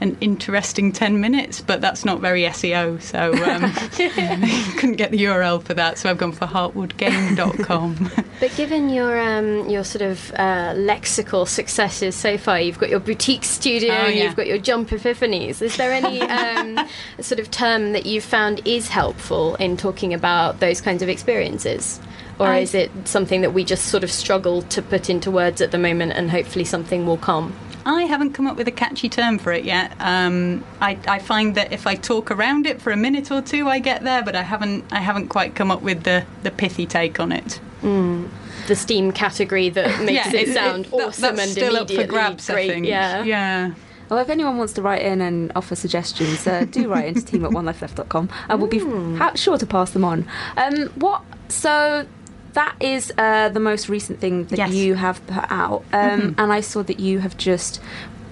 an 0.00 0.16
interesting 0.20 0.92
10 0.92 1.20
minutes, 1.20 1.60
but 1.60 1.80
that's 1.80 2.04
not 2.04 2.20
very 2.20 2.42
SEO, 2.42 3.00
so 3.00 3.32
um, 3.44 3.72
couldn't 4.78 4.96
get 4.96 5.10
the 5.10 5.24
URL 5.24 5.62
for 5.62 5.74
that, 5.74 5.98
so 5.98 6.10
I've 6.10 6.18
gone 6.18 6.32
for 6.32 6.46
heartwoodgame.com. 6.46 8.10
But 8.40 8.54
given 8.56 8.88
your 8.90 9.18
um, 9.20 9.68
your 9.70 9.84
sort 9.84 10.02
of 10.02 10.32
uh, 10.32 10.74
lexical 10.74 11.46
successes 11.46 12.14
so 12.16 12.36
far, 12.36 12.60
you've 12.60 12.78
got 12.80 12.90
your 12.90 12.98
boutique 13.00 13.44
studio, 13.44 13.94
Oh, 13.94 14.06
yeah. 14.08 14.24
you've 14.24 14.36
got 14.36 14.48
your 14.48 14.58
jump 14.58 14.90
epiphanies. 14.90 15.62
Is 15.62 15.76
there 15.76 15.92
any 15.92 16.20
um, 16.20 16.86
sort 17.20 17.38
of 17.38 17.50
term 17.52 17.92
that 17.92 18.06
you've 18.06 18.24
found 18.24 18.60
is 18.66 18.88
helpful 18.88 19.54
in 19.56 19.76
talking 19.76 20.12
about 20.12 20.58
those 20.60 20.80
kinds 20.80 21.00
of 21.00 21.08
experiences? 21.08 22.00
Or 22.40 22.48
I- 22.48 22.58
is 22.58 22.74
it 22.74 22.90
something 23.04 23.40
that 23.42 23.54
we 23.54 23.64
just 23.64 23.86
sort 23.86 24.02
of 24.02 24.10
struggle 24.10 24.62
to 24.62 24.82
put 24.82 25.08
into 25.08 25.30
words 25.30 25.60
at 25.62 25.70
the 25.70 25.78
moment 25.78 26.12
and 26.12 26.30
hopefully 26.30 26.64
something 26.64 27.06
will 27.06 27.16
come? 27.16 27.54
I 27.86 28.02
haven't 28.04 28.32
come 28.32 28.46
up 28.46 28.56
with 28.56 28.66
a 28.68 28.72
catchy 28.72 29.08
term 29.08 29.38
for 29.38 29.52
it 29.52 29.64
yet. 29.64 29.92
Um, 30.00 30.64
I, 30.80 30.98
I 31.06 31.18
find 31.18 31.54
that 31.56 31.72
if 31.72 31.86
I 31.86 31.94
talk 31.94 32.30
around 32.30 32.66
it 32.66 32.80
for 32.80 32.90
a 32.92 32.96
minute 32.96 33.30
or 33.30 33.42
two, 33.42 33.68
I 33.68 33.78
get 33.78 34.02
there, 34.04 34.22
but 34.22 34.34
I 34.34 34.42
haven't. 34.42 34.84
I 34.92 35.00
haven't 35.00 35.28
quite 35.28 35.54
come 35.54 35.70
up 35.70 35.82
with 35.82 36.04
the, 36.04 36.24
the 36.42 36.50
pithy 36.50 36.86
take 36.86 37.20
on 37.20 37.30
it. 37.32 37.60
The 37.82 38.74
Steam 38.76 39.12
category 39.12 39.68
that 39.68 40.00
makes 40.04 40.12
Yeah, 40.32 40.40
it, 40.40 40.48
it- 40.48 40.54
sound 40.54 40.86
it- 40.86 40.90
that- 40.92 40.96
awesome 41.08 41.22
that's 41.36 41.40
and 41.42 41.50
still 41.50 41.76
up 41.76 41.88
for 41.88 41.92
immediately 41.94 42.06
grabs, 42.06 42.48
I 42.50 42.52
great. 42.54 42.70
think. 42.70 42.86
Yeah. 42.86 43.22
Yeah. 43.24 43.74
Well, 44.08 44.18
if 44.20 44.28
anyone 44.28 44.58
wants 44.58 44.74
to 44.74 44.82
write 44.82 45.02
in 45.02 45.20
and 45.22 45.50
offer 45.56 45.74
suggestions, 45.74 46.46
uh, 46.46 46.64
do 46.70 46.88
write 46.92 47.08
into 47.08 47.24
team 47.24 47.44
at 47.44 47.50
onelifeleft.com 47.52 48.28
and 48.48 48.58
we'll 48.60 48.68
be 48.70 48.78
ha- 49.18 49.32
sure 49.34 49.56
to 49.58 49.66
pass 49.66 49.90
them 49.92 50.04
on. 50.04 50.26
Um, 50.56 50.88
what? 50.96 51.22
So 51.48 52.06
that 52.54 52.74
is 52.80 53.12
uh, 53.18 53.48
the 53.50 53.60
most 53.60 53.88
recent 53.88 54.20
thing 54.20 54.44
that 54.46 54.58
Yes. 54.58 54.72
you 54.72 54.94
have 54.94 55.24
put 55.26 55.44
out, 55.50 55.82
um, 55.92 56.20
Mhm. 56.20 56.34
and 56.38 56.52
I 56.52 56.60
saw 56.60 56.82
that 56.82 56.98
you 57.00 57.18
have 57.20 57.36
just 57.36 57.80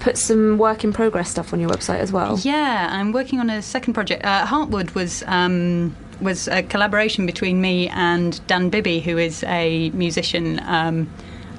put 0.00 0.16
some 0.18 0.58
work 0.58 0.82
in 0.84 0.92
progress 0.92 1.30
stuff 1.30 1.52
on 1.52 1.60
your 1.60 1.70
website 1.70 1.98
as 2.00 2.10
well. 2.12 2.38
Yeah, 2.42 2.88
I'm 2.90 3.12
working 3.12 3.38
on 3.40 3.48
a 3.50 3.62
second 3.62 3.92
project. 3.94 4.24
Uh, 4.24 4.44
Heartwood 4.46 4.94
was 4.94 5.22
um, 5.28 5.94
was 6.20 6.48
a 6.48 6.62
collaboration 6.62 7.26
between 7.26 7.60
me 7.60 7.88
and 7.88 8.40
Dan 8.46 8.68
Bibby, 8.70 9.00
who 9.00 9.18
is 9.18 9.42
a 9.44 9.90
musician 9.90 10.60
um, 10.66 11.08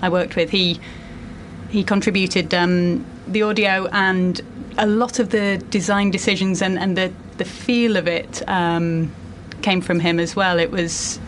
I 0.01 0.09
worked 0.09 0.36
with. 0.36 0.49
He 0.51 0.80
he 1.70 1.84
contributed 1.84 2.53
um, 2.53 3.03
the 3.28 3.41
audio 3.43 3.88
and 3.91 4.41
a 4.78 4.86
lot 4.88 5.20
of 5.20 5.30
the 5.30 5.57
design 5.70 6.11
decisions 6.11 6.61
and, 6.61 6.78
and 6.80 6.97
the 6.97 7.11
the 7.38 7.45
feel 7.45 7.97
of 7.97 8.07
it 8.07 8.41
um, 8.47 9.11
came 9.61 9.82
from 9.82 9.99
him 9.99 10.20
as 10.20 10.36
well. 10.36 10.59
It 10.59 10.72
was 10.72 11.20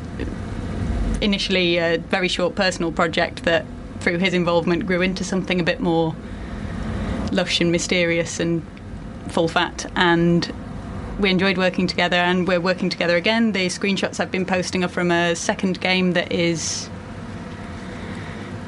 initially 1.17 1.77
a 1.77 1.97
very 1.97 2.27
short 2.27 2.55
personal 2.55 2.91
project 2.91 3.43
that, 3.43 3.65
through 3.99 4.19
his 4.19 4.33
involvement, 4.33 4.85
grew 4.85 5.01
into 5.01 5.23
something 5.23 5.59
a 5.59 5.63
bit 5.63 5.79
more 5.79 6.15
lush 7.31 7.61
and 7.61 7.71
mysterious 7.71 8.39
and 8.39 8.65
full 9.29 9.47
fat. 9.47 9.91
And 9.95 10.53
we 11.19 11.29
enjoyed 11.29 11.57
working 11.57 11.87
together, 11.87 12.17
and 12.17 12.47
we're 12.47 12.59
working 12.59 12.89
together 12.89 13.15
again. 13.15 13.51
The 13.51 13.67
screenshots 13.67 14.19
I've 14.19 14.31
been 14.31 14.45
posting 14.45 14.83
are 14.83 14.89
from 14.89 15.11
a 15.11 15.35
second 15.35 15.79
game 15.81 16.13
that 16.13 16.31
is 16.31 16.89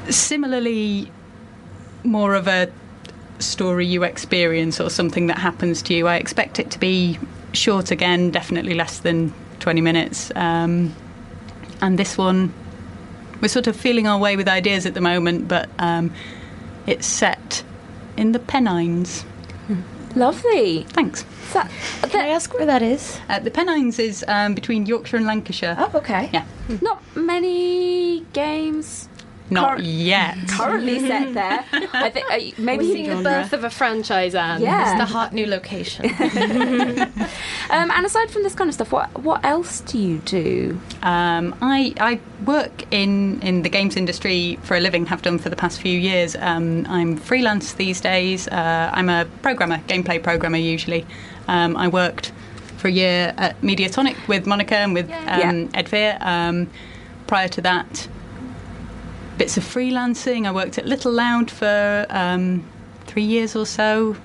similarly 0.08 1.12
more 2.04 2.34
of 2.34 2.48
a 2.48 2.70
story 3.38 3.86
you 3.86 4.02
experience 4.02 4.80
or 4.80 4.90
something 4.90 5.26
that 5.26 5.38
happens 5.38 5.82
to 5.82 5.94
you. 5.94 6.08
I 6.08 6.16
expect 6.16 6.58
it 6.58 6.70
to 6.72 6.78
be 6.78 7.18
short 7.52 7.90
again, 7.90 8.30
definitely 8.30 8.74
less 8.74 9.00
than 9.00 9.32
20 9.60 9.80
minutes. 9.80 10.32
Um, 10.34 10.94
and 11.80 11.98
this 11.98 12.18
one, 12.18 12.52
we're 13.40 13.48
sort 13.48 13.66
of 13.66 13.76
feeling 13.76 14.06
our 14.06 14.18
way 14.18 14.36
with 14.36 14.48
ideas 14.48 14.86
at 14.86 14.94
the 14.94 15.00
moment, 15.00 15.48
but 15.48 15.68
um, 15.78 16.12
it's 16.86 17.06
set 17.06 17.62
in 18.16 18.32
the 18.32 18.38
Pennines. 18.38 19.24
Lovely. 20.14 20.84
Thanks. 20.84 21.24
That, 21.52 21.70
Can 22.02 22.20
I 22.20 22.28
ask 22.28 22.52
where 22.54 22.66
that 22.66 22.82
is? 22.82 23.20
Uh, 23.28 23.38
the 23.38 23.50
Pennines 23.50 23.98
is 23.98 24.24
um, 24.26 24.54
between 24.54 24.86
Yorkshire 24.86 25.18
and 25.18 25.26
Lancashire. 25.26 25.76
Oh, 25.78 25.90
okay. 25.98 26.30
Yeah. 26.32 26.44
Not 26.80 27.02
many 27.14 28.20
games 28.32 29.08
Not 29.50 29.76
Cur- 29.78 29.82
yet. 29.82 30.36
currently 30.48 31.00
set 31.00 31.32
there. 31.40 31.64
I 31.92 32.10
think 32.10 32.26
uh, 32.30 32.62
maybe 32.62 32.86
We're 32.86 32.92
seeing 32.94 33.16
the 33.16 33.22
birth 33.22 33.52
of 33.52 33.64
a 33.64 33.70
franchise, 33.70 34.34
Anne. 34.34 34.60
Yeah. 34.60 34.90
It's 34.92 34.98
the 35.00 35.06
hot 35.06 35.32
new 35.32 35.46
location. 35.46 36.10
Um, 37.70 37.90
and 37.90 38.06
aside 38.06 38.30
from 38.30 38.44
this 38.44 38.54
kind 38.54 38.68
of 38.68 38.74
stuff, 38.74 38.90
what 38.92 39.10
what 39.22 39.44
else 39.44 39.80
do 39.82 39.98
you 39.98 40.18
do? 40.18 40.80
Um, 41.02 41.54
I, 41.60 41.92
I 42.00 42.18
work 42.46 42.84
in, 42.90 43.42
in 43.42 43.60
the 43.60 43.68
games 43.68 43.94
industry 43.94 44.58
for 44.62 44.74
a 44.74 44.80
living, 44.80 45.04
have 45.06 45.20
done 45.20 45.38
for 45.38 45.50
the 45.50 45.56
past 45.56 45.78
few 45.80 45.98
years. 45.98 46.34
Um, 46.36 46.86
I'm 46.88 47.18
freelance 47.18 47.74
these 47.74 48.00
days. 48.00 48.48
Uh, 48.48 48.90
I'm 48.92 49.10
a 49.10 49.26
programmer, 49.42 49.78
gameplay 49.86 50.22
programmer 50.22 50.56
usually. 50.56 51.04
Um, 51.46 51.76
I 51.76 51.88
worked 51.88 52.32
for 52.78 52.88
a 52.88 52.92
year 52.92 53.34
at 53.36 53.60
Mediatonic 53.60 54.16
with 54.28 54.46
Monica 54.46 54.76
and 54.78 54.94
with 54.94 55.10
um, 55.26 55.68
Ed 55.74 55.90
Fear. 55.90 56.16
Um, 56.22 56.70
prior 57.26 57.48
to 57.48 57.60
that, 57.60 58.08
bits 59.38 59.56
of 59.56 59.64
freelancing. 59.64 60.46
I 60.46 60.50
worked 60.52 60.78
at 60.78 60.84
Little 60.86 61.12
Loud 61.12 61.50
for 61.50 62.06
um, 62.10 62.64
three 63.06 63.22
years 63.22 63.56
or 63.56 63.64
so. 63.64 64.16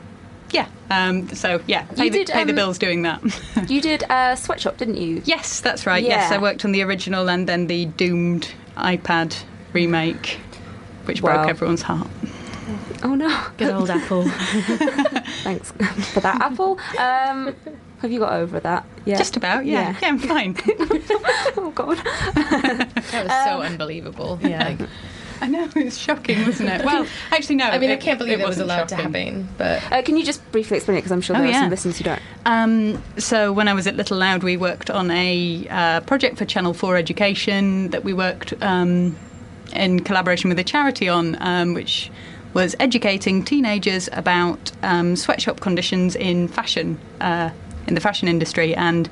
Yeah. 0.52 0.68
Um, 0.92 1.28
so 1.30 1.62
yeah, 1.66 1.84
pay, 1.84 2.06
You 2.06 2.12
the, 2.12 2.18
did, 2.20 2.28
pay 2.30 2.44
the 2.44 2.52
um, 2.52 2.56
bills 2.56 2.78
doing 2.78 3.04
that. 3.04 3.22
You 3.70 3.82
did 3.82 4.04
a 4.10 4.36
sweatshop, 4.38 4.78
didn't 4.78 4.98
you? 4.98 5.22
Yes, 5.26 5.62
that's 5.62 5.86
right. 5.86 6.04
Yes, 6.04 6.32
I 6.32 6.38
worked 6.38 6.66
on 6.66 6.72
the 6.74 6.82
original 6.84 7.30
and 7.30 7.48
then 7.48 7.68
the 7.68 7.86
doomed 7.86 8.52
iPad 8.78 9.36
remake, 9.72 10.38
which 11.06 11.22
Wow. 11.22 11.36
broke 11.38 11.50
everyone's 11.50 11.82
heart. 11.84 12.08
Oh 13.04 13.16
no. 13.16 13.46
Good 13.58 13.72
old 13.74 13.90
Apple. 13.90 14.24
Thanks 15.44 15.72
for 16.14 16.20
that, 16.22 16.42
Apple. 16.42 16.80
Um, 17.00 17.56
have 18.04 18.12
you 18.12 18.20
got 18.20 18.34
over 18.34 18.60
that? 18.60 18.86
Yeah. 19.06 19.18
Just 19.18 19.36
about, 19.36 19.66
yeah. 19.66 19.96
Yeah, 20.02 20.08
I'm 20.10 20.20
fine. 20.20 20.56
oh 21.58 21.72
god. 21.76 21.98
That 23.14 23.26
was 23.26 23.44
so 23.46 23.62
unbelievable. 23.62 24.40
Yeah. 24.42 24.64
Like, 24.80 24.90
I 25.42 25.48
know, 25.48 25.68
it's 25.76 25.98
shocking, 25.98 26.46
wasn't 26.46 26.70
it? 26.70 26.86
Well, 26.86 27.06
actually, 27.32 27.58
no. 27.58 27.66
I 27.66 27.78
mean, 27.78 27.92
I 27.92 27.98
can't 27.98 28.18
believe 28.18 28.40
it, 28.40 28.44
was 28.48 28.58
wasn't 28.58 28.66
allowed 28.72 28.90
shocking. 28.90 29.12
to 29.12 29.20
happen, 29.20 29.50
but 29.58 29.92
Uh, 29.92 30.02
can 30.02 30.16
you 30.16 30.24
just 30.24 30.42
briefly 30.54 30.78
explain 30.78 30.98
it? 30.98 31.02
Because 31.02 31.12
I'm 31.12 31.20
sure 31.22 31.36
Oh, 31.36 31.40
there 31.40 31.50
are 31.50 31.52
yeah. 31.52 31.62
some 31.62 31.70
listeners 31.70 31.98
who 31.98 32.04
don't. 32.06 32.22
Um, 32.46 33.04
so 33.18 33.52
when 33.52 33.68
I 33.68 33.74
was 33.74 33.86
at 33.86 33.96
Little 33.98 34.18
Loud, 34.18 34.44
we 34.44 34.56
worked 34.56 34.90
on 34.90 35.12
a 35.12 35.68
uh, 35.70 36.00
project 36.02 36.38
for 36.38 36.46
Channel 36.46 36.74
4 36.74 36.96
Education 36.96 37.90
that 37.90 38.04
we 38.06 38.14
worked 38.14 38.54
um, 38.62 39.18
in 39.74 40.00
collaboration 40.02 40.50
with 40.50 40.60
a 40.60 40.64
charity 40.64 41.10
on, 41.10 41.36
um, 41.42 41.74
which 41.74 42.10
was 42.54 42.76
educating 42.80 43.44
teenagers 43.44 44.08
about 44.14 44.72
um, 44.84 45.16
sweatshop 45.16 45.60
conditions 45.60 46.16
in 46.16 46.48
fashion, 46.48 46.98
uh, 47.20 47.50
in 47.88 47.96
the 47.96 48.02
fashion 48.02 48.28
industry, 48.28 48.76
and 48.76 49.10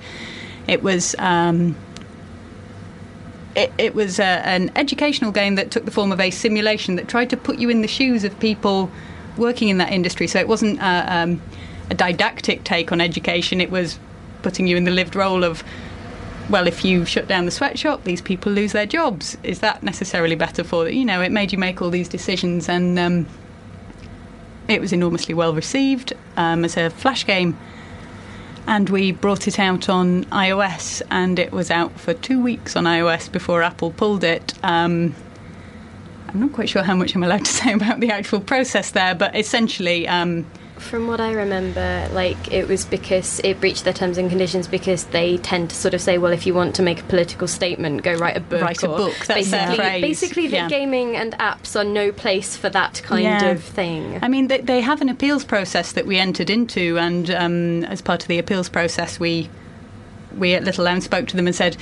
it 0.67 0.84
was. 0.84 1.15
Um, 1.19 1.76
it, 3.53 3.74
it 3.78 3.95
was 3.95 4.17
a, 4.17 4.24
an 4.24 4.72
educational 4.78 5.32
game 5.32 5.55
that 5.55 5.72
took 5.72 5.84
the 5.84 5.91
form 5.91 6.13
of 6.13 6.22
a 6.22 6.32
simulation 6.32 6.95
that 6.95 7.09
tried 7.09 7.30
to 7.32 7.36
put 7.38 7.57
you 7.57 7.69
in 7.69 7.82
the 7.82 7.88
shoes 7.88 8.24
of 8.24 8.39
people 8.39 8.89
working 9.38 9.69
in 9.69 9.78
that 9.80 9.91
industry. 9.91 10.28
So 10.28 10.39
it 10.39 10.47
wasn't 10.47 10.80
a, 10.80 11.05
um, 11.13 11.41
a 11.89 11.93
didactic 11.93 12.63
take 12.63 12.91
on 12.91 13.01
education, 13.01 13.59
it 13.59 13.69
was 13.69 13.99
putting 14.41 14.67
you 14.67 14.78
in 14.78 14.86
the 14.86 14.91
lived 14.91 15.15
role 15.15 15.43
of, 15.43 15.63
well, 16.49 16.67
if 16.67 16.84
you 16.84 17.05
shut 17.05 17.28
down 17.28 17.45
the 17.45 17.51
sweatshop, 17.51 18.03
these 18.03 18.22
people 18.22 18.51
lose 18.51 18.72
their 18.72 18.86
jobs. 18.86 19.38
Is 19.43 19.59
that 19.59 19.84
necessarily 19.84 20.36
better 20.36 20.63
for 20.63 20.89
You 20.89 21.05
know, 21.05 21.22
it 21.22 21.32
made 21.32 21.51
you 21.51 21.57
make 21.57 21.82
all 21.82 21.89
these 21.89 22.09
decisions, 22.09 22.67
and 22.67 22.97
um, 22.97 23.28
it 24.67 24.82
was 24.82 24.91
enormously 24.91 25.34
well 25.34 25.53
received 25.53 26.13
um, 26.38 26.65
as 26.65 26.78
a 26.78 26.89
flash 26.89 27.26
game 27.26 27.57
and 28.68 28.89
we 28.89 29.12
brought 29.12 29.47
it 29.47 29.59
out 29.59 29.89
on 29.89 30.26
iOS, 30.26 31.01
and 31.09 31.39
it 31.39 31.51
was 31.51 31.72
out 31.72 31.99
for 31.99 32.14
two 32.14 32.41
weeks 32.41 32.76
on 32.76 32.86
iOS 32.86 33.32
before 33.32 33.64
Apple 33.64 33.91
pulled 33.91 34.24
it. 34.24 34.53
Um, 34.64 35.16
I'm 36.28 36.39
not 36.39 36.53
quite 36.53 36.70
sure 36.70 36.84
how 36.84 36.95
much 36.95 37.16
I'm 37.16 37.24
allowed 37.24 37.45
to 37.45 37.51
say 37.62 37.74
about 37.74 37.99
the 37.99 38.12
actual 38.12 38.39
process 38.39 38.91
there, 38.91 39.16
but 39.16 39.36
essentially, 39.36 40.07
um, 40.07 40.45
From 40.82 41.08
what 41.08 41.22
I 41.22 41.32
remember, 41.32 42.10
like 42.12 42.52
it 42.52 42.68
was 42.68 42.84
because 42.86 43.40
it 43.44 43.62
breached 43.62 43.86
their 43.86 43.94
terms 43.94 44.18
and 44.18 44.30
conditions 44.30 44.68
because 44.68 45.06
they 45.06 45.38
tend 45.38 45.70
to 45.70 45.76
sort 45.76 45.94
of 45.94 46.02
say, 46.02 46.18
well, 46.18 46.34
if 46.34 46.46
you 46.46 46.54
want 46.54 46.76
to 46.76 46.82
make 46.82 47.00
a 47.00 47.04
political 47.04 47.48
statement, 47.48 48.04
go 48.04 48.16
write 48.16 48.36
a 48.36 48.42
book. 48.42 48.62
Write 48.62 48.84
a 48.84 48.88
book, 48.88 49.14
that's 49.26 49.52
their 49.52 49.68
basically, 49.68 49.76
phrase, 49.78 50.02
basically 50.02 50.48
yeah. 50.48 50.68
gaming 50.68 51.16
and 51.16 51.34
apps 51.34 51.80
are 51.80 51.86
no 51.86 52.12
place 52.12 52.58
for 52.58 52.70
that 52.70 53.02
kind 53.06 53.24
Yeah. 53.24 53.46
of 53.52 53.64
thing. 53.64 54.20
I 54.22 54.28
mean, 54.28 54.48
they, 54.48 54.60
they 54.60 54.82
have 54.82 55.02
an 55.02 55.08
appeals 55.08 55.46
process 55.46 55.94
that 55.94 56.06
we 56.06 56.18
entered 56.18 56.50
into, 56.50 56.98
and 56.98 57.30
um, 57.32 57.84
as 57.86 58.02
part 58.02 58.22
of 58.24 58.28
the 58.28 58.38
appeals 58.40 58.68
process, 58.68 59.20
we 59.20 59.50
we 60.38 60.54
at 60.56 60.64
Little 60.64 60.86
Loud 60.86 61.04
spoke 61.04 61.28
to 61.28 61.36
them 61.38 61.48
and 61.48 61.56
said, 61.56 61.78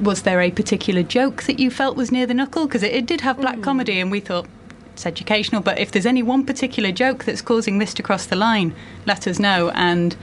"Was 0.00 0.22
there 0.22 0.40
a 0.40 0.50
particular 0.50 1.02
joke 1.02 1.44
that 1.44 1.58
you 1.58 1.70
felt 1.70 1.96
was 1.96 2.12
near 2.12 2.26
the 2.26 2.34
knuckle? 2.34 2.66
Because 2.66 2.82
it, 2.82 2.92
it 2.92 3.06
did 3.06 3.22
have 3.22 3.40
black 3.40 3.60
comedy, 3.62 3.98
and 3.98 4.10
we 4.10 4.20
thought." 4.20 4.46
It's 4.92 5.06
educational, 5.06 5.62
but 5.62 5.78
if 5.78 5.90
there's 5.92 6.06
any 6.06 6.22
one 6.22 6.44
particular 6.44 6.92
joke 6.92 7.24
that's 7.24 7.40
causing 7.42 7.78
this 7.78 7.94
to 7.94 8.02
cross 8.02 8.26
the 8.26 8.36
line, 8.36 8.74
let 9.06 9.26
us 9.26 9.38
know. 9.38 9.70
And 9.74 10.14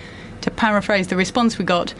to 0.41 0.51
paraphrase 0.51 1.07
the 1.07 1.15
response 1.15 1.57
we 1.57 1.65
got, 1.65 1.93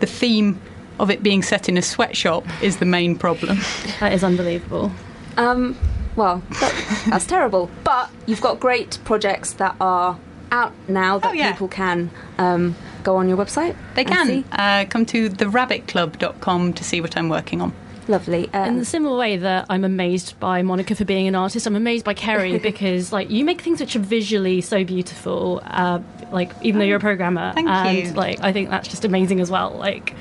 the 0.00 0.06
theme 0.06 0.60
of 0.98 1.10
it 1.10 1.22
being 1.22 1.42
set 1.42 1.68
in 1.68 1.76
a 1.78 1.82
sweatshop 1.82 2.44
is 2.62 2.78
the 2.78 2.84
main 2.86 3.16
problem. 3.16 3.58
That 4.00 4.12
is 4.12 4.24
unbelievable. 4.24 4.90
Um, 5.36 5.76
well, 6.16 6.42
that, 6.60 7.04
that's 7.10 7.26
terrible. 7.26 7.70
But 7.84 8.10
you've 8.26 8.40
got 8.40 8.58
great 8.60 8.98
projects 9.04 9.52
that 9.54 9.76
are 9.80 10.18
out 10.50 10.72
now 10.88 11.18
that 11.18 11.30
Oh, 11.30 11.32
yeah. 11.32 11.52
people 11.52 11.68
can 11.68 12.10
um, 12.38 12.74
go 13.04 13.16
on 13.16 13.28
your 13.28 13.36
website. 13.36 13.76
They 13.94 14.04
can 14.04 14.26
see. 14.26 14.44
uh, 14.52 14.84
come 14.88 15.04
to 15.06 15.28
therabbitclub.com 15.30 16.72
to 16.74 16.84
see 16.84 17.00
what 17.00 17.16
I'm 17.16 17.28
working 17.28 17.60
on. 17.60 17.72
Lovely. 18.08 18.48
Um, 18.52 18.68
In 18.68 18.78
the 18.78 18.84
similar 18.84 19.18
way 19.18 19.36
that 19.36 19.66
I'm 19.68 19.84
amazed 19.84 20.38
by 20.38 20.62
Monica 20.62 20.94
for 20.94 21.04
being 21.04 21.26
an 21.26 21.34
artist, 21.34 21.66
I'm 21.66 21.74
amazed 21.76 22.04
by 22.04 22.14
Kerry 22.14 22.58
because 22.70 23.12
like 23.12 23.30
you 23.30 23.44
make 23.44 23.60
things 23.62 23.80
which 23.80 23.96
are 23.96 24.00
visually 24.00 24.60
so 24.60 24.84
beautiful. 24.84 25.60
Uh, 25.64 26.00
like 26.30 26.52
even 26.62 26.78
though 26.78 26.84
you're 26.84 26.98
a 26.98 27.00
programmer, 27.00 27.52
Thank 27.54 27.68
and 27.68 27.98
you. 27.98 28.12
like 28.12 28.40
I 28.40 28.52
think 28.52 28.70
that's 28.70 28.88
just 28.88 29.04
amazing 29.04 29.40
as 29.40 29.50
well. 29.50 29.70
Like, 29.70 30.14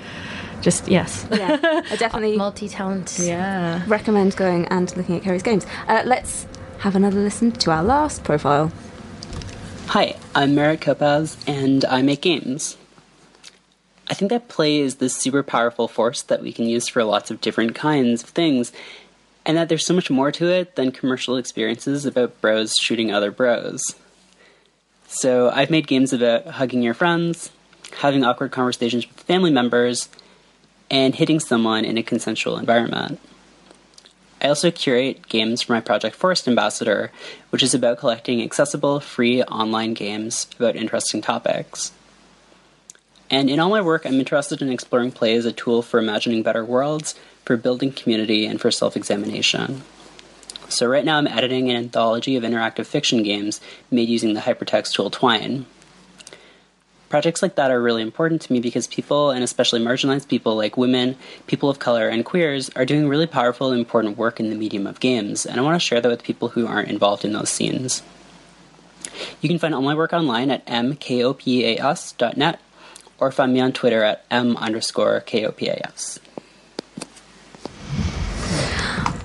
just 0.62 0.88
yes, 0.88 1.28
yeah, 1.32 1.60
I 1.92 1.96
definitely 1.96 2.38
multi 2.46 2.68
talent. 2.68 3.18
yeah. 3.22 3.84
recommend 3.88 4.36
going 4.36 4.66
and 4.70 4.96
looking 4.98 5.16
at 5.16 5.22
Kerry's 5.24 5.44
games. 5.44 5.66
Uh, 5.88 6.02
let's 6.06 6.48
have 6.80 6.96
another 6.96 7.20
listen 7.22 7.52
to 7.52 7.72
our 7.72 7.84
last 7.84 8.24
profile. 8.24 8.72
Hi, 9.88 10.16
I'm 10.34 10.56
Merritt 10.56 10.82
Kopas, 10.82 11.38
and 11.48 11.86
I 11.86 12.02
make 12.02 12.22
games. 12.22 12.78
I 14.08 14.14
think 14.14 14.30
that 14.30 14.48
play 14.48 14.80
is 14.80 14.96
this 14.96 15.16
super 15.16 15.42
powerful 15.42 15.88
force 15.88 16.22
that 16.24 16.42
we 16.42 16.54
can 16.54 16.66
use 16.66 16.88
for 16.88 17.04
lots 17.04 17.32
of 17.32 17.42
different 17.42 17.74
kinds 17.76 18.24
of 18.24 18.30
things, 18.30 18.72
and 19.46 19.58
that 19.58 19.68
there's 19.70 19.86
so 19.86 19.94
much 19.94 20.10
more 20.10 20.32
to 20.32 20.48
it 20.48 20.76
than 20.76 20.92
commercial 20.92 21.38
experiences 21.38 22.06
about 22.06 22.40
bros 22.42 22.76
shooting 22.76 23.12
other 23.12 23.32
bros. 23.32 23.96
So 25.08 25.50
I've 25.50 25.70
made 25.70 25.88
games 25.88 26.14
about 26.14 26.46
hugging 26.46 26.82
your 26.82 26.94
friends, 26.94 27.52
having 28.00 28.24
awkward 28.24 28.52
conversations 28.52 29.08
with 29.08 29.22
family 29.22 29.52
members, 29.52 30.10
and 30.92 31.16
hitting 31.16 31.40
someone 31.40 31.86
in 31.86 31.98
a 31.98 32.04
consensual 32.04 32.58
environment. 32.58 33.20
I 34.42 34.50
also 34.50 34.70
curate 34.70 35.28
games 35.28 35.64
for 35.64 35.74
my 35.74 35.80
project 35.80 36.16
Forest 36.16 36.48
Ambassador, 36.48 37.12
which 37.50 37.64
is 37.64 37.74
about 37.74 37.98
collecting 37.98 38.44
accessible, 38.44 39.00
free 39.00 39.42
online 39.44 39.96
games 39.96 40.46
about 40.60 40.76
interesting 40.76 41.22
topics. 41.22 41.92
And 43.30 43.50
in 43.50 43.60
all 43.60 43.70
my 43.70 43.82
work, 43.82 44.06
I'm 44.06 44.20
interested 44.20 44.62
in 44.62 44.72
exploring 44.72 45.12
play 45.12 45.36
as 45.36 45.46
a 45.46 45.52
tool 45.52 45.82
for 45.82 46.00
imagining 46.00 46.44
better 46.44 46.64
worlds, 46.64 47.16
for 47.44 47.58
building 47.58 47.92
community, 47.92 48.46
and 48.46 48.62
for 48.62 48.72
self 48.72 48.96
examination. 48.96 49.84
So, 50.70 50.88
right 50.88 51.06
now, 51.06 51.18
I'm 51.18 51.28
editing 51.28 51.70
an 51.70 51.76
anthology 51.76 52.36
of 52.36 52.44
interactive 52.44 52.86
fiction 52.86 53.24
games 53.24 53.62
made 53.92 54.10
using 54.10 54.34
the 54.34 54.42
hypertext 54.42 54.94
tool 54.94 55.10
Twine. 55.10 55.66
Projects 57.08 57.42
like 57.42 57.56
that 57.56 57.72
are 57.72 57.82
really 57.82 58.02
important 58.02 58.42
to 58.42 58.52
me 58.52 58.60
because 58.60 58.88
people, 58.88 59.30
and 59.30 59.44
especially 59.44 59.80
marginalized 59.80 60.28
people 60.28 60.56
like 60.56 60.76
women, 60.76 61.16
people 61.48 61.70
of 61.70 61.80
color, 61.80 62.10
and 62.10 62.26
queers, 62.26 62.70
are 62.76 62.86
doing 62.86 63.08
really 63.08 63.28
powerful 63.28 63.70
and 63.72 63.80
important 63.80 64.18
work 64.18 64.40
in 64.40 64.50
the 64.50 64.56
medium 64.56 64.88
of 64.88 65.00
games, 65.00 65.46
and 65.46 65.60
I 65.60 65.64
want 65.64 65.76
to 65.76 65.86
share 65.86 66.02
that 66.02 66.10
with 66.10 66.24
people 66.24 66.50
who 66.50 66.68
aren't 66.68 66.90
involved 66.90 67.24
in 67.24 67.34
those 67.34 67.50
scenes. 67.50 68.02
You 69.40 69.50
can 69.50 69.60
find 69.60 69.74
all 69.74 69.82
my 69.82 69.96
work 69.96 70.14
online 70.14 70.52
at 70.52 70.66
mkopas.net 70.66 72.60
or 73.20 73.32
find 73.32 73.54
me 73.54 73.60
on 73.60 73.72
Twitter 73.72 74.04
at 74.04 74.26
m 74.32 74.58
underscore 74.58 75.22
kopas. 75.22 76.20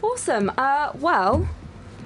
Awesome. 0.03 0.53
Uh, 0.57 0.93
well, 0.97 1.49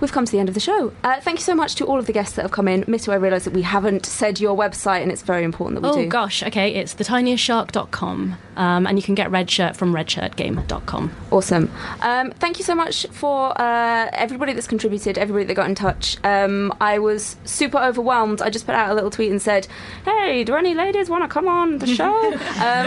we've 0.01 0.12
come 0.12 0.24
to 0.24 0.32
the 0.32 0.39
end 0.39 0.49
of 0.49 0.55
the 0.55 0.61
show. 0.61 0.93
Uh, 1.03 1.20
thank 1.20 1.39
you 1.39 1.45
so 1.45 1.55
much 1.55 1.74
to 1.76 1.87
all 1.87 1.99
of 1.99 2.07
the 2.07 2.12
guests 2.12 2.37
that 2.37 2.43
have 2.43 2.53
come 2.53 2.68
in. 2.68 2.85
Mitu, 2.85 3.12
I 3.12 3.16
realise 3.16 3.45
that 3.45 3.53
we 3.53 3.62
haven't 3.62 4.07
said 4.07 4.41
your 4.41 4.57
website, 4.57 5.03
and 5.03 5.11
it's 5.11 5.22
very 5.22 5.45
important 5.45 5.80
that 5.80 5.89
we 5.89 5.93
oh 5.93 6.03
do. 6.03 6.07
Oh, 6.07 6.11
gosh, 6.11 6.43
okay, 6.43 6.74
it's 6.74 6.95
thetiniestshark.com, 6.95 8.37
um, 8.57 8.86
and 8.86 8.98
you 8.98 9.02
can 9.02 9.14
get 9.14 9.30
Red 9.30 9.50
Shirt 9.50 9.76
from 9.76 9.92
redshirtgame.com. 9.92 11.12
Awesome. 11.30 11.70
Um, 12.00 12.30
thank 12.32 12.59
you 12.59 12.64
so 12.64 12.74
much 12.74 13.07
for 13.11 13.61
uh, 13.61 14.09
everybody 14.12 14.52
that's 14.52 14.66
contributed, 14.66 15.18
everybody 15.18 15.44
that 15.46 15.55
got 15.55 15.68
in 15.68 15.74
touch. 15.74 16.16
Um, 16.24 16.72
I 16.80 16.98
was 16.98 17.36
super 17.44 17.78
overwhelmed. 17.78 18.42
I 18.42 18.50
just 18.50 18.66
put 18.66 18.74
out 18.74 18.90
a 18.90 18.94
little 18.94 19.11
tweet 19.11 19.30
and 19.30 19.40
said, 19.40 19.66
"Hey, 20.05 20.44
do 20.44 20.55
any 20.55 20.74
ladies 20.74 21.09
want 21.09 21.24
to 21.24 21.28
come 21.28 21.48
on 21.48 21.78
the 21.78 21.86
show?" 21.86 22.32
um, 22.34 22.40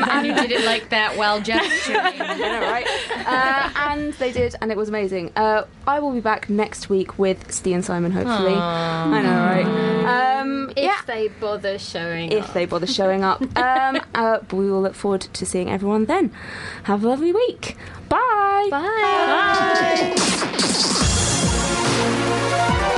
and 0.10 0.28
you 0.28 0.34
did 0.34 0.52
it 0.52 0.66
like 0.66 0.90
that 0.90 1.18
well, 1.18 1.42
gesturing. 1.42 1.98
I 2.22 2.38
know, 2.38 2.62
right? 2.62 2.88
Uh, 3.26 3.70
and 3.92 4.14
they 4.14 4.32
did, 4.32 4.56
and 4.62 4.72
it 4.72 4.78
was 4.78 4.90
amazing. 4.90 5.32
Uh, 5.36 5.66
I 5.86 6.00
will 6.00 6.12
be 6.12 6.20
back 6.20 6.50
next 6.50 6.90
week 6.90 7.18
with 7.18 7.52
Steve 7.52 7.76
and 7.76 7.86
Simon, 7.86 8.12
hopefully. 8.12 8.52
Aww. 8.52 8.58
I 8.60 9.22
know, 9.22 9.30
right? 9.30 10.40
Um, 10.40 10.70
if 10.72 10.78
yeah. 10.78 11.02
they 11.06 11.28
bother 11.28 11.80
showing 11.80 12.32
up. 12.32 12.38
If 12.38 12.46
up. 12.46 12.54
they 12.54 12.66
bother 12.66 12.88
showing 12.88 13.24
up. 13.24 13.42
Um, 13.58 14.00
uh, 14.14 14.40
but 14.48 14.54
we 14.54 14.70
will 14.70 14.82
look 14.82 14.94
forward 14.94 15.22
to 15.22 15.46
seeing 15.46 15.57
seeing 15.58 15.72
everyone 15.72 16.06
then. 16.06 16.32
Have 16.84 17.04
a 17.04 17.08
lovely 17.08 17.34
week. 17.34 17.76
Bye. 18.10 18.68
Bye. 18.70 18.78
Bye. 19.26 20.14
Bye. 22.88 22.94